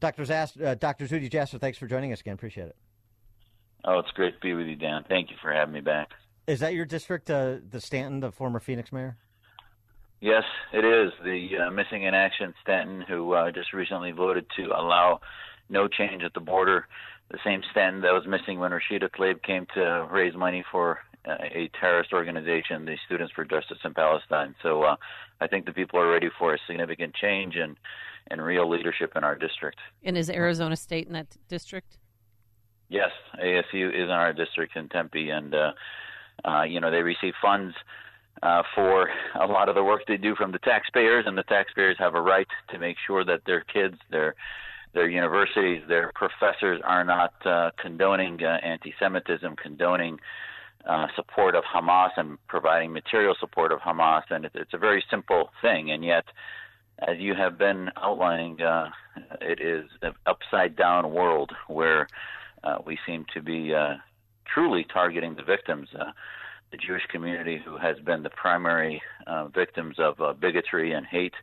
[0.00, 0.22] Dr.
[0.24, 1.06] Zast- uh, Dr.
[1.06, 2.34] Zuhdi Jasser, thanks for joining us again.
[2.34, 2.76] Appreciate it.
[3.84, 5.04] Oh, it's great to be with you, Dan.
[5.06, 6.08] Thank you for having me back.
[6.46, 9.18] Is that your district, uh, the Stanton, the former Phoenix mayor?
[10.22, 11.12] Yes, it is.
[11.24, 15.20] The uh, Missing in Action Stanton, who uh, just recently voted to allow
[15.70, 16.86] no change at the border
[17.30, 21.36] the same stand that was missing when Rashida Tlaib came to raise money for uh,
[21.40, 24.54] a terrorist organization, the Students for Justice in Palestine.
[24.62, 24.96] So uh,
[25.40, 27.76] I think the people are ready for a significant change and,
[28.30, 29.78] and real leadership in our district.
[30.02, 31.98] And is Arizona State in that district?
[32.88, 33.10] Yes,
[33.40, 35.72] ASU is in our district in Tempe, and uh,
[36.44, 37.72] uh, you know they receive funds
[38.42, 39.08] uh, for
[39.40, 42.20] a lot of the work they do from the taxpayers, and the taxpayers have a
[42.20, 44.34] right to make sure that their kids, their
[44.92, 50.18] their universities, their professors are not uh, condoning uh, anti-Semitism, condoning
[50.88, 54.22] uh, support of Hamas, and providing material support of Hamas.
[54.30, 56.24] And it, it's a very simple thing, and yet,
[57.06, 58.90] as you have been outlining, uh,
[59.40, 62.08] it is an upside-down world where
[62.64, 63.94] uh, we seem to be uh,
[64.52, 65.88] truly targeting the victims.
[66.72, 69.02] The Jewish community, who has been the primary
[69.54, 71.34] victims of bigotry and hate,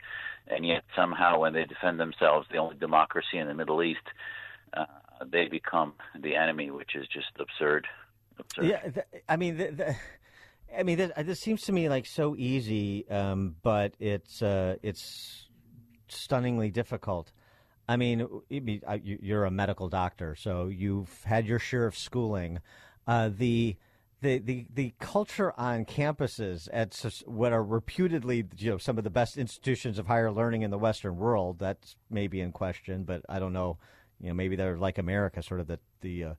[0.49, 3.99] and yet somehow when they defend themselves, the only democracy in the Middle East,
[4.75, 4.85] uh,
[5.25, 7.87] they become the enemy, which is just absurd.
[8.39, 8.65] absurd.
[8.65, 9.95] Yeah, th- I mean, the, the,
[10.77, 15.47] I mean, this, this, seems to me like so easy, um, but it's uh, it's
[16.07, 17.31] stunningly difficult.
[17.89, 22.59] I mean, you're a medical doctor, so you've had your share of schooling.
[23.07, 23.77] Uh, the
[24.21, 26.95] the, the, the culture on campuses at
[27.25, 30.77] what are reputedly you know some of the best institutions of higher learning in the
[30.77, 33.77] Western world that's maybe in question, but I don't know.
[34.19, 36.33] You know, maybe they're like America, sort of the the, uh,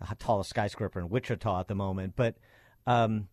[0.00, 2.14] the tallest skyscraper in Wichita at the moment.
[2.16, 2.36] But
[2.86, 3.28] um,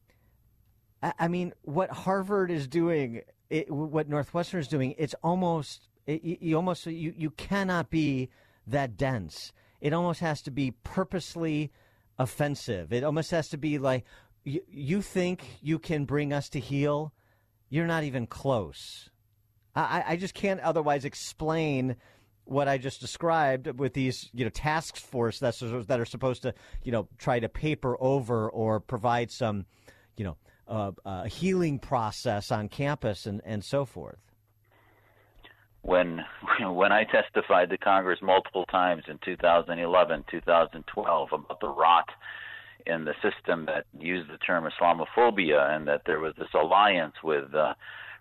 [1.04, 6.24] I, I, mean, what Harvard is doing, it, what Northwestern is doing, it's almost it,
[6.24, 8.30] you almost you you cannot be
[8.68, 9.52] that dense.
[9.82, 11.72] It almost has to be purposely
[12.18, 12.94] offensive.
[12.94, 14.06] It almost has to be like,
[14.44, 17.14] you, you think you can bring us to heel?
[17.70, 19.10] You're not even close.
[19.76, 21.96] I, I just can't otherwise explain
[22.44, 26.54] what I just described with these, you know, task force that's that are supposed to,
[26.84, 29.66] you know, try to paper over or provide some,
[30.18, 30.38] you know,
[30.68, 34.20] uh, uh, healing process on campus and, and so forth?
[35.84, 36.24] When
[36.62, 42.10] when I testified to Congress multiple times in 2011, 2012 about the rot
[42.86, 47.54] in the system that used the term Islamophobia and that there was this alliance with
[47.54, 47.74] uh,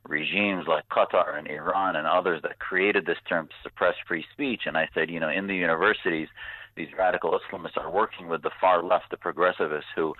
[0.08, 4.62] regimes like Qatar and Iran and others that created this term to suppress free speech.
[4.66, 6.28] And I said, you know, in the universities,
[6.76, 10.14] these radical Islamists are working with the far left, the progressivists, who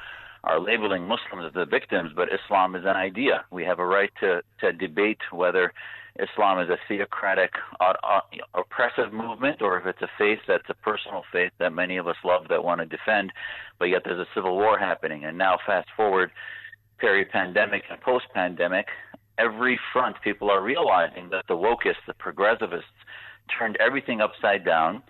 [0.45, 3.45] are labeling Muslims as the victims, but Islam is an idea.
[3.51, 5.73] We have a right to, to debate whether
[6.19, 8.21] Islam is a theocratic, uh, uh,
[8.55, 12.17] oppressive movement or if it's a faith that's a personal faith that many of us
[12.25, 13.33] love that want to defend,
[13.79, 15.25] but yet there's a civil war happening.
[15.25, 16.31] And now, fast forward,
[16.99, 18.87] peri-pandemic and post-pandemic,
[19.39, 22.83] every front people are realizing that the wokeists, the progressivists,
[23.59, 25.03] turned everything upside down,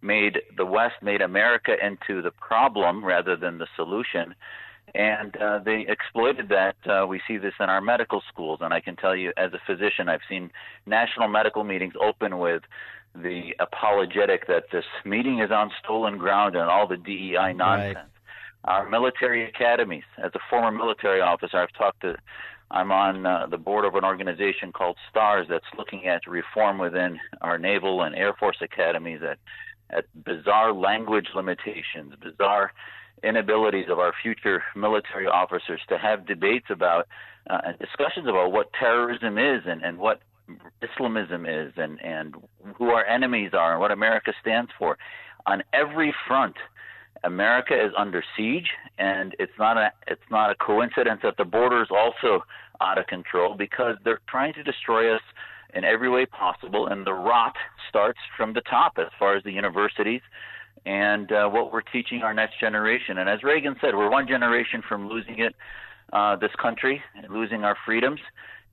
[0.00, 4.34] made the West, made America into the problem rather than the solution
[4.94, 6.76] and uh, they exploited that.
[6.86, 9.60] Uh, we see this in our medical schools, and I can tell you, as a
[9.66, 10.50] physician, I've seen
[10.86, 12.62] national medical meetings open with
[13.14, 17.96] the apologetic that this meeting is on stolen ground and all the DEI nonsense.
[17.96, 18.06] Right.
[18.64, 22.16] Our military academies, as a former military officer, I've talked to.
[22.70, 27.18] I'm on uh, the board of an organization called STARS that's looking at reform within
[27.42, 29.38] our naval and air force academies at
[29.90, 32.72] at bizarre language limitations, bizarre
[33.22, 37.06] inabilities of our future military officers to have debates about
[37.48, 40.20] uh, and discussions about what terrorism is and, and what
[40.82, 42.34] Islamism is and, and
[42.76, 44.98] who our enemies are and what America stands for.
[45.46, 46.56] On every front,
[47.24, 51.82] America is under siege, and it's not a it's not a coincidence that the border
[51.82, 52.44] is also
[52.80, 55.22] out of control because they're trying to destroy us
[55.74, 57.54] in every way possible, and the rot
[57.88, 60.20] starts from the top as far as the universities
[60.84, 63.18] and uh, what we're teaching our next generation.
[63.18, 65.54] And as Reagan said, we're one generation from losing it,
[66.12, 68.20] uh, this country, losing our freedoms.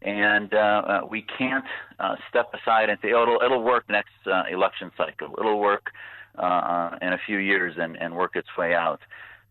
[0.01, 1.65] And uh, uh, we can't
[1.99, 5.35] uh, step aside and say, oh, it'll, it'll work next uh, election cycle.
[5.37, 5.91] It'll work
[6.37, 9.01] in a few years and, and work its way out.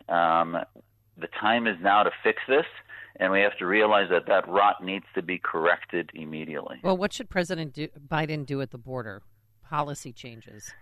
[0.08, 0.56] Um,
[1.18, 2.64] the time is now to fix this,
[3.16, 6.78] and we have to realize that that rot needs to be corrected immediately.
[6.82, 9.22] Well, what should President do, Biden do at the border?
[9.68, 10.72] Policy changes.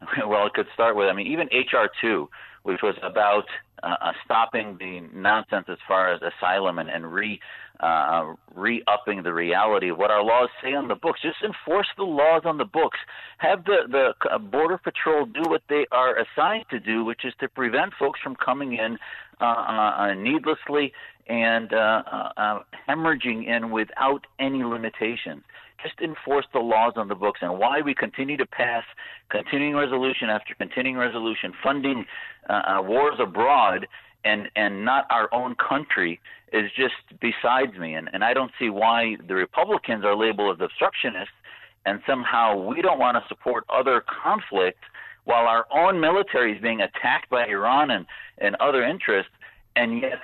[0.26, 2.28] Well, it could start with, I mean, even HR 2,
[2.62, 3.44] which was about
[3.82, 7.40] uh, uh, stopping the nonsense as far as asylum and, and re
[7.80, 11.20] uh, re upping the reality of what our laws say on the books.
[11.22, 12.98] Just enforce the laws on the books.
[13.38, 17.32] Have the the uh, border patrol do what they are assigned to do, which is
[17.38, 18.98] to prevent folks from coming in
[19.40, 20.92] uh, uh, needlessly
[21.28, 25.44] and uh, uh, uh, hemorrhaging in without any limitations
[25.82, 28.84] just enforce the laws on the books and why we continue to pass
[29.30, 32.04] continuing resolution after continuing resolution funding
[32.48, 33.86] uh, uh, wars abroad
[34.24, 36.20] and and not our own country
[36.52, 37.94] is just besides me.
[37.94, 41.34] And and I don't see why the Republicans are labeled as obstructionists
[41.86, 44.82] and somehow we don't want to support other conflict
[45.24, 48.06] while our own military is being attacked by Iran and
[48.38, 49.32] and other interests.
[49.76, 50.20] And yet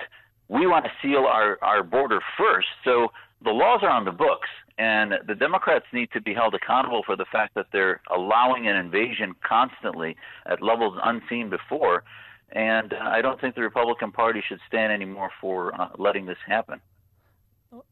[0.48, 2.68] we want to seal our our border first.
[2.84, 4.48] So the laws are on the books
[4.78, 8.76] and the Democrats need to be held accountable for the fact that they're allowing an
[8.76, 10.16] invasion constantly
[10.46, 12.02] at levels unseen before.
[12.50, 16.80] And I don't think the Republican Party should stand anymore for uh, letting this happen.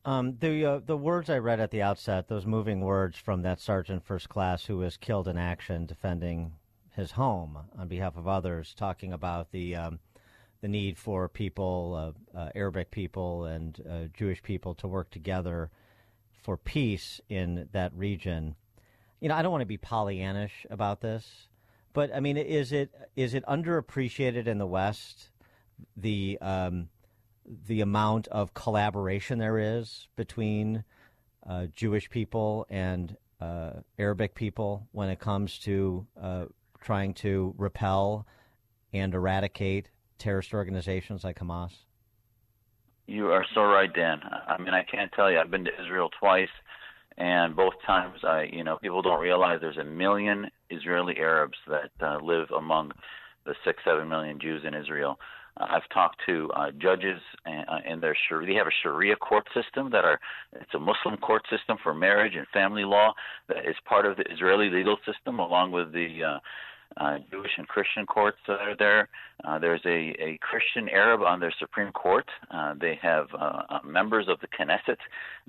[0.04, 3.58] Um, the uh, the words I read at the outset, those moving words from that
[3.58, 6.52] sergeant first class who was killed in action defending
[6.94, 9.98] his home on behalf of others, talking about the um,
[10.60, 15.70] the need for people, uh, uh Arabic people and uh, Jewish people, to work together
[16.42, 18.56] for peace in that region.
[19.20, 21.48] You know, I don't want to be Pollyannish about this,
[21.92, 25.30] but I mean, is it is it underappreciated in the West
[25.96, 26.88] the um,
[27.66, 30.84] the amount of collaboration there is between
[31.46, 36.44] uh, Jewish people and uh, Arabic people when it comes to uh,
[36.80, 38.26] trying to repel
[38.92, 39.88] and eradicate
[40.18, 41.72] terrorist organizations like Hamas?
[43.12, 44.22] You are so right, Dan.
[44.48, 45.38] I mean, I can't tell you.
[45.38, 46.48] I've been to Israel twice,
[47.18, 51.90] and both times, I, you know, people don't realize there's a million Israeli Arabs that
[52.00, 52.90] uh, live among
[53.44, 55.18] the six, seven million Jews in Israel.
[55.60, 58.46] Uh, I've talked to uh, judges and, uh, in their Sharia.
[58.46, 60.18] They have a Sharia court system that are.
[60.54, 63.12] It's a Muslim court system for marriage and family law
[63.48, 66.38] that is part of the Israeli legal system, along with the uh,
[66.96, 69.08] uh, Jewish and Christian courts that are there.
[69.44, 72.26] Uh, there's a, a Christian Arab on their Supreme Court.
[72.50, 74.96] Uh, they have uh, uh, members of the Knesset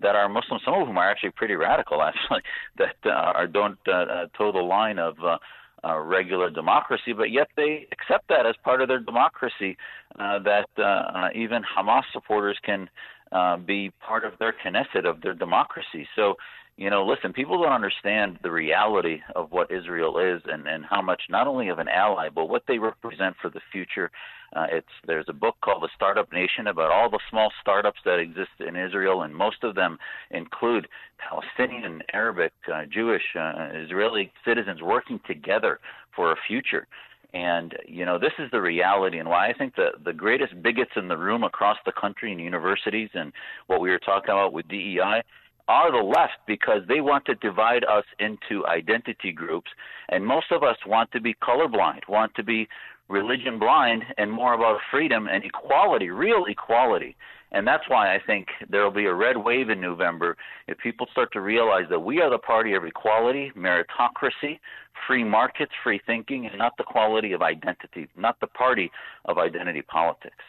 [0.02, 2.42] that are Muslim, some of whom are actually pretty radical, actually,
[2.78, 5.38] that uh, are, don't uh, uh, toe the line of uh,
[5.86, 9.78] uh, regular democracy, but yet they accept that as part of their democracy,
[10.18, 12.90] uh, that uh, uh, even Hamas supporters can
[13.32, 16.08] uh, be part of their Knesset, of their democracy.
[16.16, 16.36] So
[16.76, 21.02] you know, listen, people don't understand the reality of what Israel is and, and how
[21.02, 24.10] much not only of an ally, but what they represent for the future.
[24.56, 28.18] Uh, it's there's a book called The Startup Nation about all the small startups that
[28.18, 30.00] exist in Israel, and most of them
[30.32, 35.80] include Palestinian, Arabic, uh, Jewish, uh, Israeli citizens working together
[36.16, 36.88] for a future.
[37.36, 40.92] And you know, this is the reality, and why I think the the greatest bigots
[40.96, 43.32] in the room across the country in universities, and
[43.68, 45.24] what we were talking about with DEI
[45.68, 49.72] are the left because they want to divide us into identity groups.
[50.10, 52.68] And most of us want to be colorblind, want to be
[53.10, 57.16] religion blind, and more about freedom and equality, real equality.
[57.52, 60.36] And that's why I think there will be a red wave in November
[60.68, 64.60] if people start to realize that we are the party of equality, meritocracy,
[65.08, 68.92] free markets, free thinking, and not the quality of identity, not the party
[69.26, 70.44] of identity politics.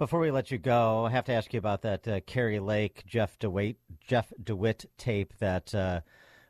[0.00, 3.04] Before we let you go, I have to ask you about that uh, Kari Lake
[3.06, 6.00] Jeff DeWitt Jeff DeWitt tape that uh,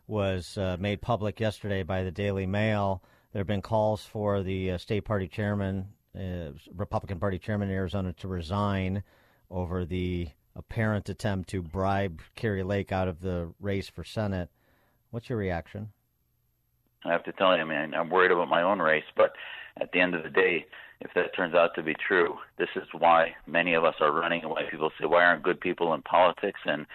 [0.07, 3.03] was uh, made public yesterday by the Daily Mail.
[3.33, 7.75] There have been calls for the uh, state party chairman, uh, Republican Party chairman in
[7.75, 9.03] Arizona, to resign
[9.51, 14.49] over the apparent attempt to bribe Kari Lake out of the race for Senate.
[15.11, 15.91] What's your reaction?
[17.05, 19.33] I have to tell you, man, I'm worried about my own race, but
[19.81, 20.67] at the end of the day,
[21.01, 24.43] if that turns out to be true, this is why many of us are running
[24.43, 26.61] and why people say, why aren't good people in politics?
[26.67, 26.87] And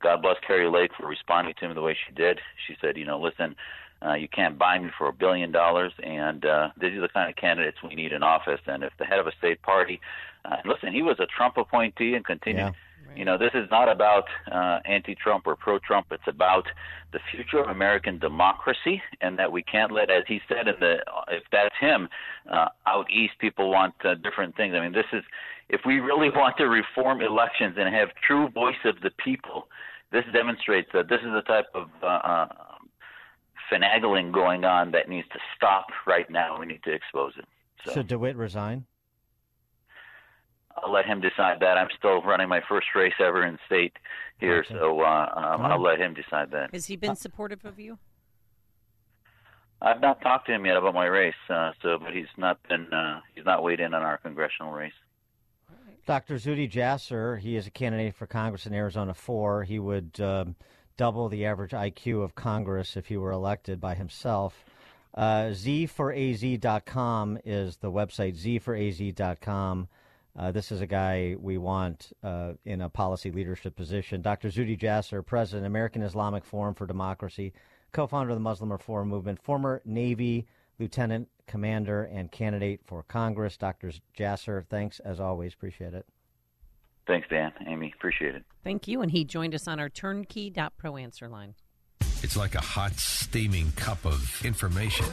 [0.00, 2.40] God bless Kari Lake for responding to him the way she did.
[2.66, 3.56] She said, you know, listen,
[4.04, 7.28] uh, you can't buy me for a billion dollars, and uh, these are the kind
[7.28, 8.60] of candidates we need in office.
[8.66, 10.00] And if the head of a state party,
[10.44, 12.58] uh, listen, he was a Trump appointee and continued.
[12.58, 12.72] Yeah
[13.18, 16.06] you know, this is not about uh, anti-Trump or pro-Trump.
[16.12, 16.66] It's about
[17.12, 20.98] the future of American democracy, and that we can't let, as he said, in the
[21.28, 22.08] if that's him,
[22.48, 24.74] uh, out east people want uh, different things.
[24.76, 25.24] I mean, this is
[25.68, 29.68] if we really want to reform elections and have true voice of the people.
[30.10, 32.48] This demonstrates that this is the type of uh, uh,
[33.70, 36.58] finagling going on that needs to stop right now.
[36.58, 37.44] We need to expose it.
[37.84, 38.86] So, Should DeWitt resign?
[40.84, 41.76] I'll let him decide that.
[41.76, 43.92] I'm still running my first race ever in state
[44.38, 44.74] here, okay.
[44.74, 46.70] so uh, um, I'll let him decide that.
[46.72, 47.98] Has he been supportive of you?
[49.80, 52.92] I've not talked to him yet about my race, uh, so but he's not been
[52.92, 54.92] uh, he's not weighed in on our congressional race.
[56.06, 56.36] Dr.
[56.36, 59.64] Zuhdi Jasser, he is a candidate for Congress in Arizona 4.
[59.64, 60.56] He would um,
[60.96, 64.64] double the average IQ of Congress if he were elected by himself.
[65.14, 69.88] Uh, Z4AZ.com is the website, Z4AZ.com.
[70.38, 74.22] Uh, this is a guy we want uh, in a policy leadership position.
[74.22, 74.48] Dr.
[74.48, 77.52] Zuhdi Jasser, President, American Islamic Forum for Democracy,
[77.92, 80.46] co founder of the Muslim Reform Movement, former Navy
[80.78, 83.56] Lieutenant Commander, and candidate for Congress.
[83.56, 83.90] Dr.
[84.16, 85.54] Jasser, thanks as always.
[85.54, 86.06] Appreciate it.
[87.08, 87.52] Thanks, Dan.
[87.66, 88.44] Amy, appreciate it.
[88.62, 89.00] Thank you.
[89.00, 91.54] And he joined us on our turnkey.pro answer line.
[92.20, 95.06] It's like a hot, steaming cup of information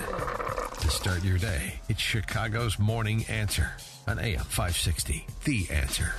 [0.79, 1.79] to start your day.
[1.87, 3.71] It's Chicago's Morning Answer
[4.07, 5.25] on AM 560.
[5.43, 6.13] The Answer.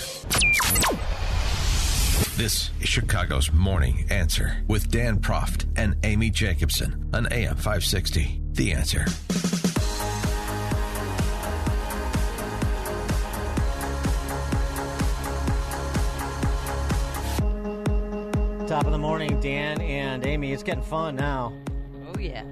[2.37, 8.40] This is Chicago's Morning Answer with Dan Proft and Amy Jacobson on AM 560.
[8.52, 9.06] The Answer.
[18.66, 20.52] Top of the morning, Dan and Amy.
[20.52, 21.56] It's getting fun now.
[22.09, 22.43] Oh, yeah.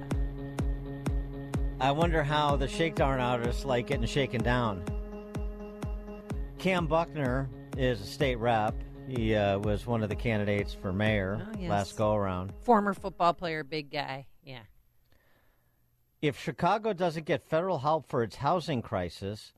[1.81, 4.81] I wonder how the shakedown artists like getting shaken down.
[6.57, 8.75] Kam Buckner is a state rep.
[9.09, 11.69] He uh, was one of the candidates for mayor oh, yes.
[11.69, 12.53] last go around.
[12.61, 14.25] Former football player, big guy.
[14.41, 14.61] Yeah.
[16.21, 19.51] If Chicago doesn't get federal help for its housing crisis,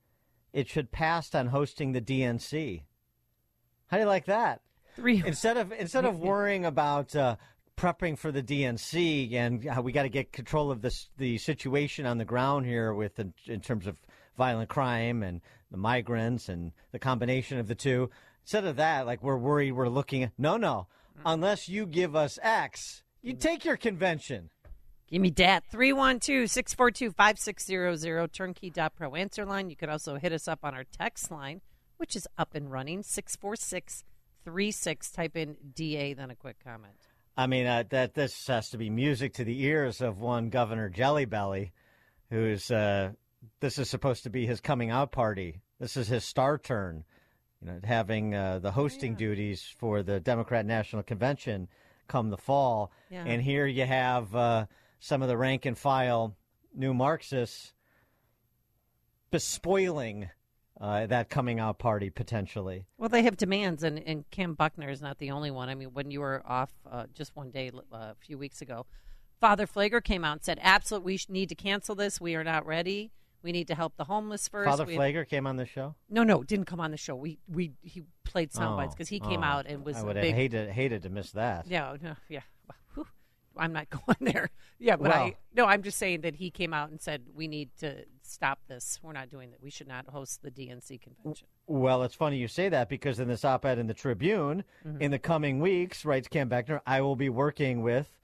[0.52, 2.82] it should pass on hosting the DNC.
[3.86, 4.60] How do you like that?
[4.98, 5.22] Three.
[5.24, 7.36] Instead of instead of worrying about uh,
[7.76, 12.04] prepping for the DNC and how we got to get control of this the situation
[12.04, 13.96] on the ground here with in, in, terms of
[14.36, 18.10] violent crime and the migrants and the combination of the two.
[18.42, 20.32] Instead of that, like we're worried, we're looking.
[20.36, 20.88] No, no.
[21.24, 24.50] Unless you give us X, you take your convention.
[25.08, 25.62] Give me dat.
[25.70, 29.70] 312 642 5600 turnkey.pro answer line.
[29.70, 31.60] You could also hit us up on our text line,
[31.98, 34.02] which is up and running 646
[34.48, 35.10] three six.
[35.10, 36.94] Type in DA, then a quick comment.
[37.36, 40.90] I mean, uh, that this has to be music to the ears of one Governor
[40.90, 41.70] Jellybelly.
[42.30, 43.12] who's uh,
[43.60, 45.60] this is supposed to be his coming out party.
[45.78, 47.04] This is his star turn.
[47.60, 51.68] You know, having uh, the hosting duties for the Democrat National Convention
[52.06, 53.24] come the fall, Yeah.
[53.26, 54.66] and here you have uh,
[55.00, 56.34] some of the rank and file
[56.74, 57.72] new Marxists
[59.30, 60.30] bespoiling
[60.80, 62.86] uh, that coming out party potentially.
[62.98, 65.68] Well, they have demands, and, and Kam Buckner is not the only one.
[65.68, 68.86] I mean, when you were off uh, just one day uh, a few weeks ago,
[69.40, 72.20] Father Pfleger came out and said, "Absolutely, we need to cancel this.
[72.20, 73.10] We are not ready.
[73.42, 74.68] We need to help the homeless first.
[74.68, 75.94] Father We have- Pfleger came on the show.
[76.10, 77.14] No, no, didn't come on the show.
[77.14, 79.46] We we he played sound Oh, bites because he came oh.
[79.46, 80.24] out and was I would big.
[80.26, 81.66] have hated hated to miss that.
[81.68, 82.40] Yeah, no, yeah.
[82.94, 83.06] Whew.
[83.56, 84.50] I'm not going there.
[84.80, 87.46] Yeah, but Well- I no, I'm just saying that he came out and said we
[87.46, 88.98] need to stop this.
[89.02, 89.62] We're not doing that.
[89.62, 91.46] We should not host the DNC convention.
[91.66, 95.00] Well, it's funny you say that because in this op-ed in the Tribune, Mhm.
[95.00, 98.14] in the coming weeks, writes Kam Buckner, I will be working with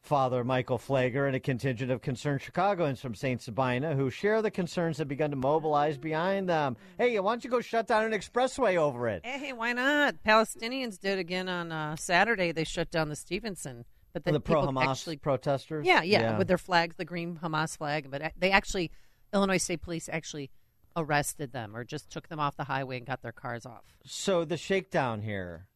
[0.00, 3.40] Father Michael Pfleger and a contingent of concerned Chicagoans from St.
[3.40, 6.76] Sabina who share the concerns that begun to mobilize behind them.
[6.98, 9.24] Hey, why don't you go shut down an expressway over it?
[9.24, 10.16] Hey, why not?
[10.26, 12.50] Palestinians did again on uh, Saturday.
[12.50, 15.86] They shut down the Stevenson, but then the pro-Hamas actually protesters?
[15.86, 16.38] Yeah, yeah, Yeah.
[16.38, 18.10] with their flags, the green Hamas flag.
[18.10, 18.90] But they actually,
[19.32, 20.50] Illinois State Police actually
[20.96, 23.84] arrested them or just took them off the highway and got their cars off.
[24.04, 25.66] So the shakedown here,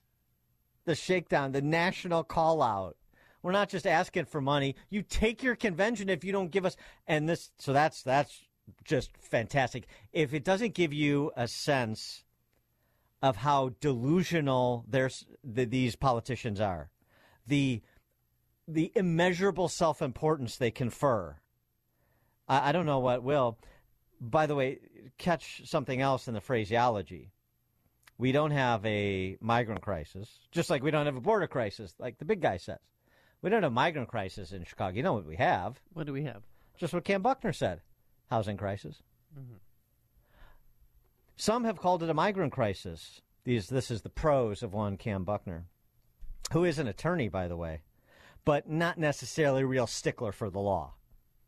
[0.85, 2.97] the shakedown, the national call out.
[3.43, 4.74] We're not just asking for money.
[4.91, 6.77] You take your convention if you don't give us
[7.07, 8.45] and this so that's that's
[8.85, 9.87] just fantastic.
[10.12, 12.24] If it doesn't give you a sense
[13.23, 16.91] of how delusional there's the, these politicians are,
[17.47, 17.83] the
[18.69, 21.37] the immeasurable self-importance they confer.
[22.48, 23.59] I, I don't know what will.
[24.20, 24.78] By the way,
[25.18, 27.32] catch something else in the phraseology
[28.18, 32.18] we don't have a migrant crisis, just like we don't have a border crisis, like
[32.18, 32.78] the big guy says.
[33.43, 34.97] We don't have a migrant crisis in Chicago.
[34.97, 35.81] You know what we have?
[35.93, 36.43] What do we have?
[36.78, 37.82] Just what Kam Buckner said
[38.31, 39.02] housing crisis.
[39.39, 39.59] Mhm.
[41.36, 43.20] Some have called it a migrant crisis.
[43.44, 45.66] These, this is the prose of one Kam Buckner,
[46.52, 47.82] who is an attorney, by the way,
[48.44, 50.94] but not necessarily a real stickler for the law.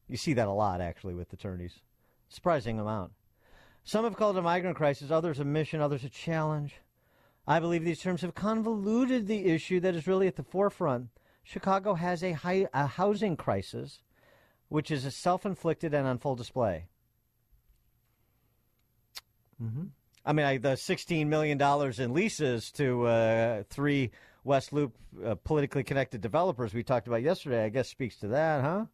[0.08, 1.80] You see that a lot, actually, with attorneys.
[2.28, 3.12] Surprising amount.
[3.84, 6.76] Some have called it a migrant crisis, others a mission, others a challenge.
[7.46, 11.08] I believe these terms have convoluted the issue that is really at the forefront.
[11.42, 14.00] Chicago has a, high, a housing crisis,
[14.68, 16.86] which is self inflicted and on full display.
[19.58, 19.84] hmm
[20.26, 21.58] I mean, I, the $16 million
[21.98, 24.10] in leases to uh, three
[24.44, 24.94] West Loop
[25.24, 28.84] uh, politically connected developers we talked about yesterday, I guess speaks to that, huh?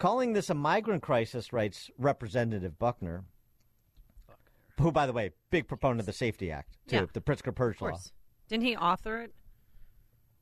[0.00, 3.22] Calling this a migrant crisis, writes Representative Buckner,
[4.80, 7.06] who, by the way, big proponent of the Safety Act, too, Yeah.
[7.12, 7.98] the Pritzker Purge Law.
[8.48, 9.34] Didn't he author it?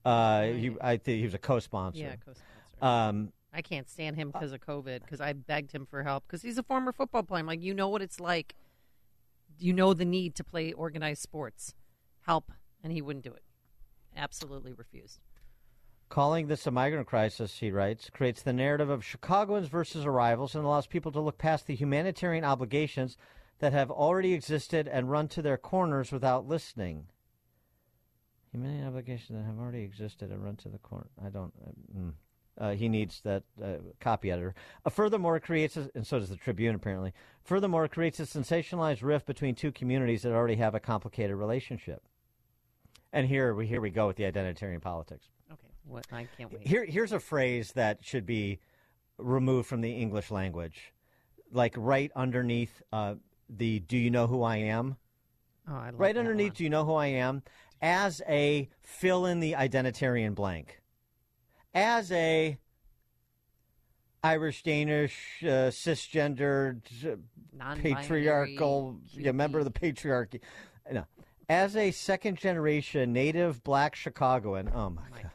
[0.04, 1.98] Uh, he, I think he was a co-sponsor.
[1.98, 2.44] Yeah, co-sponsor.
[2.80, 5.00] Um, I can't stand him because of COVID.
[5.00, 6.22] Because I begged him for help.
[6.28, 7.40] Because he's a former football player.
[7.40, 8.54] I'm like, you know what it's like.
[9.58, 11.74] You know the need to play organized sports.
[12.20, 12.52] Help,
[12.84, 13.42] and he wouldn't do it.
[14.16, 15.18] Absolutely refused.
[16.08, 20.64] Calling this a migrant crisis, he writes, creates the narrative of Chicagoans versus arrivals and
[20.64, 23.16] allows people to look past the humanitarian obligations
[23.58, 27.06] that have already existed and run to their corners without listening.
[28.52, 31.08] Humanitarian obligations that have already existed and run to the corner.
[31.22, 31.52] I don't.
[31.66, 32.12] Uh, mm.
[32.56, 34.54] Uh, he needs that uh, copy editor.
[34.84, 37.12] Uh, furthermore, creates, a, and so does the Tribune apparently.
[37.44, 42.02] Furthermore, creates a sensationalized rift between two communities that already have a complicated relationship.
[43.12, 45.28] And here we here we go with the identitarian politics.
[45.88, 46.66] What I can't wait.
[46.66, 48.60] Here, here's a phrase that should be
[49.16, 50.92] removed from the English language,
[51.50, 53.14] like right underneath uh,
[53.48, 54.96] the "Do you know who I am?"
[55.68, 57.42] Oh, I love right underneath "Do you know who I am?"
[57.80, 60.82] as a fill in the identitarian blank,
[61.74, 62.58] as a
[64.22, 70.40] Irish, Danish, uh, cisgendered, uh, patriarchal, yeah, member of the patriarchy.
[70.92, 71.06] No,
[71.48, 74.70] as a second generation native black Chicagoan.
[74.74, 75.30] Oh my god.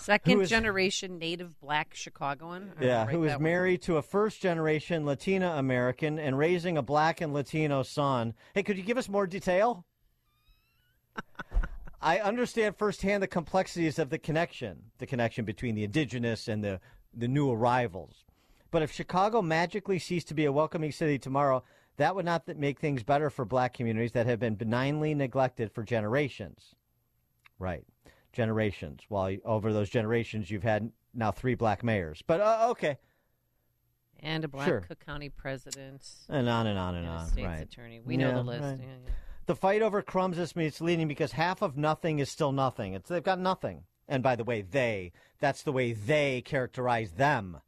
[0.00, 2.72] Second is- generation native black Chicagoan.
[2.76, 3.42] I'm Yeah, who is one.
[3.42, 8.34] married to a first generation Latina American and raising a black and Latino son.
[8.54, 9.84] Hey, could you give us more detail?
[12.02, 16.80] I understand firsthand the complexities of the connection, the connection between the indigenous and the,
[17.12, 18.24] the new arrivals.
[18.70, 21.62] But if Chicago magically ceased to be a welcoming city tomorrow,
[21.96, 25.82] that would not make things better for black communities that have been benignly neglected for
[25.82, 26.74] generations.
[27.58, 27.84] Right.
[28.32, 29.02] Generations.
[29.08, 32.22] While over those generations, you've had now three black mayors.
[32.26, 32.98] But uh, okay.
[34.20, 34.80] And a black Sure.
[34.82, 36.06] Cook County president.
[36.28, 37.26] And on and on and, And a on.
[37.28, 37.62] state's right.
[37.62, 38.00] attorney.
[38.04, 38.62] We know the list.
[38.62, 38.78] right.
[38.78, 39.10] Yeah, yeah.
[39.46, 42.92] The fight over crumbs is misleading because half of nothing is still nothing.
[42.94, 43.84] It's they've got nothing.
[44.06, 47.60] And by the way, they that's the way they characterize them.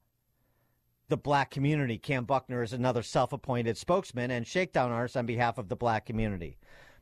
[1.09, 1.98] the black community.
[1.98, 6.06] Kam Buckner is another self appointed spokesman and shakedown artist on behalf of the black
[6.06, 6.56] community.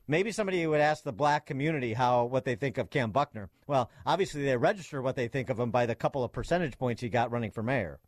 [0.07, 3.49] Maybe somebody would ask the black community how what they think of Kam Buckner.
[3.67, 7.01] Well, obviously they register what they think of him by the couple of percentage points
[7.01, 7.99] he got running for mayor.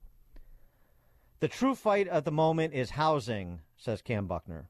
[1.39, 4.69] The true fight at the moment is housing, says Kam Buckner.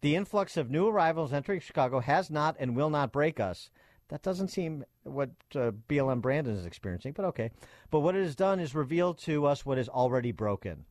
[0.00, 3.70] The influx of new arrivals entering Chicago has not and will not break us.
[4.08, 7.50] That doesn't seem what uh, BLM Brandon is experiencing, but okay.
[7.90, 10.84] But what it has done is reveal to us what is already broken.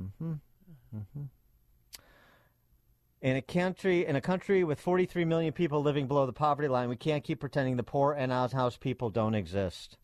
[0.00, 0.32] Mm-hmm.
[0.96, 1.22] Mm-hmm.
[3.22, 6.88] In a country in a country with 43 million people living below the poverty line,
[6.88, 9.96] we can't keep pretending the poor and outhouse people don't exist.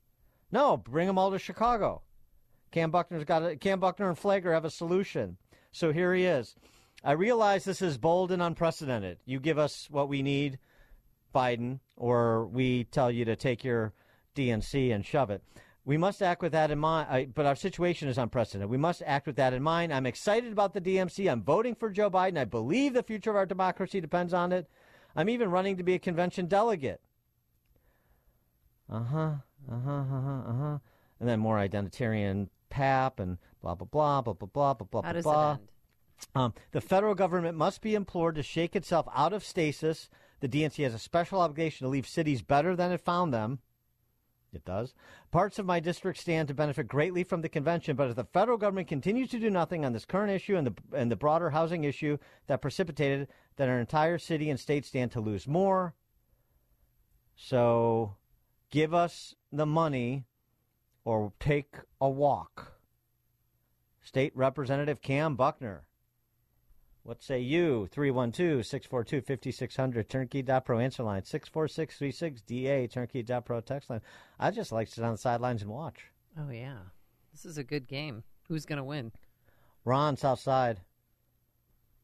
[0.52, 2.02] No, bring them all to Chicago.
[2.70, 5.36] Kam Buckner's got a, Kam Buckner and Pfleger have a solution.
[5.72, 6.54] So here he is.
[7.02, 9.18] I realize this is bold and unprecedented.
[9.24, 10.60] You give us what we need,
[11.34, 13.94] Biden, or we tell you to take your
[14.36, 15.42] DNC and shove it.
[15.88, 18.68] We must act with that in mind, I, but our situation is unprecedented.
[18.68, 19.90] We must act with that in mind.
[19.90, 21.32] I'm excited about the DNC.
[21.32, 22.36] I'm voting for Joe Biden.
[22.36, 24.68] I believe the future of our democracy depends on it.
[25.16, 27.00] I'm even running to be a convention delegate.
[28.92, 29.30] Uh huh,
[29.72, 30.78] uh huh, uh huh, uh huh.
[31.20, 35.12] And then more identitarian pap and blah, blah, blah, blah, blah, blah, blah, blah, How
[35.14, 35.52] does blah.
[35.52, 35.68] it end?
[36.34, 40.10] Um, the federal government must be implored to shake itself out of stasis.
[40.40, 43.60] The DNC has a special obligation to leave cities better than it found them.
[44.52, 44.94] It does.
[45.30, 48.56] Parts of my district stand to benefit greatly from the convention, but if the federal
[48.56, 51.84] government continues to do nothing on this current issue and the and the broader housing
[51.84, 52.16] issue
[52.46, 55.94] that precipitated, then our entire city and state stand to lose more.
[57.36, 58.16] So,
[58.70, 60.24] give us the money,
[61.04, 62.72] or take a walk.
[64.02, 65.84] State Representative Kam Buckner.
[67.08, 67.86] What say you?
[67.90, 74.02] 312 642 5600 turnkey.pro answer line 64636 DA turnkey.pro text line.
[74.38, 76.10] I just like to sit on the sidelines and watch.
[76.38, 76.76] Oh yeah,
[77.32, 78.24] this is a good game.
[78.48, 79.12] Who's going to win?
[79.86, 80.80] Ron, South Side.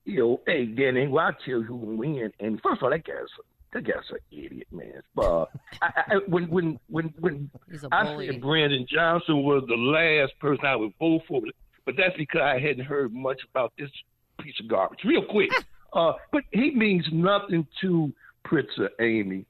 [0.06, 2.32] Yo, hey, Danny, well, I'll tell you who will win.
[2.40, 3.26] And first of all, that guy's
[3.74, 5.02] that guy's an idiot, man.
[5.14, 5.50] But
[5.82, 8.28] I, I, when when when when He's a I bully.
[8.28, 11.42] said Brandon Johnson was the last person I would vote for,
[11.84, 13.90] but that's because I hadn't heard much about this
[14.44, 15.00] piece of garbage.
[15.04, 15.50] Real quick,
[15.94, 18.12] uh, but he means nothing to
[18.46, 19.46] Pritzker, Amy.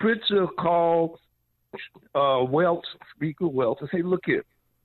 [0.00, 1.18] Pritzker called
[2.14, 2.84] uh, Welch,
[3.14, 4.44] Speaker Welch, and say, "Look here,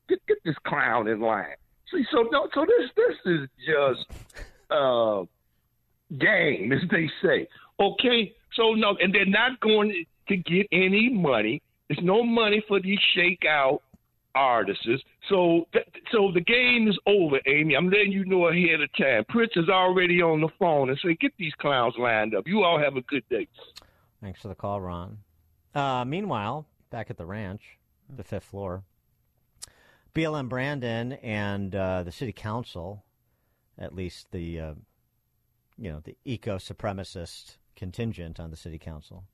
[0.10, 1.56] get get this clown in line."
[1.92, 4.22] See, so no, so this this is just
[4.70, 5.24] uh,
[6.20, 7.48] game, as they say.
[7.80, 11.62] Okay, so no, and they're not going to get any money.
[11.88, 13.80] There's no money for these shakeout
[14.38, 14.88] artists.
[15.30, 17.76] So, th- so the game is over, Amy.
[17.76, 19.26] I'm letting you know ahead of time.
[19.30, 22.80] Prince is already on the phone and say, "Get these clowns lined up." You all
[22.80, 23.48] have a good day.
[24.22, 25.20] Thanks for the call, Ron.
[25.76, 27.78] Uh, meanwhile, back at the ranch,
[28.10, 28.84] the fifth floor,
[30.16, 33.04] BLM Brandon and uh, the city council,
[33.78, 34.74] at least the uh,
[35.78, 39.26] you know the eco supremacist contingent on the city council,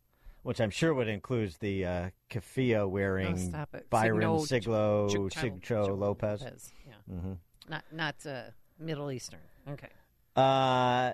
[0.44, 3.66] which I'm sure would include the uh, keffiyeh wearing Oh.
[3.90, 6.42] Byron Siglo Ch- Ch- Sigcho Lopez.
[6.42, 6.94] Lopez, yeah.
[7.16, 7.34] hmm
[7.70, 8.44] Not not uh,
[8.80, 9.40] Middle Eastern.
[9.70, 9.90] Okay.
[10.36, 11.14] Uh,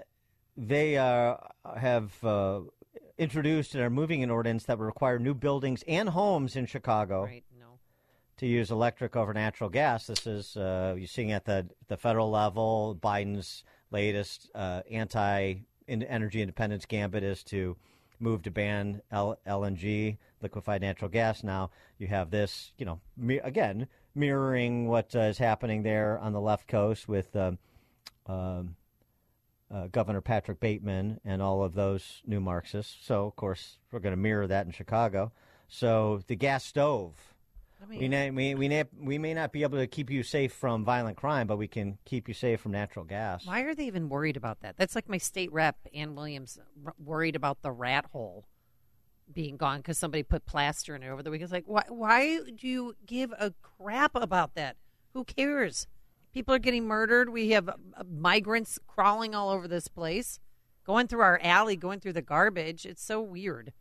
[0.58, 1.36] they uh,
[1.78, 2.62] have uh,
[3.18, 7.24] introduced and are moving an ordinance that would require new buildings and homes in Chicago
[7.26, 7.44] Right.
[7.60, 7.80] No.
[8.38, 10.08] to use electric over natural gas.
[10.08, 12.98] This is uh, you're seeing at the the federal level.
[13.02, 15.56] Biden's latest uh, anti
[15.88, 17.76] energy independence gambit is to
[18.20, 21.44] move to ban L- LNG, liquefied natural gas.
[21.44, 26.34] Now you have this, you know, mi- again mirroring what uh, is happening there on
[26.34, 27.36] the left coast with.
[27.36, 27.58] Um,
[28.26, 28.76] um,
[29.72, 32.98] uh, Governor Patrick Bateman and all of those new Marxists.
[33.06, 35.32] So, of course, we're going to mirror that in Chicago.
[35.68, 37.29] So, the gas stove.
[37.88, 40.84] We, may, we, we, may, we may not be able to keep you safe from
[40.84, 43.46] violent crime, but we can keep you safe from natural gas.
[43.46, 44.76] Why are they even worried about that?
[44.78, 48.46] That's like my state rep, Ann Williams, r- worried about the rat hole
[49.32, 51.46] being gone because somebody put plaster in it over the weekend.
[51.46, 54.76] It's like, why, why do you give a crap about that?
[55.14, 55.88] Who cares?
[56.34, 57.30] People are getting murdered.
[57.30, 57.76] We have uh,
[58.12, 60.40] migrants crawling all over this place,
[60.86, 62.86] going through our alley, going through the garbage.
[62.86, 63.74] It's so weird.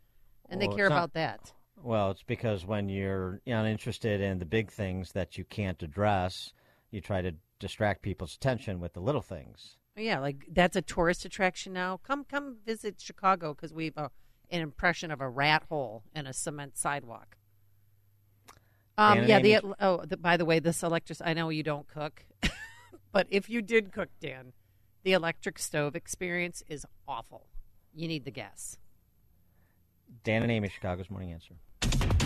[0.47, 1.53] And Well, they care not- about that.
[1.83, 6.53] Well, it's because when you're uninterested in the big things that you can't address,
[6.91, 9.77] you try to distract people's attention with the little things.
[9.95, 11.97] Yeah, like that's a tourist attraction now.
[12.03, 14.11] Come, come visit Chicago because we've a,
[14.49, 17.37] an impression of a rat hole and a cement sidewalk.
[18.97, 19.39] Um, yeah.
[19.39, 21.19] The, oh, the, by the way, this electric.
[21.23, 22.25] I know you don't cook,
[23.11, 24.53] but if you did cook, Dan,
[25.03, 27.47] the electric stove experience is awful.
[27.93, 28.77] You need the gas.
[30.23, 31.55] Dan and Amy, Chicago's Morning Answer.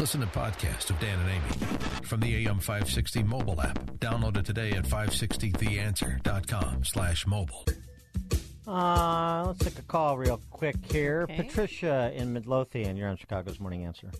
[0.03, 3.79] Listen to podcasts of Dan and Amy from the AM 560 mobile app.
[3.99, 7.63] Download it today at 560theanswer.com slash mobile.
[8.67, 11.21] Uh, let's take a call real quick here.
[11.21, 11.43] Okay.
[11.43, 14.11] Patricia in Midlothian, you're on Chicago's Morning Answer.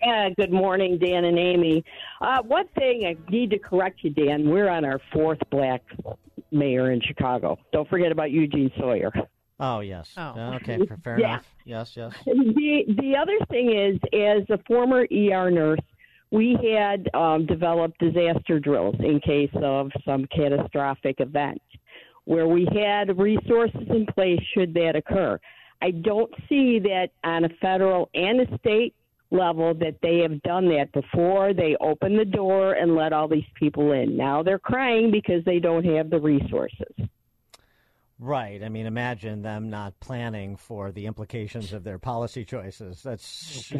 [0.00, 1.84] Uh, good morning, Dan and Amy.
[2.20, 4.48] Uh, one thing I need to correct you, Dan.
[4.48, 5.82] We're on our fourth black
[6.52, 7.58] mayor in Chicago.
[7.72, 9.10] Don't forget about Eugene Sawyer.
[9.60, 10.08] Oh, yes.
[10.16, 10.22] Oh.
[10.36, 11.26] Uh, okay, fair Yeah.
[11.34, 11.44] enough.
[11.64, 12.12] Yes, yes.
[12.24, 15.78] The the other thing is, as a former ER nurse,
[16.30, 21.60] we had um, developed disaster drills in case of some catastrophic event,
[22.24, 25.38] where we had resources in place should that occur.
[25.82, 28.94] I don't see that on a federal and a state
[29.30, 31.52] level that they have done that before.
[31.54, 34.16] They opened the door and let all these people in.
[34.16, 36.94] Now they're crying because they don't have the resources.
[38.24, 38.62] Right.
[38.62, 43.02] I mean, imagine them not planning for the implications of their policy choices.
[43.02, 43.26] That's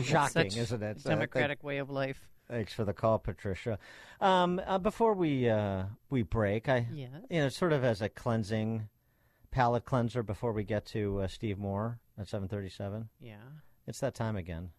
[0.05, 0.97] shocking, Such isn't it?
[1.07, 2.21] Uh, Democratic way of life.
[2.51, 3.79] Thanks for the call, Patricia.
[4.21, 7.11] Um, uh, before we uh, we break, I Yes.
[7.31, 8.89] you know sort of as a cleansing
[9.53, 13.11] palate cleanser before we get to uh, Steve Moore at seven thirty seven.
[13.21, 13.37] Yeah.
[13.87, 14.71] It's that time again.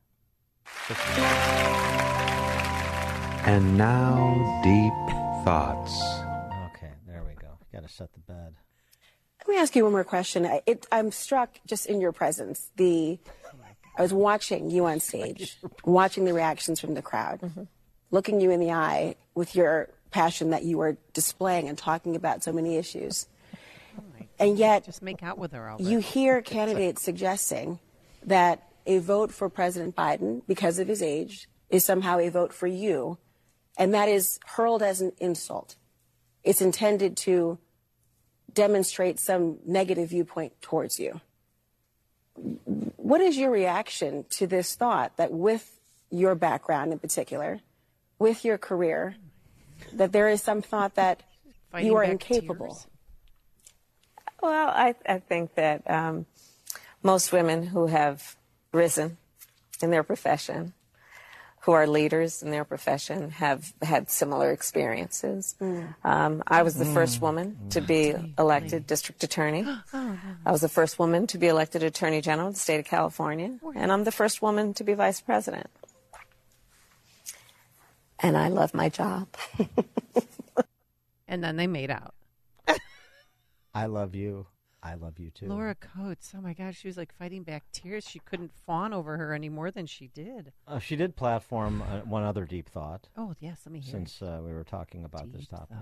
[3.46, 5.98] And now, deep thoughts.
[6.76, 7.58] Okay, there we go.
[7.72, 8.56] Got to set the bed.
[9.46, 10.46] Let me ask you one more question.
[10.46, 12.70] I- It, I'm struck just in your presence.
[12.78, 13.20] The
[13.96, 17.52] I was watching you on stage, watching the reactions from the crowd,
[18.10, 22.44] looking you in the eye with your passion that you were displaying and talking about
[22.44, 23.28] so many issues.
[24.00, 24.02] Oh
[24.40, 25.84] and yet, Just make out with her already.
[25.84, 27.78] you hear candidates suggesting
[28.24, 32.66] that a vote for President Biden because of his age is somehow a vote for
[32.68, 33.20] you,
[33.78, 35.76] and that is hurled as an insult.
[36.44, 37.60] It's intended to
[38.54, 41.22] demonstrate some negative viewpoint towards you.
[42.98, 47.60] What is your reaction to this thought that with your background in particular,
[48.20, 49.16] with your career,
[49.94, 51.22] that there is some thought that
[51.72, 52.80] Fighting you are back incapable?
[54.42, 56.26] Well, I, I think that um,
[57.02, 58.36] most women who have
[58.72, 59.18] risen
[59.82, 60.74] in their profession,
[61.64, 65.56] who are leaders in their profession, have had similar experiences.
[66.04, 69.66] Um, I was the first woman to be elected district attorney.
[69.94, 73.58] I was the first woman to be elected attorney general of the state of California,
[73.76, 75.68] and I'm the first woman to be vice president.
[78.20, 79.28] And I love my job.
[81.34, 82.14] And then they made out.
[83.74, 84.46] I love you.
[84.86, 85.48] I love you too.
[85.48, 86.34] Laura Coates.
[86.38, 88.06] Oh my gosh, she was like fighting back tears.
[88.08, 90.52] She couldn't fawn over her any more than she did.
[90.68, 93.08] Uh, she did platform uh, one other deep thought.
[93.18, 93.94] Oh yes, let me hear.
[93.94, 95.78] Since uh, we were talking about this topic.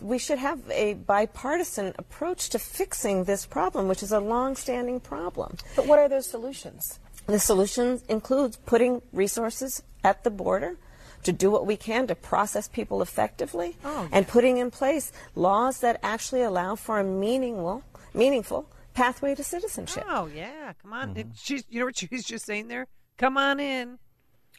[0.00, 5.56] we should have a bipartisan approach to fixing this problem, which is a long-standing problem.
[5.76, 6.98] But what are those solutions?
[7.26, 10.76] The solution includes putting resources at the border
[11.22, 15.80] to do what we can to process people effectively Oh, and putting in place laws
[15.80, 17.84] that actually allow for a meaningful
[18.14, 20.04] meaningful pathway to citizenship.
[20.08, 21.14] Oh yeah, come on.
[21.14, 21.30] Mm-hmm.
[21.34, 22.86] She's, you know what she's just saying there?
[23.18, 23.98] Come on in.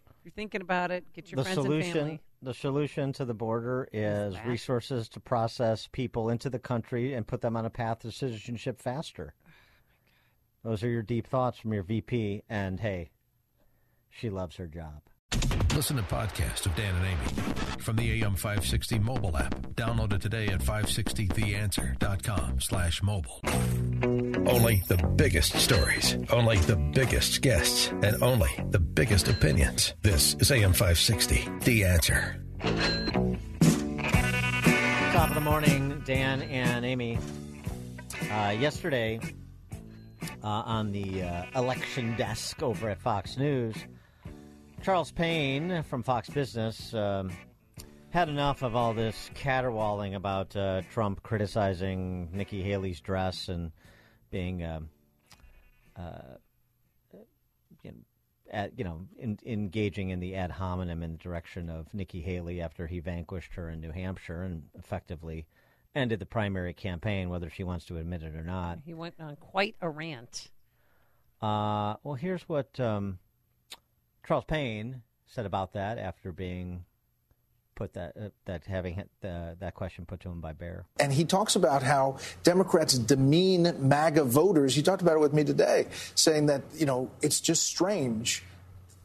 [0.10, 2.22] If you're thinking about it, get your the friends and solution, family.
[2.44, 7.42] the solution to the border is resources to process people into the country and put
[7.42, 9.34] them on a path to citizenship faster.
[10.64, 13.10] Those are your deep thoughts from your VP, and hey,
[14.12, 15.02] she loves her job.
[15.74, 17.26] Listen to podcasts of Dan and Amy
[17.80, 19.56] from the AM 560 mobile app.
[19.76, 23.40] Download it today at 560theanswer.com slash mobile.
[24.50, 29.94] Only the biggest stories, only the biggest guests, and only the biggest opinions.
[30.02, 32.44] This is AM 560, The Answer.
[35.14, 37.18] Top of the morning, Dan and Amy.
[38.30, 39.22] Uh, yesterday,
[40.44, 43.76] uh, on the uh, election desk over at Fox News,
[44.84, 47.32] Charles Payne from Fox Business um,
[48.10, 53.72] had enough of all this caterwauling about uh, Trump criticizing Nikki Haley's dress and
[54.32, 54.90] being, um,
[55.96, 56.38] uh,
[57.84, 57.98] you know,
[58.52, 62.60] at, you know in, engaging in the ad hominem in the direction of Nikki Haley
[62.60, 65.46] after he vanquished her in New Hampshire and effectively
[65.94, 68.80] ended the primary campaign, whether she wants to admit it or not.
[68.84, 70.50] He went on quite a rant.
[71.40, 73.20] Uh, well, here's what um,
[74.28, 76.86] Charles Payne said about that after being
[77.76, 80.84] put that uh, that having the, that question put to him by Baier.
[81.00, 84.76] And he talks about how Democrats demean MAGA voters.
[84.76, 88.44] He talked about it with me today, saying that, you know, it's just strange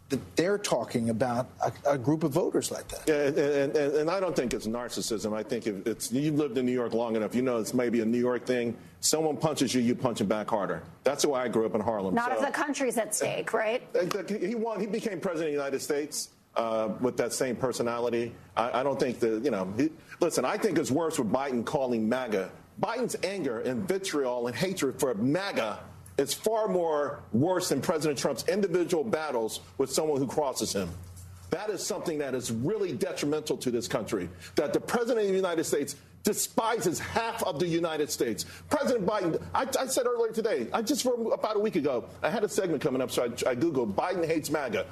[0.08, 3.02] that they're talking about a, a group of voters like that.
[3.08, 5.36] Yeah, and, and, and, and I don't think it's narcissism.
[5.36, 8.00] I think if it's you've lived in New York long enough, you know it's maybe
[8.00, 8.76] a New York thing.
[9.00, 10.82] Someone punches you, you punch him back harder.
[11.02, 12.14] That's the way I grew up in Harlem.
[12.14, 13.82] Not so, if the country's at stake, right?
[14.46, 14.80] He won.
[14.80, 16.30] He became president of the United States.
[16.54, 19.70] Uh, with that same personality, I, I don't think that you know.
[19.76, 22.50] He, listen, I think it's worse with Biden calling MAGA.
[22.80, 25.80] Biden's anger and vitriol and hatred for MAGA
[26.18, 30.90] is far more worse than President Trump's individual battles with someone who crosses him.
[31.51, 34.28] That is something that is really detrimental to this country.
[34.56, 38.44] That the President of the United States despises half of the United States.
[38.68, 42.43] President Biden, I, I said earlier today, I just about a week ago, I had
[42.43, 44.86] a segment coming up, so I, I Googled Biden hates MAGA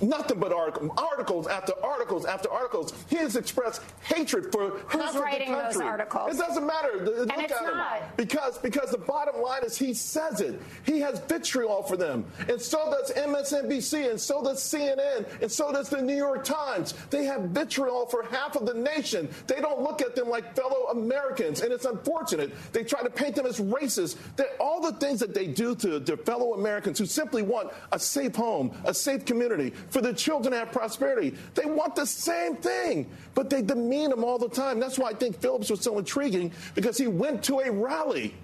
[0.00, 2.92] nothing but articles after articles after articles.
[3.08, 6.34] He has expressed hatred for who's writing those articles.
[6.34, 6.98] It doesn't matter.
[6.98, 8.16] And Look it's at not.
[8.16, 10.60] because because the bottom line is he says it.
[10.84, 15.72] He has vitriol for them, and so does MSNBC, and so does CNN, and so
[15.72, 16.94] does the New York Times.
[17.10, 19.28] They have vitriol for half of the nation.
[19.46, 22.52] They don't look at them like fellow Americans, and it's unfortunate.
[22.72, 24.16] They try to paint them as racist.
[24.36, 27.98] That all the things that they do to their fellow Americans who simply want a
[27.98, 31.34] safe home, a safe community for the children to have prosperity.
[31.54, 34.80] They want the same thing, but they demean them all the time.
[34.80, 38.34] That's why I think Phillips was so intriguing because he went to a rally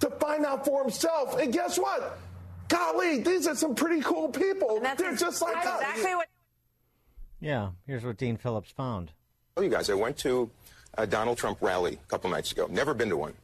[0.00, 1.38] to find out for himself.
[1.38, 2.18] And guess what?
[2.68, 4.80] Golly, these are some pretty cool people.
[4.80, 5.80] They're just like us.
[5.80, 6.28] Exactly what.
[7.40, 9.10] Yeah, here's what Dean Phillips found.
[9.54, 10.50] tell you guys, I went to
[10.94, 12.66] a Donald Trump rally a couple nights ago.
[12.70, 13.34] Never been to one.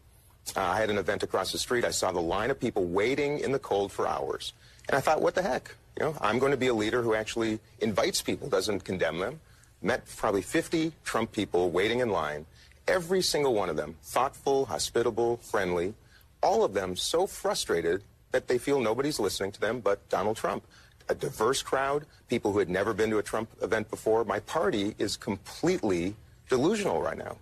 [0.55, 1.85] Uh, I had an event across the street.
[1.85, 4.53] I saw the line of people waiting in the cold for hours.
[4.89, 5.75] And I thought, what the heck?
[5.99, 9.41] You know, I'm going to be a leader who actually invites people, doesn't condemn them.
[9.81, 12.45] Met probably 50 Trump people waiting in line.
[12.87, 15.95] Every single one of them thoughtful, hospitable, friendly.
[16.43, 20.65] All of them so frustrated that they feel nobody's listening to them but Donald Trump.
[21.09, 24.25] A diverse crowd, people who had never been to a Trump event before.
[24.25, 26.15] My party is completely
[26.49, 27.39] delusional right now.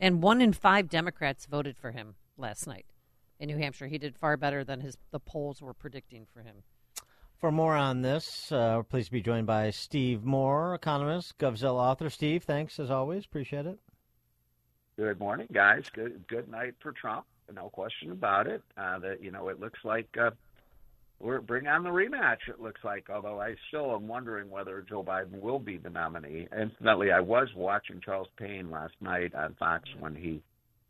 [0.00, 2.86] And one in five Democrats voted for him last night
[3.38, 3.86] in New Hampshire.
[3.86, 6.62] He did far better than his the polls were predicting for him.
[7.38, 11.78] For more on this, uh, we're pleased to be joined by Steve Moore, economist, GovZilla
[11.78, 12.10] author.
[12.10, 13.24] Steve, thanks as always.
[13.24, 13.78] Appreciate it.
[14.96, 15.84] Good morning, guys.
[15.92, 17.26] Good good night for Trump.
[17.54, 18.62] No question about it.
[18.76, 20.30] Uh, that you know, it looks like uh,
[21.20, 22.48] we're bring on the rematch.
[22.48, 26.48] It looks like, although I still am wondering whether Joe Biden will be the nominee.
[26.52, 30.42] Incidentally, I was watching Charles Payne last night on Fox when he,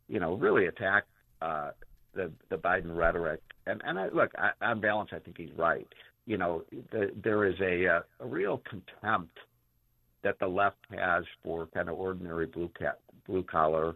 [0.07, 1.09] you know, really attacked
[1.43, 1.71] uh,
[2.15, 3.41] the the Biden rhetoric.
[3.67, 5.87] And and I, look, I, on balance, I think he's right.
[6.29, 9.35] You know, the, there is a uh, a real contempt
[10.23, 13.95] that the left has for kind of ordinary blue cat, blue collar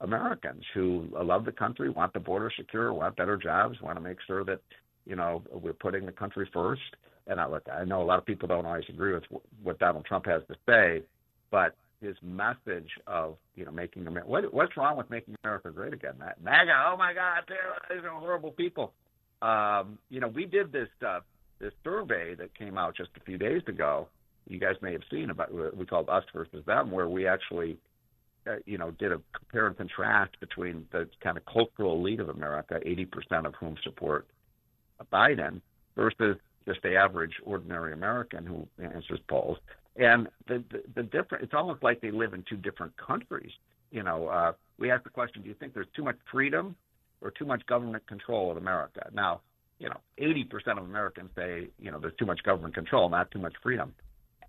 [0.00, 4.18] Americans who love the country, want the border secure, want better jobs, want to make
[4.24, 4.60] sure that
[5.04, 6.80] you know we're putting the country first.
[7.26, 9.24] And I look, I know a lot of people don't always agree with
[9.60, 11.02] what Donald Trump has to say,
[11.50, 15.92] but his message of you know making America what, what's wrong with making America great
[15.92, 16.14] again?
[16.40, 18.92] MAGA, oh my God, they're, they're horrible people.
[19.42, 21.18] Um, you know, we did this uh,
[21.58, 24.08] this survey that came out just a few days ago.
[24.46, 27.78] You guys may have seen about we called us versus them, where we actually
[28.46, 32.28] uh, you know did a compare and contrast between the kind of cultural elite of
[32.28, 34.26] America, 80% of whom support
[35.12, 35.60] Biden,
[35.96, 36.36] versus
[36.66, 39.58] just the average ordinary American who answers polls.
[39.96, 43.50] And the, the, the different, it's almost like they live in two different countries.
[43.90, 46.74] You know, uh, we ask the question, do you think there's too much freedom
[47.20, 49.08] or too much government control in America?
[49.12, 49.40] Now,
[49.78, 53.38] you know, 80% of Americans say, you know, there's too much government control, not too
[53.38, 53.94] much freedom.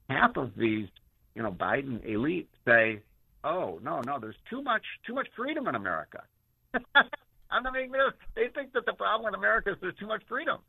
[0.10, 0.88] Half of these,
[1.34, 3.02] you know, Biden elite say,
[3.44, 6.22] oh, no, no, there's too much, too much freedom in America.
[6.96, 7.92] I mean,
[8.36, 10.60] they think that the problem in America is there's too much freedom.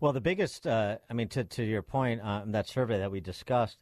[0.00, 3.10] Well, the biggest, uh, I mean, to, to your point on uh, that survey that
[3.10, 3.78] we discussed,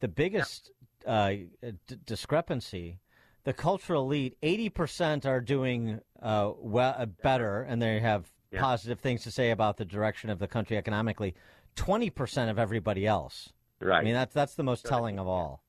[0.00, 0.70] the biggest
[1.06, 3.00] uh, d- discrepancy,
[3.44, 8.62] the cultural elite, 80% are doing uh, well, uh, better, and they have yeah.
[8.62, 11.34] positive things to say about the direction of the country economically.
[11.76, 13.52] 20% of everybody else.
[13.80, 14.00] Right.
[14.00, 14.90] I mean, that's, that's the most right.
[14.90, 15.62] telling of all.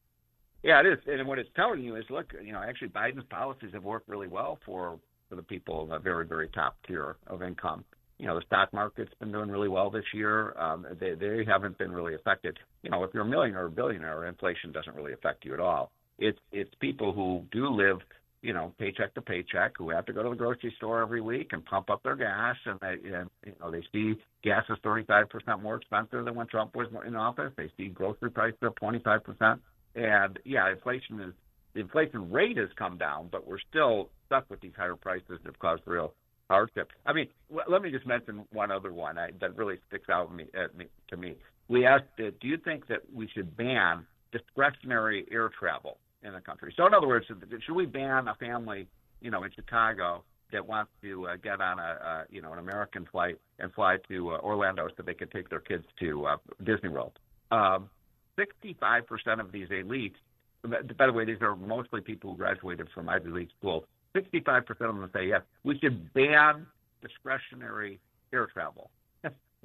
[0.63, 0.99] Yeah, it is.
[1.07, 4.27] And what it's telling you is, look, you know, actually Biden's policies have worked really
[4.27, 4.99] well for,
[5.29, 7.85] for the people in the very, very top tier of income
[8.17, 10.57] you know, the stock market's been doing really well this year.
[10.57, 12.57] Um, they they haven't been really affected.
[12.81, 15.59] You know, if you're a millionaire or a billionaire, inflation doesn't really affect you at
[15.59, 15.91] all.
[16.17, 17.99] It's it's people who do live,
[18.47, 21.49] you know, paycheck to paycheck, who have to go to the grocery store every week
[21.51, 25.29] and pump up their gas, and they and, you know they see gas is 35
[25.29, 27.51] percent more expensive than when Trump was in office.
[27.57, 29.61] They see grocery prices up 25 percent,
[29.95, 31.33] and yeah, inflation is
[31.73, 35.45] the inflation rate has come down, but we're still stuck with these higher prices that
[35.45, 36.13] have caused real
[36.49, 36.91] hardship.
[37.05, 40.33] I mean, w- let me just mention one other one I, that really sticks out
[40.33, 41.35] me, uh, me, to me.
[41.67, 46.41] we asked, uh, do you think that we should ban discretionary air travel in the
[46.41, 46.73] country?
[46.75, 48.87] So, in other words, should we ban a family,
[49.21, 52.59] you know, in Chicago that wants to uh, get on a, uh, you know, an
[52.59, 56.37] American flight and fly to uh, Orlando so they can take their kids to uh,
[56.63, 57.19] Disney World?
[57.51, 57.89] Um,
[58.39, 60.15] 65% of these elites,
[60.63, 63.83] by the way, these are mostly people who graduated from Ivy League schools.
[64.15, 65.41] 65% of them say yes.
[65.63, 66.65] We should ban
[67.01, 67.99] discretionary
[68.33, 68.89] air travel.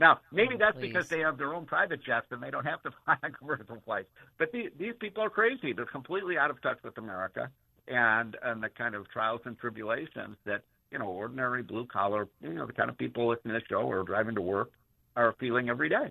[0.02, 0.88] Now, maybe that's Please.
[0.88, 3.80] because they have their own private jets and they don't have to fly on commercial
[3.84, 4.08] flights.
[4.36, 5.72] But these, these people are crazy.
[5.72, 7.48] They're completely out of touch with America
[7.86, 12.52] and and the kind of trials and tribulations that you know ordinary blue collar, you
[12.52, 14.72] know, the kind of people listening to the show or driving to work
[15.14, 16.08] are feeling every day.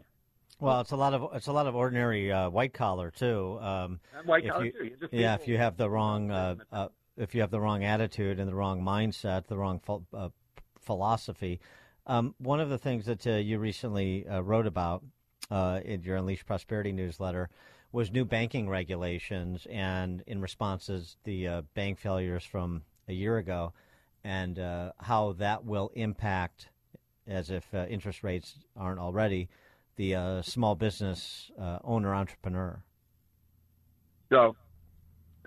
[0.62, 3.60] Well, it's a lot of it's a lot of ordinary uh, white collar too.
[3.60, 5.10] Um, white collar you, too.
[5.12, 6.88] yeah, if you have the wrong uh, uh,
[7.18, 10.30] if you have the wrong attitude and the wrong mindset, the wrong ph- uh,
[10.80, 11.60] philosophy.
[12.08, 15.04] Um, one of the things that uh, you recently uh, wrote about
[15.52, 17.50] in your Unleash Prosperity newsletter
[17.92, 23.74] was new banking regulations, and in responses, the bank failures from a year ago,
[24.24, 24.58] and
[25.00, 26.70] how that will impact,
[27.28, 29.50] as if interest rates aren't already
[30.02, 32.82] the uh, small business uh, owner entrepreneur?
[34.32, 34.56] So,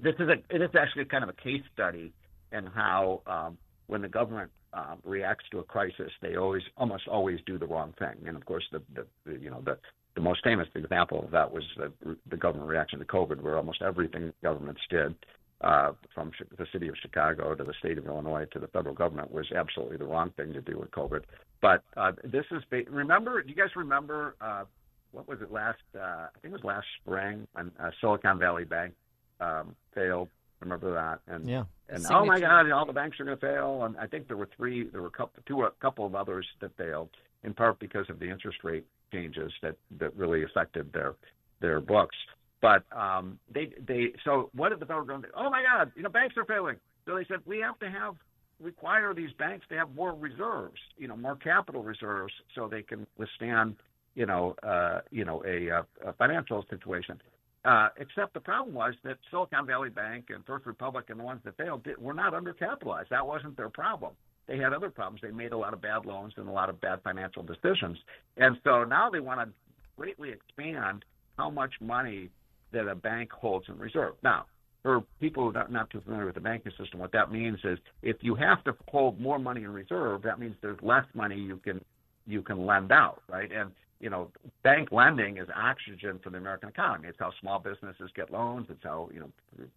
[0.03, 2.13] this is a it is actually kind of a case study
[2.53, 7.39] in how um, when the government um, reacts to a crisis, they always almost always
[7.47, 8.27] do the wrong thing.
[8.27, 9.79] And of course, the, the, the you know the
[10.15, 13.83] the most famous example of that was the, the government reaction to COVID, where almost
[13.83, 15.15] everything governments did
[15.61, 19.33] uh, from the city of Chicago to the state of Illinois to the federal government
[19.33, 21.23] was absolutely the wrong thing to do with COVID.
[21.61, 23.43] But uh, this is remember.
[23.43, 24.65] Do you guys remember uh,
[25.13, 25.79] what was it last?
[25.95, 28.95] Uh, I think it was last spring when uh, Silicon Valley Bank
[29.41, 30.29] um, failed.
[30.61, 31.21] Remember that?
[31.33, 31.65] And yeah.
[31.89, 33.85] And oh my God, all the banks are going to fail.
[33.85, 34.89] And I think there were three.
[34.89, 37.11] There were a couple, two, a couple of others that failed
[37.43, 41.15] in part because of the interest rate changes that that really affected their
[41.61, 42.17] their books.
[42.63, 45.35] But um, they they so what did the federal government?
[45.37, 46.77] Oh my God, you know banks are failing.
[47.07, 48.15] So they said we have to have
[48.61, 53.07] require these banks to have more reserves, you know, more capital reserves, so they can
[53.19, 53.77] withstand,
[54.15, 55.69] you know, uh, you know, a,
[56.09, 57.21] a financial situation.
[57.65, 61.41] Uh, except the problem was that Silicon Valley Bank and First Republic and the ones
[61.45, 63.09] that failed did, were not undercapitalized.
[63.09, 64.13] That wasn't their problem.
[64.47, 65.23] They had other problems.
[65.23, 67.97] They made a lot of bad loans and a lot of bad financial decisions.
[68.37, 69.49] And so now they want to
[69.97, 71.05] greatly expand
[71.39, 72.29] how much money
[72.73, 74.15] that a bank holds in reserve.
[74.23, 74.45] Now,
[74.83, 77.79] for people who are not too familiar with the banking system, what that means is
[78.03, 81.57] if you have to hold more money in reserve, that means there's less money you
[81.57, 81.81] can
[82.27, 83.51] you can lend out, right?
[83.53, 83.71] And
[84.01, 84.31] you know,
[84.63, 87.09] bank lending is oxygen for the American economy.
[87.09, 88.67] It's how small businesses get loans.
[88.71, 89.31] It's how you know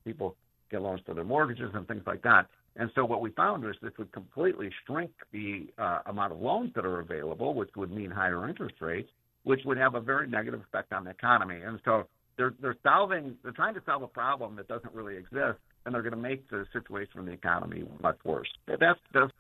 [0.06, 0.36] people
[0.70, 2.48] get loans for their mortgages and things like that.
[2.76, 6.72] And so what we found was this would completely shrink the uh, amount of loans
[6.76, 9.10] that are available, which would mean higher interest rates,
[9.44, 11.60] which would have a very negative effect on the economy.
[11.64, 12.08] And so
[12.38, 16.04] they're they're solving they're trying to solve a problem that doesn't really exist, and they're
[16.04, 18.50] going to make the situation in the economy much worse.
[18.68, 19.32] That's that's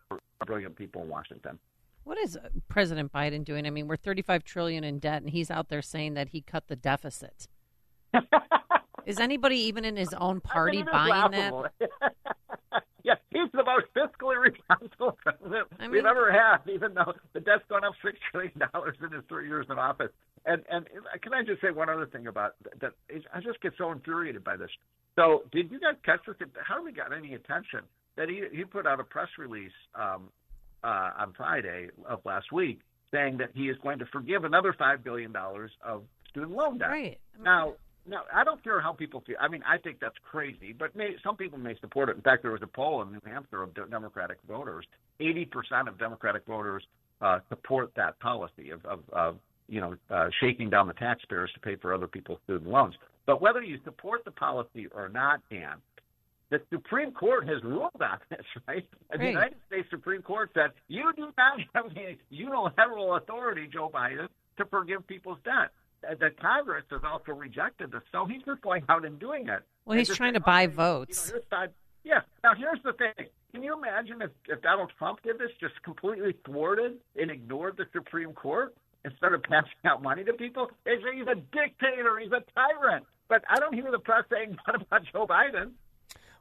[0.46, 1.60] brilliant people in Washington.
[2.08, 3.68] What is uh, President Biden doing?
[3.68, 6.70] I mean, we're 35 trillion in debt, and he's out there saying that he cut
[6.70, 7.50] the deficit.
[9.06, 11.54] is anybody even in his own party I mean, buying that?
[13.04, 17.42] yeah, he's the most fiscally responsible president I mean, we've ever had, even though the
[17.42, 20.12] debt's gone up six trillion dollars in his three years in office.
[20.46, 20.88] And and
[21.22, 22.94] can I just say one other thing about that?
[23.12, 24.70] I just get so infuriated by this.
[25.18, 26.36] So, did you guys catch this?
[26.66, 27.82] How we got any attention
[28.16, 30.30] that he he put out a press release um,
[30.84, 32.80] uh, on Friday of last week
[33.12, 36.90] saying that he is going to forgive another five billion dollars of student loan debt.
[36.90, 37.20] Right.
[37.42, 37.74] Now,
[38.08, 39.38] now I don't care how people feel.
[39.40, 42.16] I mean, I think that's crazy, but may, some people may support it.
[42.16, 44.86] In fact, there was a poll in New Hampshire of Democratic voters.
[45.20, 46.84] Eighty percent of Democratic voters
[47.22, 49.38] uh, support that policy of, of, of
[49.68, 52.96] you know, uh, shaking down the taxpayers to pay for other people's student loans.
[53.26, 55.78] But whether you support the policy or not, Dan,
[56.50, 58.88] the Supreme Court has ruled on this, right?
[59.12, 59.20] right.
[59.20, 64.28] The United States Supreme Court said you do not have the unilateral authority, Joe Biden,
[64.58, 65.72] to forgive people's debt.
[66.08, 69.64] Uh, the Congress has also rejected this, so he's just going out and doing it.
[69.86, 71.32] Well, he's trying to buy votes.
[71.34, 71.68] You know,
[72.04, 72.22] yeah.
[72.44, 73.28] Now, here's the thing.
[73.54, 77.86] Can you imagine if, if Donald Trump did this, just completely thwarted and ignored the
[77.94, 78.76] Supreme Court?
[79.06, 80.70] instead of passing out money to people.
[80.86, 83.06] They say he's a dictator, he's a tyrant.
[83.30, 85.72] But I don't hear the press saying that about Joe Biden.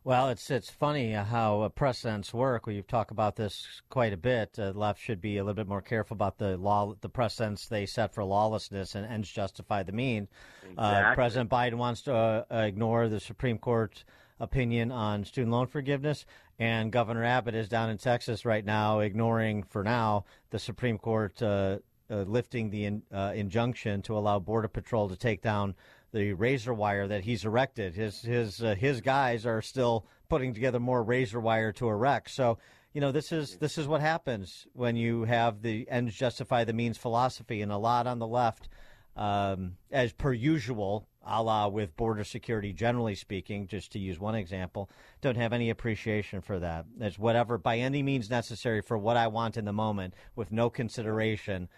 [0.06, 2.68] Well, it's it's funny how uh, precedents work.
[2.68, 4.56] We've talked about this quite a bit.
[4.56, 7.86] Uh, left should be a little bit more careful about the law, the precedents they
[7.86, 10.28] set for lawlessness, and ends justify the mean.
[10.62, 11.10] Uh, exactly.
[11.10, 14.04] Uh, President Biden wants to uh, ignore the Supreme Court
[14.38, 16.24] opinion on student loan forgiveness,
[16.60, 21.42] and Governor Abbott is down in Texas right now, ignoring for now the Supreme Court
[21.42, 21.78] uh,
[22.08, 25.74] uh, lifting the in, uh, injunction to allow Border Patrol to take down
[26.16, 27.94] the razor wire that he's erected.
[27.94, 32.30] His his uh, his guys are still putting together more razor wire to erect.
[32.30, 32.58] So
[32.94, 36.72] you know this is this is what happens when you have the ends justify the
[36.72, 38.70] means philosophy, and a lot on the left,
[39.14, 44.34] um, as per usual, a la with border security, generally speaking, just to use one
[44.34, 44.88] example,
[45.20, 46.86] don't have any appreciation for that.
[46.98, 50.70] It's whatever by any means necessary for what I want in the moment, with no
[50.70, 51.68] consideration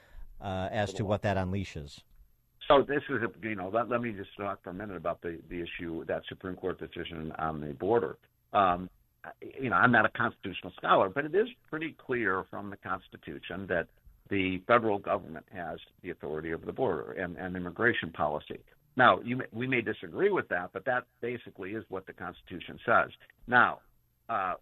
[0.41, 2.03] uh, as to what that unleashes.
[2.69, 5.23] So this is, a, you know, let, let me just talk for a minute about
[5.23, 8.19] the, the issue, that Supreme Court decision on the border.
[8.53, 8.91] Um,
[9.61, 13.67] you know, I'm not a constitutional scholar, but it is pretty clear from the Constitution
[13.69, 13.87] that
[14.29, 18.61] the federal government has the authority over the border and, and immigration policy.
[18.97, 23.11] Now, may, we may disagree with that, but that basically is what the Constitution says.
[23.47, 23.79] Now,
[24.29, 24.55] uh,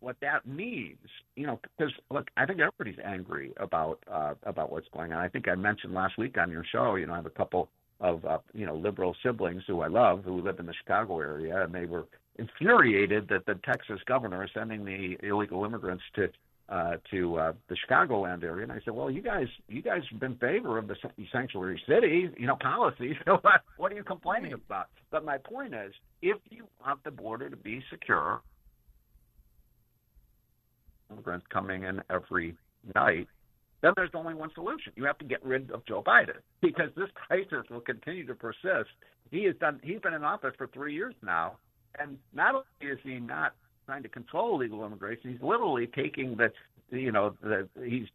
[0.00, 0.98] what that means,
[1.36, 5.18] you know, because look, I think everybody's angry about uh, about what's going on.
[5.18, 7.68] I think I mentioned last week on your show, you know, I have a couple
[8.00, 11.62] of uh, you know liberal siblings who I love who live in the Chicago area,
[11.64, 12.04] and they were
[12.38, 16.28] infuriated that the Texas governor is sending the illegal immigrants to
[16.68, 20.20] uh, to uh, the Chicagoland area, and I said, "Well, you guys, you guys have
[20.20, 20.96] been in favor of the
[21.32, 23.16] sanctuary city, you know, policy.
[23.24, 27.10] So what, what are you complaining about?" But my point is, if you want the
[27.10, 28.42] border to be secure,
[31.10, 32.56] immigrants coming in every
[32.94, 33.28] night,
[33.80, 34.92] then there's only one solution.
[34.96, 38.90] You have to get rid of Joe Biden because this crisis will continue to persist.
[39.30, 39.80] He has done.
[39.82, 41.58] He's been in office for three years now,
[41.98, 43.54] and not only is he not
[43.86, 46.50] trying to control illegal immigration, he's literally taking the,
[46.90, 48.06] you know, the he's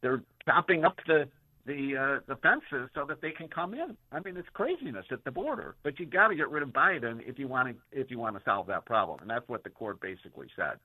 [0.00, 1.28] they're chopping up the
[1.66, 3.96] the uh, the fences so that they can come in.
[4.12, 5.76] I mean, it's craziness at the border.
[5.82, 8.36] But you got to get rid of Biden if you want to if you want
[8.36, 10.78] to solve that problem, and that's what the court basically said.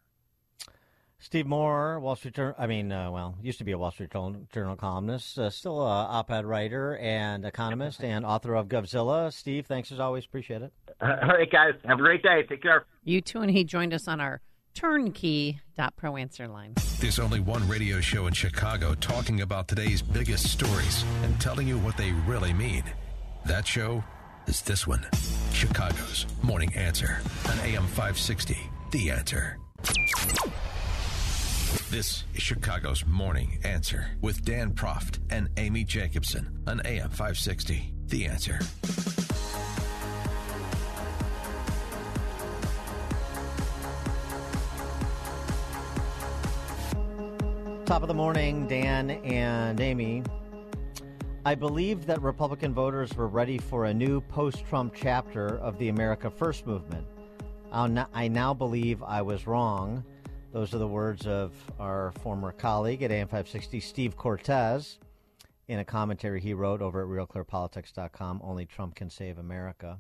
[1.20, 2.56] Steve Moore, Wall Street Journal.
[2.58, 6.06] I mean, uh, well, used to be a Wall Street Journal columnist, uh, still a
[6.06, 9.32] op-ed writer and economist, and author of Govzilla.
[9.34, 10.26] Steve, thanks as always.
[10.26, 10.74] Appreciate it.
[11.02, 11.74] All right, guys.
[11.86, 12.44] Have a great day.
[12.44, 12.86] Take care.
[13.04, 13.42] You too.
[13.42, 14.42] And he joined us on our
[14.74, 16.74] turnkey.pro answer line.
[17.00, 21.78] There's only one radio show in Chicago talking about today's biggest stories and telling you
[21.80, 22.84] what they really mean.
[23.46, 24.04] That show
[24.48, 25.06] is this one
[25.52, 27.20] Chicago's Morning Answer
[27.50, 28.58] on AM 560.
[28.92, 29.58] The Answer.
[31.70, 37.94] This is Chicago's Morning Answer with Dan Proft and Amy Jacobson on AM 560.
[38.08, 38.60] The Answer.
[47.86, 50.24] Top of the morning, Dan and Amy.
[51.46, 55.90] I believed that Republican voters were ready for a new post Trump chapter of the
[55.90, 57.06] America First movement.
[57.72, 60.04] I now believe I was wrong.
[60.52, 64.98] Those are the words of our former colleague at AM 560, Steve Cortes,
[65.68, 68.42] in a commentary he wrote over at RealClearPolitics.com.
[68.44, 70.00] Only Trump can save America.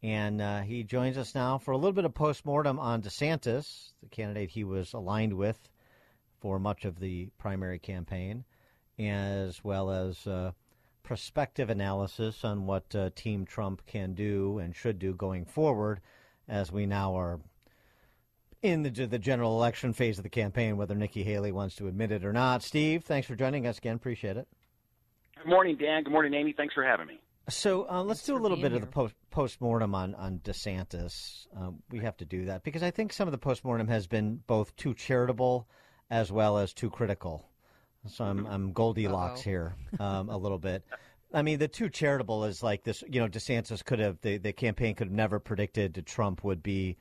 [0.00, 4.08] And uh, he joins us now for a little bit of postmortem on DeSantis, the
[4.08, 5.58] candidate he was aligned with
[6.38, 8.44] for much of the primary campaign,
[8.96, 10.52] as well as uh,
[11.02, 16.00] prospective analysis on what uh, Team Trump can do and should do going forward,
[16.46, 17.40] as we now are
[18.66, 22.12] in the, the general election phase of the campaign, whether Nikki Haley wants to admit
[22.12, 22.62] it or not.
[22.62, 23.96] Steve, thanks for joining us again.
[23.96, 24.48] Appreciate it.
[25.36, 26.02] Good morning, Dan.
[26.02, 26.54] Good morning, Amy.
[26.56, 27.20] Thanks for having me.
[27.48, 28.76] So uh, let's do a little bit here.
[28.76, 31.46] of the post postmortem on on DeSantis.
[31.56, 34.42] Uh, we have to do that because I think some of the postmortem has been
[34.48, 35.68] both too charitable
[36.10, 37.48] as well as too critical.
[38.08, 39.44] So I'm I'm Goldilocks Uh-oh.
[39.44, 40.84] here um, a little bit.
[41.34, 43.04] I mean, the too charitable is like this.
[43.08, 46.62] You know, DeSantis could have the the campaign could have never predicted that Trump would
[46.62, 46.96] be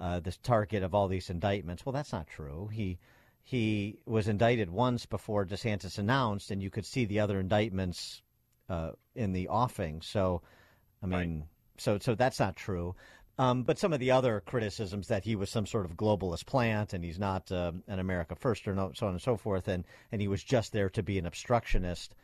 [0.00, 1.84] uh, the target of all these indictments.
[1.84, 2.68] Well, that's not true.
[2.72, 2.98] He
[3.42, 8.22] he was indicted once before DeSantis announced, and you could see the other indictments
[8.70, 10.00] uh, in the offing.
[10.00, 10.42] So,
[11.02, 11.48] I mean, right.
[11.76, 12.94] so so that's not true.
[13.36, 16.92] Um, but some of the other criticisms that he was some sort of globalist plant
[16.92, 19.84] and he's not uh, an America first or no, so on and so forth, and,
[20.12, 22.14] and he was just there to be an obstructionist,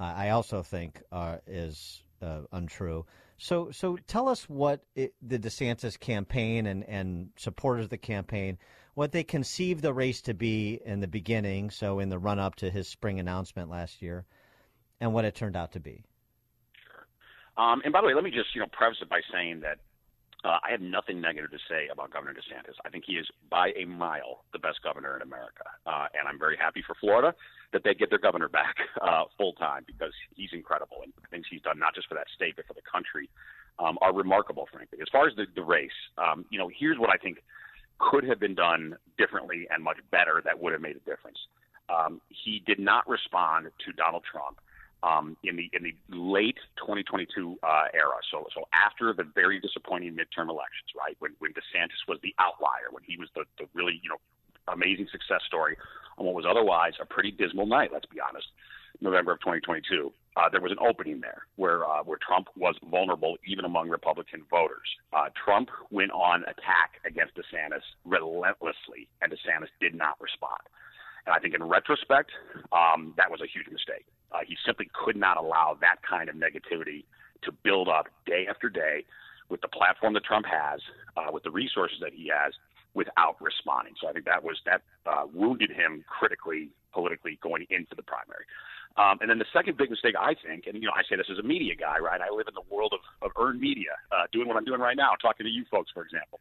[0.00, 3.06] uh, I also think uh, is uh, untrue.
[3.38, 8.58] So, so tell us what it, the DeSantis campaign and, and supporters of the campaign,
[8.94, 12.54] what they conceived the race to be in the beginning, so in the run up
[12.56, 14.24] to his spring announcement last year,
[15.00, 16.04] and what it turned out to be.
[16.86, 17.62] Sure.
[17.62, 19.78] Um, and by the way, let me just you know preface it by saying that
[20.46, 22.78] uh, I have nothing negative to say about Governor DeSantis.
[22.84, 26.38] I think he is by a mile the best governor in America, uh, and I'm
[26.38, 27.34] very happy for Florida
[27.72, 31.46] that they get their governor back uh, full time because he's incredible and the things
[31.50, 33.28] he's done not just for that state but for the country
[33.80, 34.68] um, are remarkable.
[34.72, 37.42] Frankly, as far as the, the race, um, you know, here's what I think
[37.98, 41.38] could have been done differently and much better that would have made a difference.
[41.88, 44.60] Um, he did not respond to Donald Trump
[45.02, 48.18] um, in the in the late 2022 uh, era.
[48.30, 52.90] So so after the very disappointing midterm elections, right when when DeSantis was the outlier,
[52.90, 54.18] when he was the, the really you know
[54.68, 55.76] amazing success story
[56.18, 57.90] on what was otherwise a pretty dismal night.
[57.92, 58.46] Let's be honest.
[59.00, 63.36] November of 2022, uh, there was an opening there where uh, where Trump was vulnerable
[63.46, 64.88] even among Republican voters.
[65.12, 70.60] Uh, Trump went on attack against DeSantis relentlessly, and DeSantis did not respond.
[71.26, 72.30] And I think in retrospect,
[72.72, 74.06] um, that was a huge mistake.
[74.36, 77.04] Uh, he simply could not allow that kind of negativity
[77.42, 79.04] to build up day after day
[79.48, 80.80] with the platform that Trump has,
[81.16, 82.52] uh, with the resources that he has,
[82.94, 83.94] without responding.
[84.00, 88.44] So I think that was that uh, wounded him critically, politically going into the primary.
[88.96, 91.26] Um, and then the second big mistake, I think, and you know, I say this
[91.30, 92.20] as a media guy, right?
[92.20, 94.96] I live in the world of, of earned media, uh, doing what I'm doing right
[94.96, 96.40] now, talking to you folks, for example.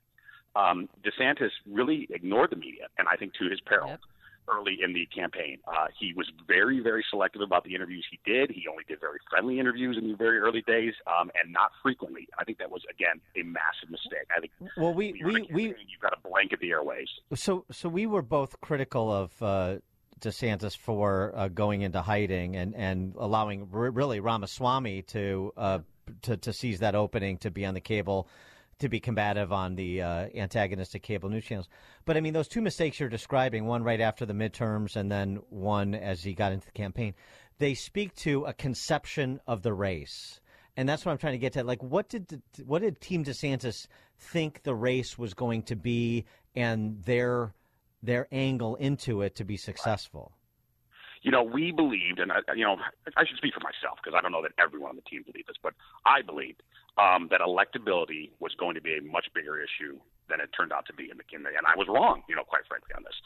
[0.56, 3.90] Um, DeSantis really ignored the media, and I think to his peril.
[3.90, 4.00] Yep
[4.48, 5.58] early in the campaign.
[5.68, 8.52] Uh, he was very, very selective about the interviews he did.
[8.52, 12.28] He only did very friendly interviews in the very early days, um, and not frequently.
[12.40, 14.28] I think that was again a massive mistake.
[14.36, 14.52] I think.
[14.78, 17.08] Well, we we we you've got to blanket the airways.
[17.34, 19.42] So so we were both critical of.
[19.42, 19.78] Uh,
[20.22, 25.80] DeSantis for uh, going into hiding and, and allowing r- really Ramaswamy to, uh,
[26.22, 28.30] to to seize that opening to be on the cable
[28.80, 31.70] to be combative on the uh, antagonistic cable news channels.
[32.06, 35.40] But I mean, those two mistakes you're describing, one right after the midterms and then
[35.50, 37.14] one as he got into the campaign,
[37.58, 40.42] they speak to a conception of the race.
[40.78, 41.64] And that's what I'm trying to get to.
[41.64, 43.88] Like, what did what did Team DeSantis
[44.20, 47.54] think the race was going to be, and their
[48.04, 50.34] their angle into it to be successful?
[51.26, 52.78] You know, we believed, and I, you know,
[53.18, 55.50] I should speak for myself because I don't know that everyone on the team believed
[55.50, 55.74] this, but
[56.06, 56.62] I believed
[57.02, 59.98] um, that electability was going to be a much bigger issue
[60.30, 62.62] than it turned out to be in the, and I was wrong, you know, quite
[62.70, 63.18] frankly, on this,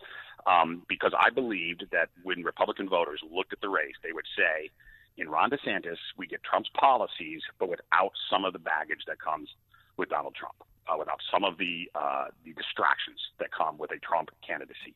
[0.48, 4.72] um, because I believed that when Republican voters looked at the race, they would say,
[5.20, 9.52] in Ron DeSantis, we get Trump's policies, but without some of the baggage that comes
[9.98, 10.56] with Donald Trump,
[10.88, 14.96] uh, without some of the uh, the distractions that come with a Trump candidacy.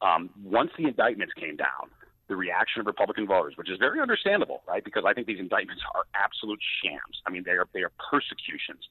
[0.00, 1.92] Um, once the indictments came down,
[2.28, 4.84] the reaction of Republican voters, which is very understandable, right?
[4.84, 7.22] Because I think these indictments are absolute shams.
[7.26, 8.86] I mean, they are they are persecutions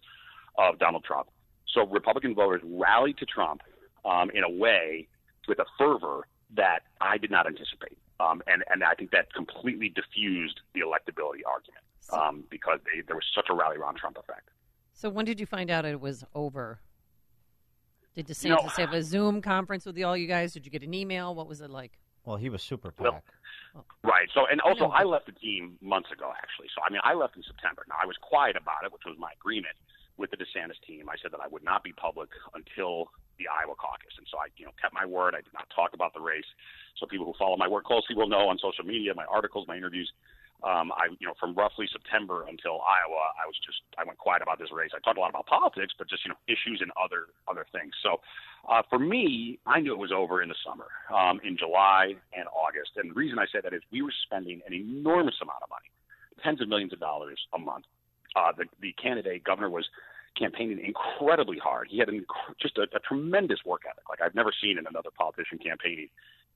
[0.57, 1.29] of Donald Trump.
[1.73, 3.61] So Republican voters rallied to Trump
[4.05, 5.07] um, in a way
[5.47, 9.89] with a fervor that I did not anticipate, um, and and I think that completely
[9.89, 14.49] diffused the electability argument um, because they, there was such a rally around Trump effect.
[14.93, 16.79] So when did you find out it was over?
[18.15, 20.53] Did DeSantis you know, have a Zoom conference with all you guys?
[20.53, 21.35] Did you get an email?
[21.35, 21.99] What was it like?
[22.27, 23.07] Well, he was super PAC.
[23.07, 23.23] Well,
[24.03, 24.27] right.
[24.35, 26.67] So, and also, I left the team months ago, actually.
[26.75, 27.87] So, I mean, I left in September.
[27.87, 29.79] Now, I was quiet about it, which was my agreement
[30.19, 31.07] with the DeSantis team.
[31.07, 34.51] I said that I would not be public until the Iowa caucus, and so I,
[34.59, 35.39] you know, kept my word.
[35.39, 36.51] I did not talk about the race.
[36.99, 39.77] So, people who follow my work closely will know on social media, my articles, my
[39.77, 40.11] interviews.
[40.63, 44.41] Um, I, you know, from roughly September until Iowa, I was just I went quiet
[44.41, 44.89] about this race.
[44.95, 47.93] I talked a lot about politics, but just you know issues and other other things.
[48.01, 48.21] So
[48.67, 52.49] uh, for me, I knew it was over in the summer, um, in July and
[52.49, 52.97] August.
[52.97, 55.93] And the reason I say that is we were spending an enormous amount of money,
[56.41, 57.85] tens of millions of dollars a month.
[58.35, 59.85] Uh, the the candidate governor was
[60.37, 61.87] campaigning incredibly hard.
[61.89, 62.25] He had an,
[62.61, 66.09] just a, a tremendous work ethic, like I've never seen in another politician campaigning.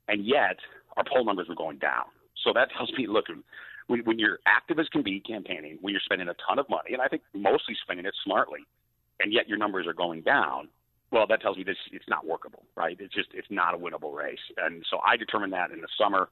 [0.07, 0.57] And yet,
[0.97, 2.05] our poll numbers were going down.
[2.43, 3.25] So that tells me, look,
[3.87, 6.93] when, when you're active as can be campaigning, when you're spending a ton of money,
[6.93, 8.61] and I think mostly spending it smartly,
[9.19, 10.67] and yet your numbers are going down,
[11.11, 12.97] well, that tells me this it's not workable, right?
[12.99, 16.29] It's just it's not a winnable race, and so I determined that in the summer.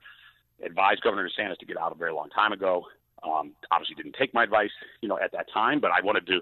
[0.61, 2.85] Advised Governor DeSantis to get out a very long time ago.
[3.23, 4.71] Um, obviously, didn't take my advice,
[5.01, 6.39] you know, at that time, but I wanted to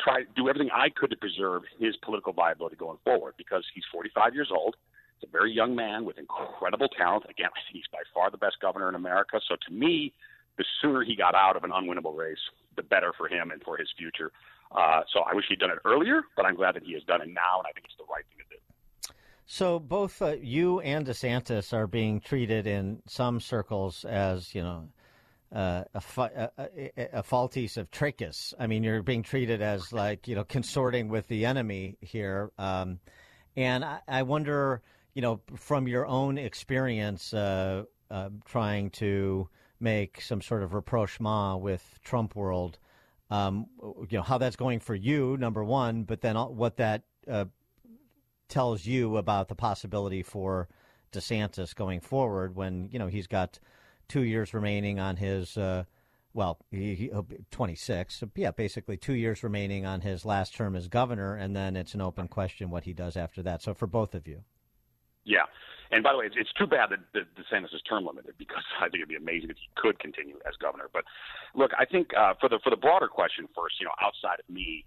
[0.00, 4.34] try do everything I could to preserve his political viability going forward because he's 45
[4.34, 4.76] years old.
[5.18, 7.24] He's a very young man with incredible talent.
[7.28, 9.40] Again, he's by far the best governor in America.
[9.48, 10.12] So to me,
[10.56, 12.38] the sooner he got out of an unwinnable race,
[12.76, 14.30] the better for him and for his future.
[14.72, 17.20] Uh, so I wish he'd done it earlier, but I'm glad that he has done
[17.20, 19.14] it now, and I think it's the right thing to do.
[19.46, 24.88] So both uh, you and DeSantis are being treated in some circles as you know
[25.54, 28.54] uh, a, a, a, a faulties of trachis.
[28.58, 32.98] I mean, you're being treated as like you know consorting with the enemy here, um,
[33.56, 34.82] and I, I, wonder,
[35.14, 39.48] you know, from your own experience uh, uh, trying to
[39.80, 42.78] make some sort of rapprochement with Trump world.
[43.30, 43.66] Um,
[44.08, 47.46] you know how that's going for you, number one, but then what that uh,
[48.48, 50.68] tells you about the possibility for
[51.12, 53.58] DeSantis going forward when you know he's got
[54.08, 55.56] two years remaining on his.
[55.56, 55.84] Uh,
[56.34, 57.10] well, he, he,
[57.52, 58.16] 26.
[58.16, 61.94] So, yeah, basically two years remaining on his last term as governor, and then it's
[61.94, 63.62] an open question what he does after that.
[63.62, 64.42] So, for both of you.
[65.24, 65.44] Yeah.
[65.94, 68.66] And by the way, it's, it's too bad that, that DeSantis is term limited because
[68.82, 70.90] I think it'd be amazing if he could continue as governor.
[70.92, 71.04] But
[71.54, 74.48] look, I think uh, for the for the broader question first, you know, outside of
[74.50, 74.84] me,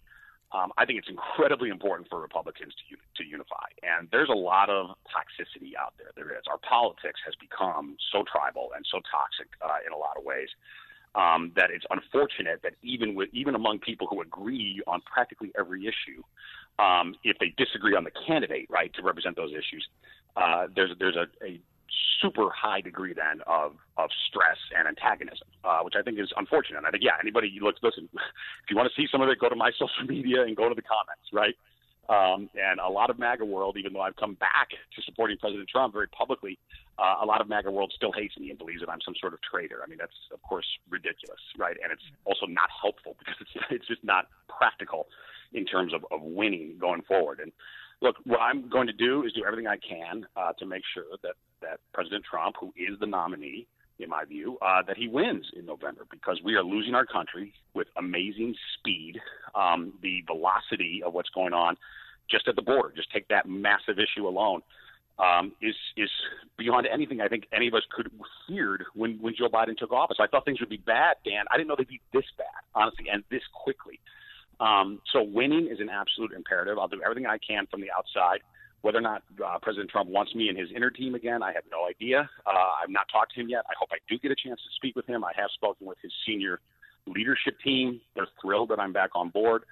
[0.51, 3.71] um, I think it's incredibly important for Republicans to to unify.
[3.83, 6.11] And there's a lot of toxicity out there.
[6.15, 6.43] There is.
[6.51, 10.49] Our politics has become so tribal and so toxic uh, in a lot of ways.
[11.15, 15.87] Um, that it's unfortunate that even with even among people who agree on practically every
[15.87, 16.21] issue,
[16.77, 19.87] um, if they disagree on the candidate, right, to represent those issues,
[20.37, 21.59] uh, there's there's a, a
[22.21, 26.83] super high degree then of of stress and antagonism, uh, which I think is unfortunate.
[26.85, 29.39] I think yeah, anybody you look listen, if you want to see some of it,
[29.39, 31.55] go to my social media and go to the comments, right?
[32.09, 35.67] Um, and a lot of MAGA world, even though I've come back to supporting President
[35.67, 36.57] Trump very publicly,
[36.97, 39.33] uh, a lot of MAGA world still hates me and believes that I'm some sort
[39.33, 39.81] of traitor.
[39.83, 41.75] I mean, that's of course ridiculous, right?
[41.83, 45.07] And it's also not helpful because it's it's just not practical
[45.53, 47.39] in terms of, of winning going forward.
[47.39, 47.51] And
[48.01, 51.05] look, what I'm going to do is do everything I can uh, to make sure
[51.23, 53.65] that that President Trump, who is the nominee,
[53.99, 57.53] in my view, uh, that he wins in November because we are losing our country
[57.73, 59.19] with amazing speed.
[59.55, 61.77] Um, the velocity of what's going on
[62.29, 64.61] just at the border, just take that massive issue alone,
[65.17, 66.09] um, is is
[66.57, 68.11] beyond anything I think any of us could
[68.47, 70.17] feared when when Joe Biden took office.
[70.19, 71.45] I thought things would be bad, Dan.
[71.49, 72.45] I didn't know they'd be this bad,
[72.75, 73.99] honestly, and this quickly.
[74.59, 76.77] Um, so winning is an absolute imperative.
[76.77, 78.39] I'll do everything I can from the outside.
[78.81, 81.63] Whether or not uh, President Trump wants me in his inner team again, I have
[81.71, 82.29] no idea.
[82.45, 83.65] Uh, I've not talked to him yet.
[83.69, 85.23] I hope I do get a chance to speak with him.
[85.23, 86.59] I have spoken with his senior
[87.07, 87.99] leadership team.
[88.15, 89.63] They're thrilled that I'm back on board.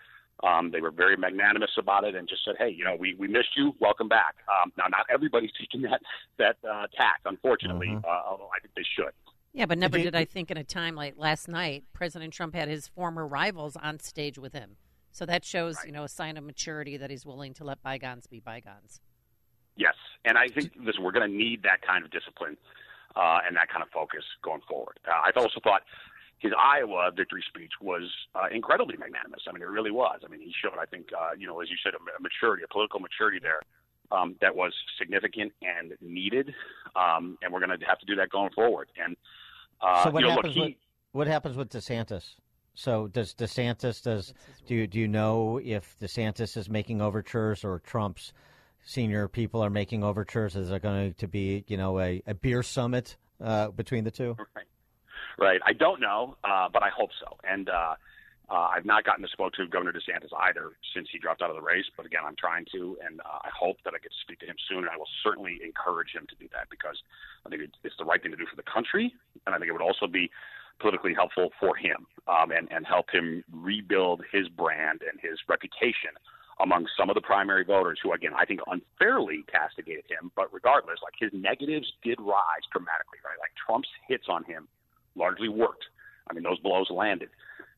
[0.43, 3.27] Um, they were very magnanimous about it and just said, "Hey, you know, we, we
[3.27, 3.73] missed you.
[3.79, 6.01] Welcome back." Um, now, not everybody's taking that
[6.37, 8.05] that uh, tack, unfortunately, mm-hmm.
[8.05, 9.13] uh, although I think they should.
[9.55, 12.67] Yeah, but never did I think in a time like last night, President Trump had
[12.67, 14.75] his former rivals on stage with him.
[15.11, 15.87] So that shows, right.
[15.87, 18.99] you know, a sign of maturity that he's willing to let bygones be bygones.
[19.77, 19.95] Yes,
[20.25, 22.57] and I think listen, we're going to need that kind of discipline
[23.15, 24.99] uh, and that kind of focus going forward.
[25.07, 25.83] Uh, I've also thought
[26.39, 29.43] his Iowa victory speech was uh, incredibly magnanimous.
[29.47, 30.19] I mean, it really was.
[30.25, 32.67] I mean, he showed, I think, uh, you know, as you said, a maturity, a
[32.67, 33.61] political maturity there
[34.11, 36.53] um, that was significant and needed.
[36.97, 38.89] Um, and we're going to have to do that going forward.
[39.01, 39.15] And
[39.85, 40.55] uh, so what you know, happens?
[40.55, 40.73] look, he, with,
[41.11, 42.35] what happens with DeSantis?
[42.73, 44.33] So does DeSantis does
[44.67, 48.33] do you, do you know if DeSantis is making overtures or Trump's
[48.83, 50.55] senior people are making overtures?
[50.55, 54.35] Is there going to be you know a, a beer summit uh, between the two?
[54.55, 54.65] Right.
[55.37, 55.61] Right.
[55.65, 57.37] I don't know, uh, but I hope so.
[57.43, 57.69] And
[58.49, 61.55] uh, I've not gotten to spoke to Governor DeSantis either since he dropped out of
[61.55, 61.85] the race.
[61.97, 64.45] But again, I'm trying to, and uh, I hope that I get to speak to
[64.45, 64.79] him soon.
[64.85, 66.97] And I will certainly encourage him to do that because
[67.45, 69.13] I think it's the right thing to do for the country,
[69.45, 70.29] and I think it would also be
[70.79, 76.11] politically helpful for him um, and and help him rebuild his brand and his reputation
[76.61, 80.31] among some of the primary voters who, again, I think unfairly castigated him.
[80.35, 83.39] But regardless, like his negatives did rise dramatically, right?
[83.39, 84.67] Like Trump's hits on him
[85.15, 85.85] largely worked.
[86.29, 87.29] I mean, those blows landed.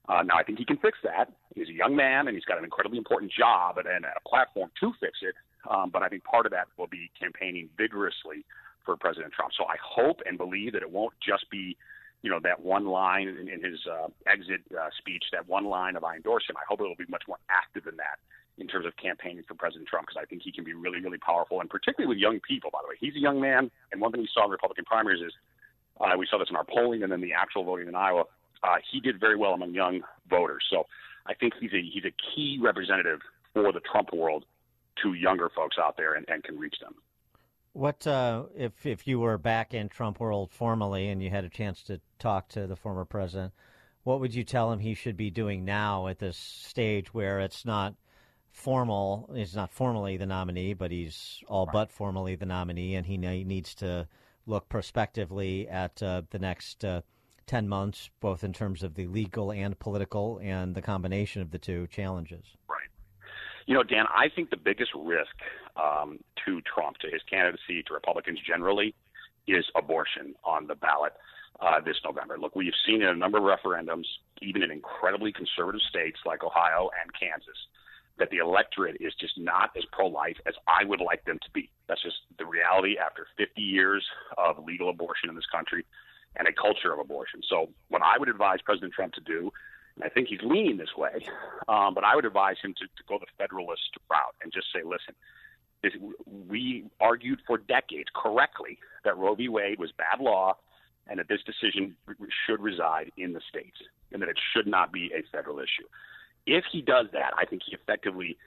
[0.07, 1.31] Uh, now, I think he can fix that.
[1.55, 4.71] He's a young man and he's got an incredibly important job and, and a platform
[4.79, 5.35] to fix it.
[5.69, 8.45] Um, but I think part of that will be campaigning vigorously
[8.85, 9.51] for President Trump.
[9.57, 11.75] So I hope and believe that it won't just be,
[12.21, 15.97] you know, that one line in, in his uh, exit uh, speech, that one line
[15.97, 16.55] of I endorse him.
[16.55, 18.17] I hope it will be much more active than that
[18.57, 21.19] in terms of campaigning for President Trump because I think he can be really, really
[21.19, 22.71] powerful, and particularly with young people.
[22.71, 25.21] By the way, he's a young man, and one thing we saw in Republican primaries
[25.21, 25.33] is
[25.99, 28.23] uh, we saw this in our polling and then the actual voting in Iowa.
[28.63, 30.63] Uh, he did very well among young voters.
[30.69, 30.85] So
[31.25, 33.19] I think he's a he's a key representative
[33.53, 34.45] for the Trump world
[35.03, 36.95] to younger folks out there and, and can reach them.
[37.73, 41.49] What uh, if if you were back in Trump world formally and you had a
[41.49, 43.53] chance to talk to the former president?
[44.03, 47.65] What would you tell him he should be doing now at this stage where it's
[47.65, 47.93] not
[48.49, 49.29] formal?
[49.35, 51.73] He's not formally the nominee, but he's all right.
[51.73, 54.07] but formally the nominee, and he needs to
[54.45, 57.01] look prospectively at uh, the next uh,
[57.47, 61.57] 10 months, both in terms of the legal and political, and the combination of the
[61.57, 62.45] two challenges?
[62.69, 62.89] Right.
[63.65, 65.35] You know, Dan, I think the biggest risk
[65.75, 68.93] um, to Trump, to his candidacy, to Republicans generally,
[69.47, 71.13] is abortion on the ballot
[71.59, 72.37] uh, this November.
[72.37, 74.05] Look, we've seen in a number of referendums,
[74.41, 77.57] even in incredibly conservative states like Ohio and Kansas,
[78.19, 81.51] that the electorate is just not as pro life as I would like them to
[81.51, 81.69] be.
[81.87, 84.03] That's just the reality after 50 years
[84.37, 85.85] of legal abortion in this country
[86.37, 87.41] and a culture of abortion.
[87.49, 89.51] So, what I would advise President Trump to do,
[89.95, 91.25] and I think he's leaning this way,
[91.67, 94.81] um, but I would advise him to, to go the federalist route and just say,
[94.83, 95.15] listen,
[95.81, 95.93] this,
[96.25, 99.49] we argued for decades correctly that Roe v.
[99.49, 100.57] Wade was bad law
[101.07, 101.95] and that this decision
[102.45, 103.77] should reside in the states
[104.11, 105.87] and that it should not be a federal issue
[106.47, 108.37] if he does that, I think he effectively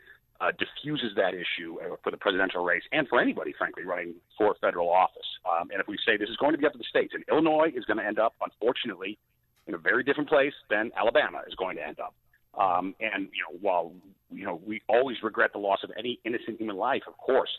[0.41, 4.55] uh, diffuses that issue uh, for the presidential race and for anybody, frankly, running for
[4.61, 5.27] federal office.
[5.45, 7.25] Um, and if we say this is going to be up to the states, and
[7.31, 9.19] Illinois is going to end up, unfortunately,
[9.67, 12.15] in a very different place than Alabama is going to end up.
[12.59, 13.93] Um, and you know, while
[14.31, 17.51] you know we always regret the loss of any innocent human life, of course,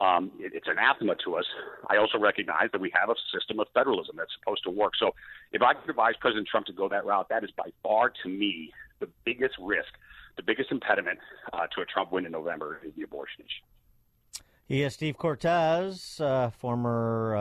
[0.00, 1.44] um, it, it's anathema to us.
[1.90, 4.92] I also recognize that we have a system of federalism that's supposed to work.
[4.98, 5.10] So,
[5.52, 8.28] if I could advise President Trump to go that route, that is by far, to
[8.28, 9.92] me, the biggest risk
[10.38, 11.18] the biggest impediment
[11.52, 14.42] uh, to a Trump win in November is the abortion issue.
[14.66, 17.40] He is Steve Cortes, uh, former uh,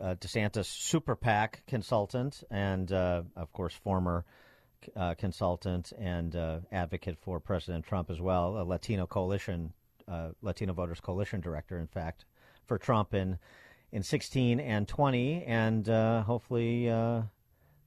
[0.00, 4.24] uh DeSantis super PAC consultant, and uh, of course, former
[4.96, 6.34] uh, consultant and
[6.72, 9.72] advocate for President Trump as well, a Latino coalition,
[10.40, 12.24] Latino Voters Coalition director, in fact,
[12.66, 13.38] for Trump in
[13.92, 15.86] in 16 and 20, and
[16.24, 16.88] hopefully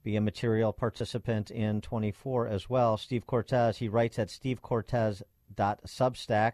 [0.03, 2.97] be a material participant in 24 as well.
[2.97, 6.53] Steve Cortes, he writes at stevecortes.substack.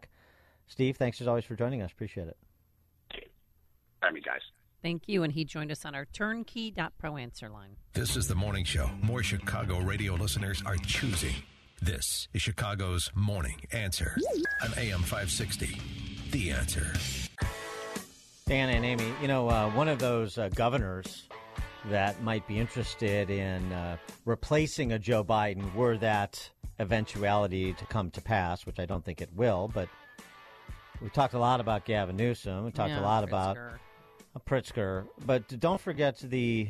[0.67, 1.91] Steve, thanks as always for joining us.
[1.91, 2.37] Appreciate it.
[4.01, 4.41] Hi, me, guys.
[4.81, 5.23] Thank you.
[5.23, 7.75] And he joined us on our turnkey.pro answer line.
[7.93, 8.89] This is the morning show.
[9.01, 11.33] More Chicago radio listeners are choosing.
[11.81, 14.17] This is Chicago's Morning Answer
[14.63, 15.79] on AM 560.
[16.31, 16.93] The Answer.
[18.45, 21.27] Dan and Amy, you know, uh, one of those uh, governors
[21.89, 26.49] that might be interested in uh, replacing a Joe Biden were that
[26.79, 29.71] eventuality to come to pass, which I don't think it will.
[29.73, 29.89] But
[31.01, 32.65] we talked a lot about Gavin Newsom.
[32.65, 33.27] We talked yeah, a lot Pritzker.
[33.27, 35.07] about uh, Pritzker.
[35.25, 36.69] But don't forget the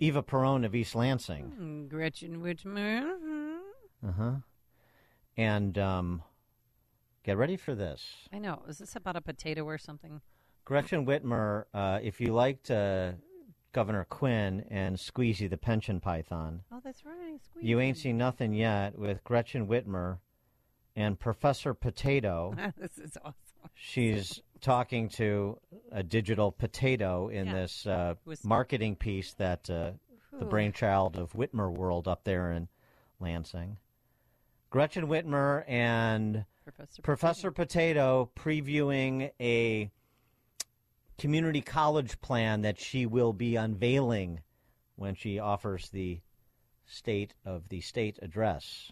[0.00, 1.52] Eva Peron of East Lansing.
[1.58, 3.58] Mm, Gretchen Whitmer.
[4.06, 4.32] Uh huh.
[5.36, 6.22] And um,
[7.24, 8.04] get ready for this.
[8.32, 8.62] I know.
[8.68, 10.20] Is this about a potato or something?
[10.64, 13.12] Gretchen Whitmer, uh, if you liked uh,
[13.76, 16.62] Governor Quinn and Squeezy the pension python.
[16.72, 17.34] Oh, that's right.
[17.34, 17.62] Squeezy.
[17.62, 20.16] You ain't seen nothing yet with Gretchen Whitmer
[20.96, 22.54] and Professor Potato.
[22.78, 23.34] this is awesome.
[23.74, 25.58] She's talking to
[25.92, 27.52] a digital potato in Yeah.
[27.52, 29.90] this uh, marketing piece that uh,
[30.32, 32.68] the brainchild of Whitmer World up there in
[33.20, 33.76] Lansing.
[34.70, 39.90] Gretchen Whitmer and Professor Professor Potato previewing a
[41.18, 44.40] community college plan that she will be unveiling
[44.96, 46.20] when she offers the
[46.86, 48.90] state of the state address.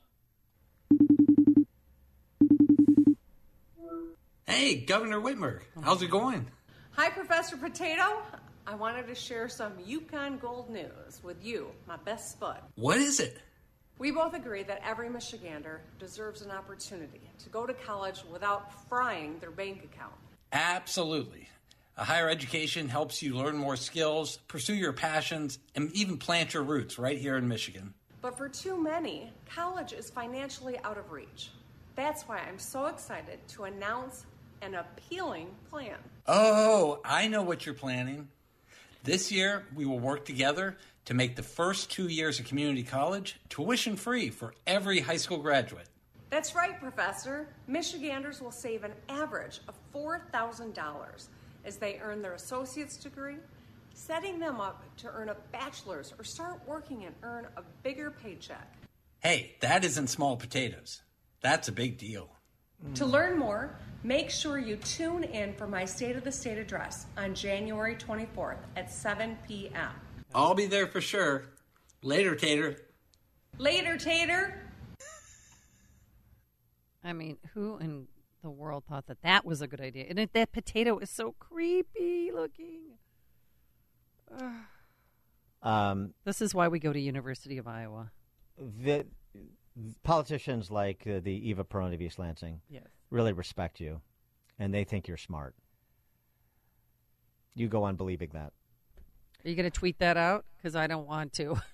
[4.46, 6.46] Hey, Governor Whitmer, how's it going?
[6.92, 8.22] Hi, Professor Potato.
[8.66, 12.60] I wanted to share some Yukon Gold news with you, my best bud.
[12.76, 13.38] What is it?
[13.98, 19.38] We both agree that every Michigander deserves an opportunity to go to college without frying
[19.38, 20.14] their bank account.
[20.52, 21.48] Absolutely.
[21.96, 26.64] A higher education helps you learn more skills, pursue your passions, and even plant your
[26.64, 27.94] roots right here in Michigan.
[28.20, 31.50] But for too many, college is financially out of reach.
[31.94, 34.26] That's why I'm so excited to announce
[34.60, 35.94] an appealing plan.
[36.26, 38.26] Oh, I know what you're planning.
[39.04, 43.38] This year, we will work together to make the first two years of community college
[43.48, 45.86] tuition free for every high school graduate.
[46.30, 47.46] That's right, Professor.
[47.68, 51.28] Michiganders will save an average of $4,000
[51.64, 53.36] as they earn their associate's degree,
[53.94, 58.72] setting them up to earn a bachelor's or start working and earn a bigger paycheck.
[59.20, 61.02] Hey, that isn't small potatoes.
[61.40, 62.30] That's a big deal.
[62.96, 67.06] To learn more, make sure you tune in for my State of the State address
[67.16, 69.90] on January 24th at 7 p.m.
[70.34, 71.46] I'll be there for sure.
[72.02, 72.76] Later, Tater.
[73.58, 74.60] Later, Tater!
[77.02, 78.06] I mean, who in
[78.44, 80.06] the world thought that that was a good idea?
[80.08, 82.98] And it, that potato is so creepy looking.
[85.62, 88.10] Um, this is why we go to University of Iowa.
[88.58, 89.06] the
[90.02, 92.84] politicians like uh, the Eva Peron of East Lansing Yes.
[93.08, 94.02] really respect you,
[94.58, 95.54] and they think you're smart.
[97.54, 98.52] You go on believing that.
[99.42, 100.44] Are you going to tweet that out?
[100.58, 101.56] Because I don't want to.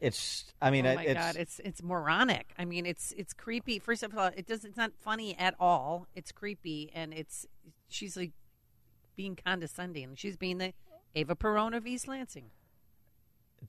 [0.00, 0.46] It's.
[0.62, 1.14] I mean, oh my it's.
[1.14, 2.52] god, it's it's moronic.
[2.58, 3.78] I mean, it's it's creepy.
[3.78, 4.64] First of all, it does.
[4.64, 6.06] It's not funny at all.
[6.14, 7.46] It's creepy, and it's
[7.88, 8.32] she's like
[9.16, 10.14] being condescending.
[10.14, 10.72] She's being the
[11.14, 12.50] Eva Peron of East Lansing.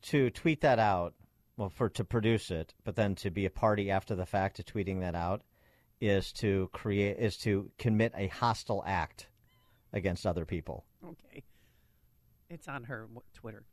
[0.04, 1.14] to tweet that out,
[1.58, 4.64] well, for to produce it, but then to be a party after the fact to
[4.64, 5.42] tweeting that out,
[6.00, 9.28] is to create is to commit a hostile act
[9.94, 10.86] against other people.
[11.04, 11.44] Okay,
[12.50, 13.66] it's on her Twitter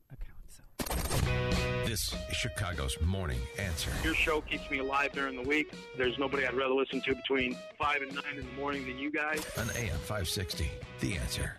[1.86, 3.90] This is Chicago's Morning Answer.
[4.05, 5.72] Your show keeps me alive during the week.
[5.97, 9.10] There's nobody I'd rather listen to between 5 and 9 in the morning than you
[9.10, 9.44] guys.
[9.56, 10.70] On AM 560.
[11.01, 11.55] The Answer.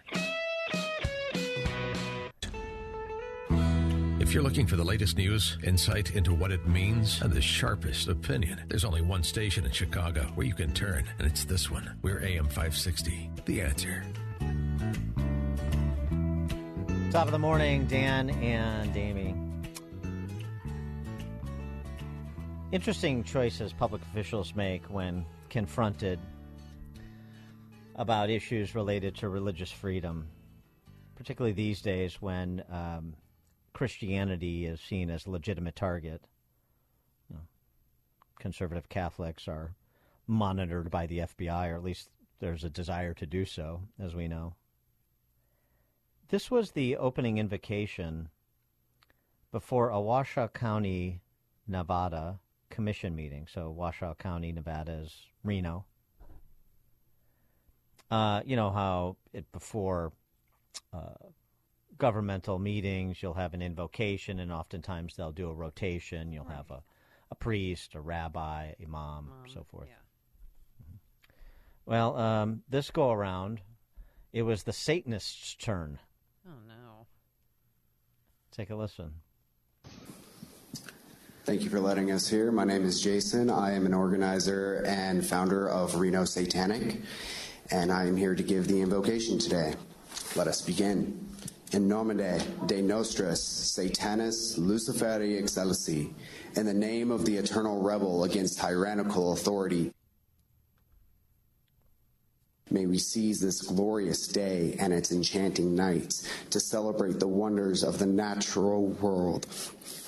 [4.20, 8.08] If you're looking for the latest news, insight into what it means, and the sharpest
[8.10, 11.98] opinion, there's only one station in Chicago where you can turn, and it's this one.
[12.04, 13.32] We're AM 560.
[13.46, 14.04] The answer.
[17.12, 19.29] Top of the morning, Dan and Amy.
[22.72, 26.20] Interesting choices public officials make when confronted
[27.96, 30.28] about issues related to religious freedom,
[31.16, 33.16] particularly these days when um,
[33.74, 36.22] Christianity is seen as a legitimate target.
[37.32, 37.42] You know,
[38.38, 39.74] conservative Catholics are
[40.28, 44.28] monitored by the FBI, or at least there's a desire to do so, as we
[44.28, 44.54] know.
[46.28, 48.30] This was the opening invocation
[49.52, 51.22] before a Washoe County,
[51.68, 52.40] Nevada
[52.70, 53.48] commission meeting.
[53.52, 55.86] So, Washoe County, Nevada is Reno.
[58.12, 60.12] Uh, you know how it before
[60.94, 61.14] uh,
[62.00, 66.32] governmental meetings, you'll have an invocation, and oftentimes they'll do a rotation.
[66.32, 66.56] You'll right.
[66.56, 66.82] have a,
[67.30, 69.90] a priest, a rabbi, imam, um, so forth.
[69.90, 69.96] Yeah.
[70.84, 70.96] Mm-hmm.
[71.86, 73.62] Well, um, this go around,
[74.34, 76.00] it was the Satanists' turn.
[76.48, 77.06] Oh, no.
[78.52, 79.12] Take a listen.
[81.50, 82.52] Thank you for letting us here.
[82.52, 83.50] My name is Jason.
[83.50, 87.02] I am an organizer and founder of Reno Satanic,
[87.72, 89.74] and I am here to give the invocation today.
[90.36, 91.28] Let us begin.
[91.72, 96.14] In nomine de nostris Satanis Luciferi Excelsi,
[96.56, 99.92] in the name of the eternal rebel against tyrannical authority,
[102.72, 107.98] May we seize this glorious day and its enchanting nights to celebrate the wonders of
[107.98, 109.48] the natural world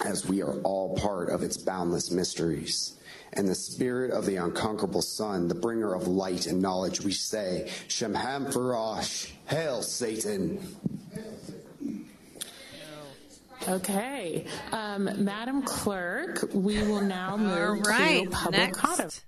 [0.06, 2.94] as we are all part of its boundless mysteries.
[3.34, 7.70] In the spirit of the unconquerable sun, the bringer of light and knowledge, we say,
[7.88, 10.60] Shemham Farash, Hail Satan!
[13.68, 14.46] Okay.
[14.72, 19.22] Um, Madam Clerk, we will now move right, to public comment.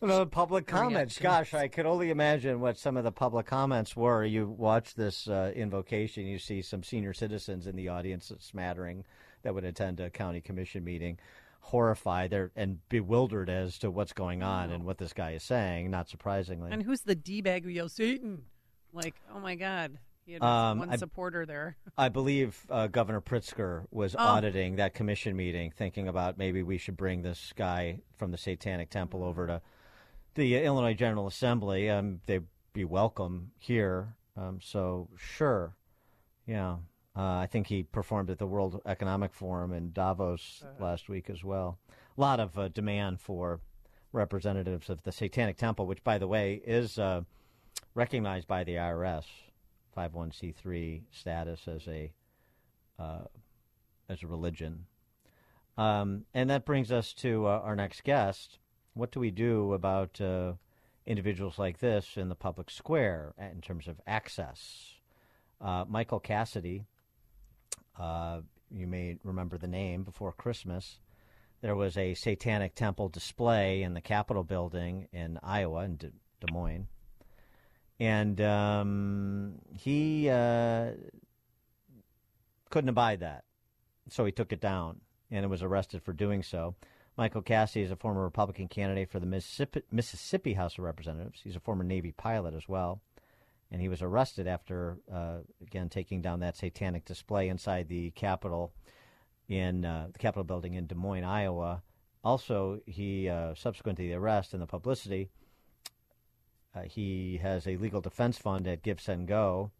[0.00, 1.18] Well, public comments.
[1.18, 4.24] Gosh, I could only imagine what some of the public comments were.
[4.24, 9.04] You watch this uh, invocation, you see some senior citizens in the audience, smattering
[9.42, 11.18] that would attend a county commission meeting,
[11.60, 15.90] horrified there and bewildered as to what's going on and what this guy is saying.
[15.90, 16.70] Not surprisingly.
[16.70, 18.42] And who's the d bag of Satan?
[18.92, 19.98] Like, oh my God.
[20.24, 21.76] He had um, one I, supporter there.
[21.98, 24.18] I believe uh, Governor Pritzker was oh.
[24.18, 28.90] auditing that commission meeting, thinking about maybe we should bring this guy from the Satanic
[28.90, 29.62] Temple over to
[30.34, 31.90] the Illinois General Assembly.
[31.90, 34.16] Um, they'd be welcome here.
[34.36, 35.76] Um, so sure,
[36.46, 36.76] yeah.
[37.16, 40.84] Uh, I think he performed at the World Economic Forum in Davos uh-huh.
[40.84, 41.78] last week as well.
[42.16, 43.60] A lot of uh, demand for
[44.12, 47.22] representatives of the Satanic Temple, which, by the way, is uh,
[47.94, 49.24] recognized by the IRS,
[49.96, 52.12] 501c3 status as a
[52.98, 53.24] uh,
[54.08, 54.86] as a religion.
[55.76, 58.58] Um, and that brings us to uh, our next guest.
[58.98, 60.54] What do we do about uh,
[61.06, 64.94] individuals like this in the public square in terms of access?
[65.60, 66.84] Uh, Michael Cassidy,
[67.96, 68.40] uh,
[68.72, 70.98] you may remember the name before Christmas.
[71.60, 76.10] There was a satanic temple display in the Capitol building in Iowa, in De-
[76.40, 76.88] Des Moines.
[78.00, 80.90] And um, he uh,
[82.68, 83.44] couldn't abide that.
[84.08, 86.74] So he took it down and was arrested for doing so.
[87.18, 91.40] Michael Cassidy is a former Republican candidate for the Mississippi, Mississippi House of Representatives.
[91.42, 93.00] He's a former Navy pilot as well.
[93.72, 98.72] And he was arrested after, uh, again, taking down that satanic display inside the Capitol
[99.48, 101.82] in uh, the Capitol building in Des Moines, Iowa.
[102.22, 105.28] Also, he, uh, subsequent to the arrest and the publicity,
[106.72, 109.72] uh, he has a legal defense fund at Give Send Go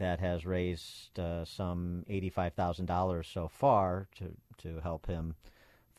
[0.00, 5.36] that has raised uh, some $85,000 so far to, to help him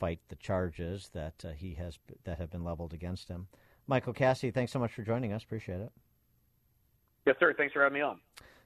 [0.03, 3.47] fight the charges that uh, he has that have been leveled against him.
[3.87, 5.45] Michael Cassidy, thanks so much for joining us.
[5.45, 5.93] Appreciate it.
[7.25, 7.53] Yes, sir.
[7.57, 8.19] Thanks for having me on.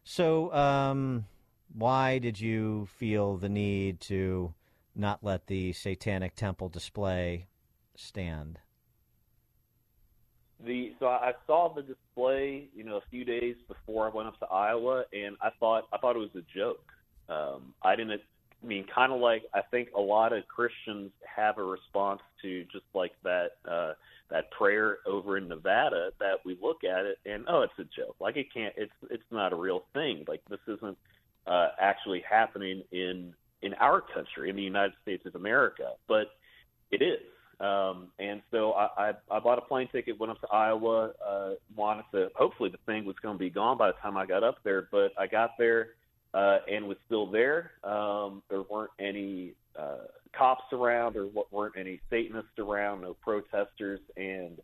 [0.04, 1.28] So, um,
[1.72, 4.56] why did you feel the need to
[4.96, 7.46] not let the Satanic Temple display
[7.96, 8.58] stand?
[10.66, 14.40] The so I saw the display, you know, a few days before I went up
[14.40, 16.92] to Iowa, and I thought I thought it was a joke.
[17.30, 18.22] Um, I didn't
[18.64, 22.64] I mean, kind of like I think a lot of Christians have a response to
[22.66, 23.94] just like that uh,
[24.30, 28.16] that prayer over in Nevada that we look at it and oh, it's a joke.
[28.20, 28.74] Like it can't.
[28.78, 30.26] It's it's not a real thing.
[30.28, 30.98] Like this isn't
[31.46, 36.32] uh, actually happening in in our country in the United States of America, but
[36.92, 37.22] it is.
[37.60, 41.50] Um, and so I, I, I bought a plane ticket, went up to Iowa, uh,
[41.76, 42.30] wanted to.
[42.36, 44.88] Hopefully, the thing was going to be gone by the time I got up there,
[44.92, 45.90] but I got there
[46.38, 47.72] uh, and was still there.
[47.84, 50.06] Um, there weren't any uh,
[50.38, 54.60] cops around, or what weren't any Satanists around, no protesters, and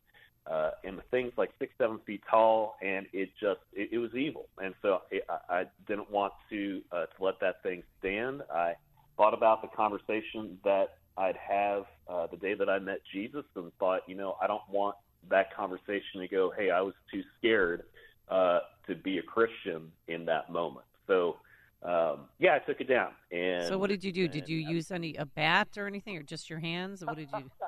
[0.46, 4.14] uh, and the thing's like six, seven feet tall, and it just it, it was
[4.14, 4.46] evil.
[4.62, 5.02] And so
[5.50, 8.44] I, I didn't want to uh, to let that thing stand.
[8.54, 8.74] I
[9.18, 13.72] thought about the conversation that I'd have uh, the day that I met Jesus, and
[13.80, 14.96] thought, you know, I don't want
[15.32, 17.84] that conversation to go, hey, I was too scared
[18.30, 20.86] uh, to be a Christian in that moment.
[21.08, 21.38] So
[21.84, 23.12] um, yeah, I took it down.
[23.32, 24.28] And so what did you do?
[24.28, 27.04] Did you use any a bat or anything, or just your hands?
[27.06, 27.50] What did you?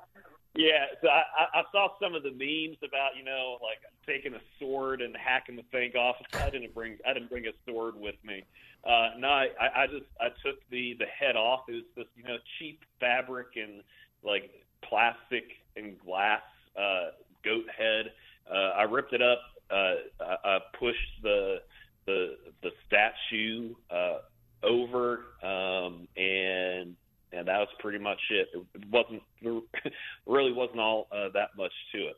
[0.57, 4.39] Yeah, so I, I saw some of the memes about you know like taking a
[4.57, 6.15] sword and hacking the thing off.
[6.33, 8.43] I didn't bring I didn't bring a sword with me.
[8.85, 11.61] Uh, no, I, I just I took the the head off.
[11.67, 13.83] It was this you know cheap fabric and
[14.23, 14.49] like
[14.81, 15.43] plastic
[15.75, 16.41] and glass
[16.79, 17.11] uh,
[17.43, 18.13] goat head.
[18.49, 19.41] Uh, I ripped it up.
[19.69, 21.57] Uh, I, I pushed the
[22.05, 24.19] the the statue uh,
[24.63, 26.95] over, um, and
[27.31, 28.47] and that was pretty much it.
[28.53, 29.23] It wasn't
[30.25, 32.15] really wasn't all uh, that much to it.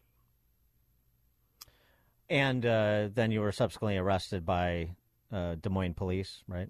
[2.30, 4.90] And uh, then you were subsequently arrested by
[5.32, 6.70] uh, Des Moines police, right?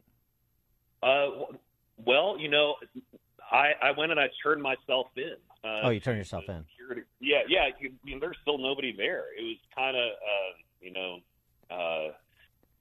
[1.02, 1.30] Uh,
[2.06, 2.76] well, you know,
[3.52, 5.36] I, I went and I turned myself in.
[5.64, 6.64] Uh, oh, you turned yourself in.
[6.72, 7.02] Security.
[7.20, 7.70] Yeah, yeah.
[7.80, 9.26] You, I mean, there's still nobody there.
[9.38, 11.18] It was kind of, uh, you know,
[11.72, 12.14] uh,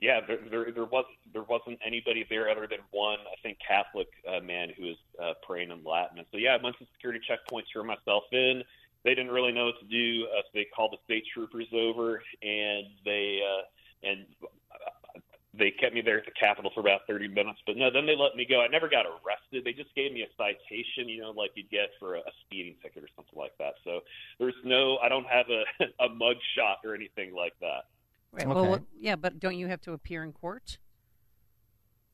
[0.00, 4.08] yeah, there, there there wasn't there wasn't anybody there other than one I think Catholic
[4.28, 6.18] uh, man who was uh, praying in Latin.
[6.18, 8.62] And so yeah, I went to security checkpoints, turned myself in.
[9.04, 12.22] They didn't really know what to do, uh, so they called the state troopers over,
[12.42, 13.62] and they uh,
[14.08, 15.20] and uh,
[15.58, 17.60] they kept me there at the Capitol for about 30 minutes.
[17.66, 18.60] But no, then they let me go.
[18.60, 19.64] I never got arrested.
[19.64, 22.74] They just gave me a citation, you know, like you'd get for a, a speeding
[22.82, 23.74] ticket or something like that.
[23.84, 24.00] So
[24.38, 25.64] there's no, I don't have a,
[26.04, 27.86] a mug shot or anything like that.
[28.36, 28.46] Right.
[28.46, 28.68] Okay.
[28.68, 30.76] Well, yeah, but don't you have to appear in court?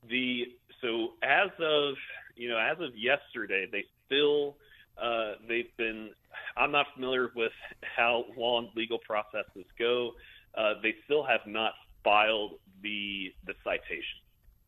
[0.09, 0.45] The
[0.81, 1.95] so as of
[2.35, 4.55] you know as of yesterday, they still
[4.97, 6.11] uh, they've been.
[6.55, 7.51] I'm not familiar with
[7.81, 10.11] how long legal processes go.
[10.55, 11.73] Uh, they still have not
[12.05, 14.21] filed the the citation,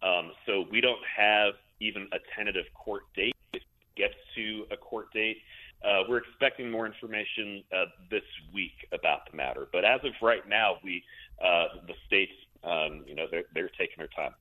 [0.03, 3.33] um, so we don't have even a tentative court date.
[3.53, 5.37] If it gets to a court date,
[5.85, 8.23] uh, we're expecting more information uh, this
[8.53, 9.67] week about the matter.
[9.71, 11.03] But as of right now, we
[11.39, 12.33] the states,
[12.63, 14.33] um, you know, they're, they're taking their time.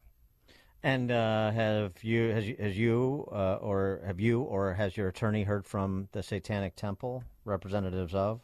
[0.84, 5.08] And uh, have you has you, has you uh, or have you or has your
[5.08, 8.42] attorney heard from the Satanic Temple representatives of?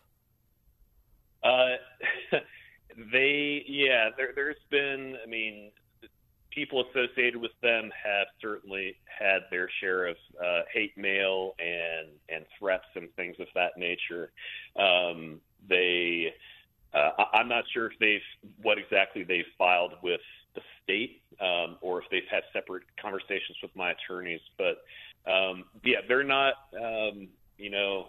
[1.45, 1.77] Uh,
[3.13, 5.19] they yeah, there, there's been.
[5.23, 5.71] I mean,
[6.51, 12.47] people associated with them have certainly had their share of uh, hate mail and and
[12.59, 14.33] threats and things of that nature.
[14.77, 16.33] Um, they
[16.95, 18.21] uh, I'm not sure if they've
[18.63, 20.21] what exactly they've filed with
[20.55, 24.41] the state um, or if they've had separate conversations with my attorneys.
[24.59, 24.83] But
[25.31, 26.55] um, yeah, they're not.
[26.75, 28.09] Um, you know,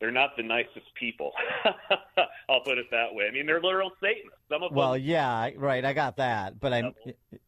[0.00, 1.32] they're not the nicest people.
[2.48, 3.26] I'll put it that way.
[3.26, 4.38] I mean, they're literal Satanists.
[4.50, 5.02] Some of well, them.
[5.02, 5.84] yeah, right.
[5.84, 6.92] I got that, but I'm.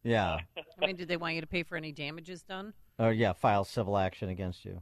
[0.03, 0.37] Yeah.
[0.81, 2.73] I mean, did they want you to pay for any damages done?
[2.99, 4.81] Or yeah, file civil action against you.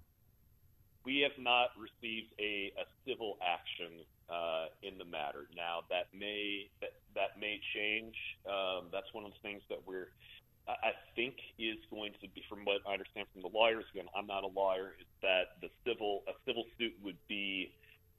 [1.06, 5.48] We have not received a, a civil action uh, in the matter.
[5.56, 8.16] Now that may that, that may change.
[8.46, 10.10] Um, that's one of the things that we're
[10.68, 13.86] I think is going to be, from what I understand from the lawyers.
[13.94, 14.96] Again, I'm not a lawyer.
[15.00, 17.72] Is that the civil a civil suit would be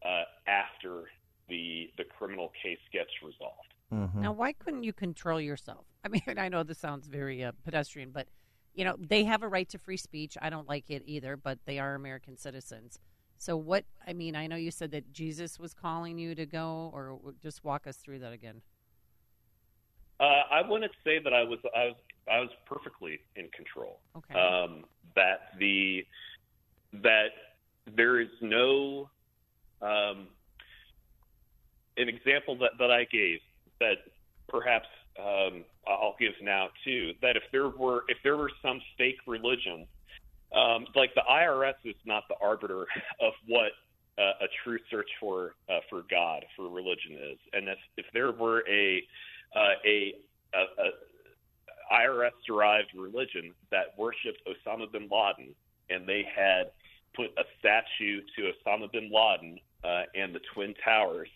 [0.05, 1.05] uh, after
[1.49, 3.75] the the criminal case gets resolved.
[3.93, 4.23] Mm-hmm.
[4.23, 5.87] Now, why couldn't you control yourself?
[6.05, 8.29] I mean, I know this sounds very uh, pedestrian, but
[8.75, 10.37] you know they have a right to free speech.
[10.41, 13.01] I don't like it either, but they are American citizens.
[13.39, 13.85] So what?
[14.07, 17.65] I mean, I know you said that Jesus was calling you to go, or just
[17.65, 18.63] walk us through that again.
[20.19, 21.59] Uh, I wouldn't say that I was.
[21.75, 21.97] I was.
[22.29, 24.01] I was perfectly in control.
[24.17, 24.35] Okay.
[24.35, 24.85] Um,
[25.15, 26.05] that the
[27.03, 27.29] that
[27.97, 29.09] there is no
[29.83, 30.29] um,
[31.97, 33.41] an example that that I gave
[33.81, 33.99] that
[34.49, 34.89] perhaps
[35.19, 37.13] um, I'll give now too.
[37.23, 39.87] That if there were if there were some fake religion
[40.57, 42.83] um, like the IRS is not the arbiter
[43.21, 43.73] of what
[44.19, 48.33] uh, a true search for uh, for God for religion is, and if if there
[48.33, 49.03] were a
[49.55, 50.15] uh, a,
[50.55, 50.91] a, a
[51.93, 55.55] IRS derived religion that worshipped Osama bin Laden,
[55.91, 56.71] and they had
[57.15, 61.29] put a statue to Osama bin Laden uh, and the Twin Towers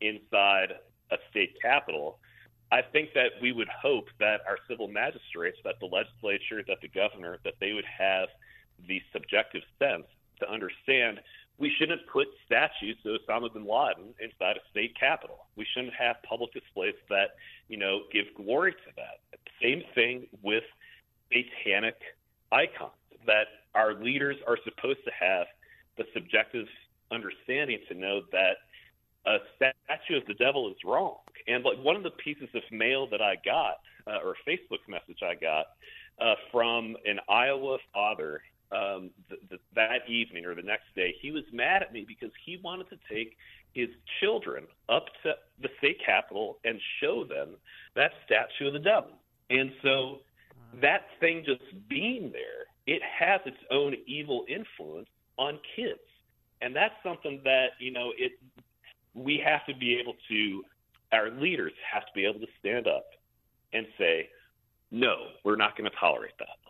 [0.00, 0.72] inside
[1.10, 2.18] a state capitol,
[2.72, 6.88] I think that we would hope that our civil magistrates, that the legislature, that the
[6.88, 8.28] governor, that they would have
[8.86, 10.04] the subjective sense
[10.40, 11.20] to understand
[11.58, 15.46] we shouldn't put statues of Osama bin Laden inside a state capitol.
[15.56, 17.36] We shouldn't have public displays that,
[17.68, 19.38] you know, give glory to that.
[19.62, 20.64] Same thing with
[21.32, 21.96] satanic
[22.50, 22.90] icons
[23.26, 25.46] that our leaders are supposed to have
[25.96, 26.66] the subjective
[27.12, 28.56] understanding to know that
[29.26, 31.18] a statue of the devil is wrong.
[31.46, 35.22] And like one of the pieces of mail that I got, uh, or Facebook message
[35.22, 35.66] I got
[36.20, 38.42] uh, from an Iowa father
[38.74, 42.30] um, th- th- that evening or the next day, he was mad at me because
[42.44, 43.36] he wanted to take
[43.72, 43.88] his
[44.20, 47.56] children up to the state capitol and show them
[47.94, 49.12] that statue of the devil.
[49.50, 50.18] And so
[50.80, 55.08] that thing just being there, it has its own evil influence
[55.38, 56.00] on kids.
[56.60, 58.32] And that's something that, you know, it
[59.14, 60.62] we have to be able to
[61.12, 63.04] our leaders have to be able to stand up
[63.72, 64.28] and say,
[64.90, 66.61] no, we're not going to tolerate that.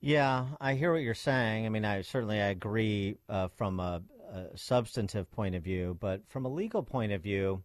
[0.00, 1.66] Yeah, I hear what you're saying.
[1.66, 4.00] I mean, I certainly I agree uh, from a,
[4.32, 7.64] a, substantive point of view, but from a legal point of view,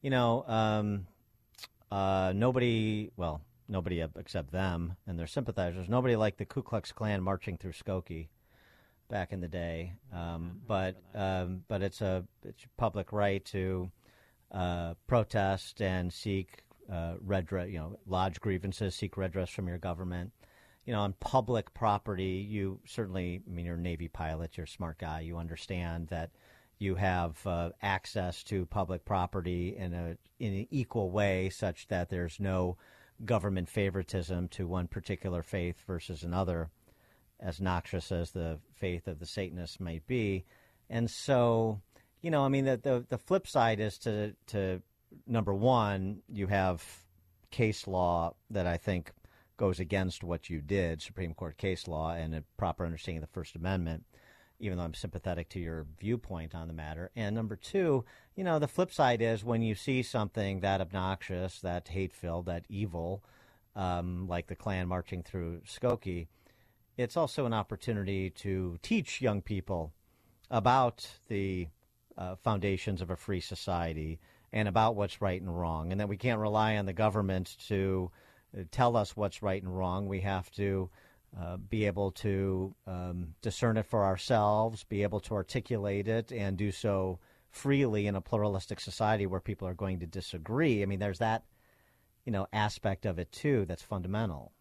[0.00, 1.08] you know, um,
[1.90, 7.20] uh, nobody, well, nobody except them and their sympathizers, nobody liked the Ku Klux Klan
[7.20, 8.28] marching through Skokie
[9.10, 9.94] back in the day.
[10.14, 13.90] Um, but um, but it's a it's a public right to
[14.52, 20.30] uh, protest and seek uh, redress, you know, lodge grievances, seek redress from your government
[20.84, 24.68] you know, on public property, you certainly, I mean, you're a Navy pilot, you're a
[24.68, 26.30] smart guy, you understand that
[26.78, 32.10] you have uh, access to public property in a in an equal way, such that
[32.10, 32.76] there's no
[33.24, 36.70] government favoritism to one particular faith versus another,
[37.38, 40.44] as noxious as the faith of the Satanists might be.
[40.90, 41.80] And so,
[42.20, 44.82] you know, I mean, the the, the flip side is to to
[45.28, 46.84] number one, you have
[47.52, 49.12] case law that I think
[49.56, 53.32] goes against what you did, Supreme Court case law, and a proper understanding of the
[53.32, 54.04] First Amendment,
[54.58, 57.10] even though I'm sympathetic to your viewpoint on the matter.
[57.16, 58.04] And number two,
[58.34, 62.46] you know, the flip side is when you see something that obnoxious, that hate filled,
[62.46, 63.22] that evil,
[63.74, 66.26] um, like the Klan marching through Skokie,
[66.96, 69.92] it's also an opportunity to teach young people
[70.50, 71.68] about the
[72.18, 74.20] uh, foundations of a free society
[74.52, 78.10] and about what's right and wrong, and that we can't rely on the government to
[78.70, 80.06] tell us what's right and wrong.
[80.06, 80.90] We have to
[81.40, 86.56] uh, be able to um, discern it for ourselves, be able to articulate it, and
[86.56, 87.18] do so
[87.50, 90.82] freely in a pluralistic society where people are going to disagree.
[90.82, 91.44] I mean, there's that,
[92.24, 94.52] you know, aspect of it too that's fundamental.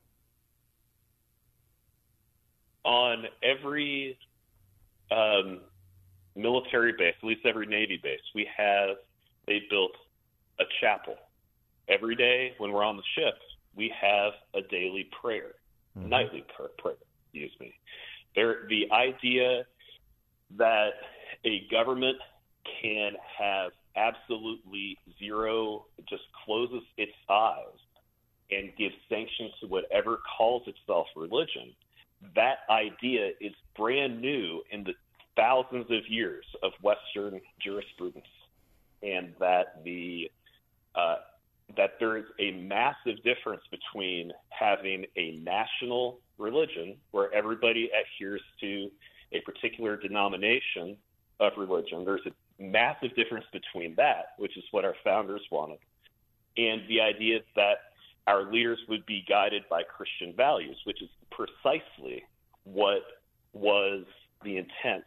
[2.84, 4.18] On every
[5.12, 5.60] um,
[6.36, 8.98] military base, at least every Navy base, we have
[9.48, 9.92] they built
[10.60, 11.16] a chapel.
[11.88, 13.36] Every day when we're on the ship,
[13.76, 15.56] we have a daily prayer,
[15.98, 16.10] mm-hmm.
[16.10, 16.96] nightly prayer,
[17.26, 17.74] excuse me.
[18.36, 19.66] There, the idea
[20.58, 20.90] that
[21.46, 22.18] a government
[22.82, 27.80] can have absolutely zero, just closes its eyes
[28.52, 31.74] and gives sanction to whatever calls itself religion,
[32.36, 34.94] that idea is brand new in the
[35.36, 38.26] thousands of years of Western jurisprudence,
[39.02, 40.30] and that the
[40.96, 41.16] uh,
[41.78, 48.90] that there is a massive difference between having a national religion where everybody adheres to
[49.32, 50.98] a particular denomination
[51.40, 52.04] of religion.
[52.06, 55.80] There's a massive difference between that, which is what our founders wanted,
[56.58, 57.78] and the idea that
[58.28, 62.24] our leaders would be guided by Christian values, which is precisely
[62.64, 63.02] what
[63.54, 64.06] was
[64.44, 65.04] the intent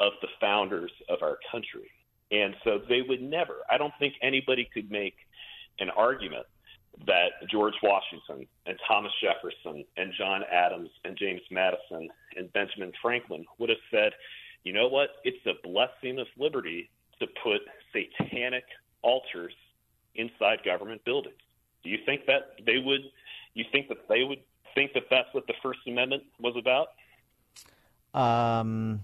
[0.00, 1.90] of the founders of our country.
[2.30, 5.14] And so they would never, I don't think anybody could make
[5.80, 6.46] an argument
[7.06, 13.44] that George Washington and Thomas Jefferson and John Adams and James Madison and Benjamin Franklin
[13.58, 14.12] would have said,
[14.64, 15.10] you know what?
[15.24, 16.90] It's a blessing of liberty
[17.20, 17.60] to put
[17.92, 18.64] satanic
[19.02, 19.54] altars
[20.14, 21.36] inside government buildings.
[21.84, 23.02] Do you think that they would?
[23.54, 24.40] You think that they would
[24.74, 26.88] think that that's what the First Amendment was about?
[28.14, 29.00] Um,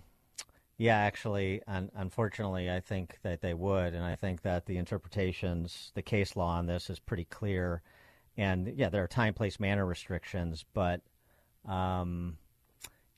[0.77, 5.93] yeah, actually, un- unfortunately, I think that they would, and I think that the interpretations,
[5.95, 7.83] the case law on this is pretty clear.
[8.37, 11.01] And yeah, there are time, place, manner restrictions, but
[11.65, 12.39] um,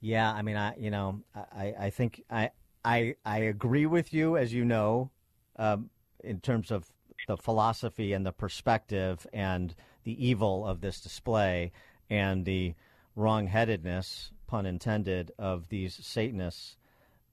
[0.00, 2.50] yeah, I mean, I you know, I, I think I
[2.84, 5.10] I I agree with you, as you know,
[5.56, 5.88] um,
[6.22, 6.92] in terms of
[7.26, 9.74] the philosophy and the perspective and
[10.04, 11.72] the evil of this display
[12.10, 12.74] and the
[13.16, 16.76] wrongheadedness, pun intended, of these Satanists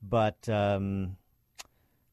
[0.08, 1.18] but um,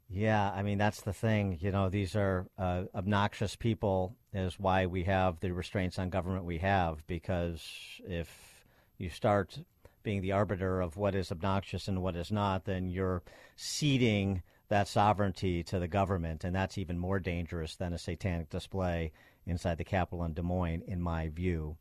[0.08, 1.58] yeah, I mean that's the thing.
[1.60, 4.16] You know, these are uh, obnoxious people.
[4.32, 7.04] Is why we have the restraints on government we have.
[7.06, 7.62] Because
[8.06, 8.64] if
[8.96, 9.58] you start
[10.02, 13.22] being the arbiter of what is obnoxious and what is not, then you're
[13.56, 19.12] ceding that sovereignty to the government, and that's even more dangerous than a satanic display
[19.44, 21.76] inside the Capitol in Des Moines, in my view.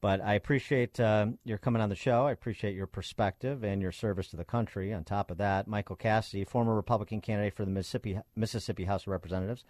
[0.00, 2.26] But I appreciate uh, your coming on the show.
[2.26, 4.92] I appreciate your perspective and your service to the country.
[4.92, 9.08] On top of that, Michael Cassidy, former Republican candidate for the Mississippi Mississippi House of
[9.08, 9.64] Representatives,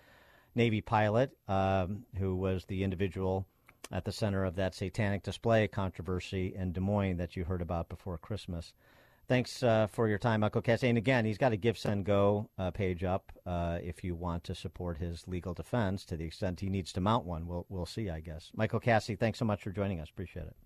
[0.55, 3.47] Navy pilot, um, who was the individual
[3.91, 7.89] at the center of that satanic display controversy in Des Moines that you heard about
[7.89, 8.75] before Christmas.
[9.29, 10.89] Thanks uh, for your time, Michael Cassidy.
[10.89, 14.43] And again, he's got a Give Send Go uh, page up uh, if you want
[14.45, 17.47] to support his legal defense to the extent he needs to mount one.
[17.47, 18.51] We'll we'll see, I guess.
[18.57, 20.09] Michael Cassidy, thanks so much for joining us.
[20.09, 20.57] Appreciate it.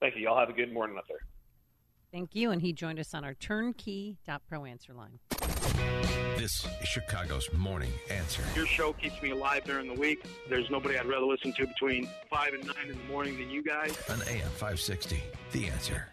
[0.00, 0.22] Thank you.
[0.22, 1.20] Y'all have a good morning up there.
[2.12, 2.50] Thank you.
[2.50, 5.18] And he joined us on our turnkey.pro answer line.
[6.36, 8.42] This is Chicago's Morning Answer.
[8.54, 10.26] Your show keeps me alive during the week.
[10.50, 13.62] There's nobody I'd rather listen to between 5 and 9 in the morning than you
[13.62, 13.96] guys.
[14.10, 15.22] On AM 560,
[15.52, 16.12] The Answer.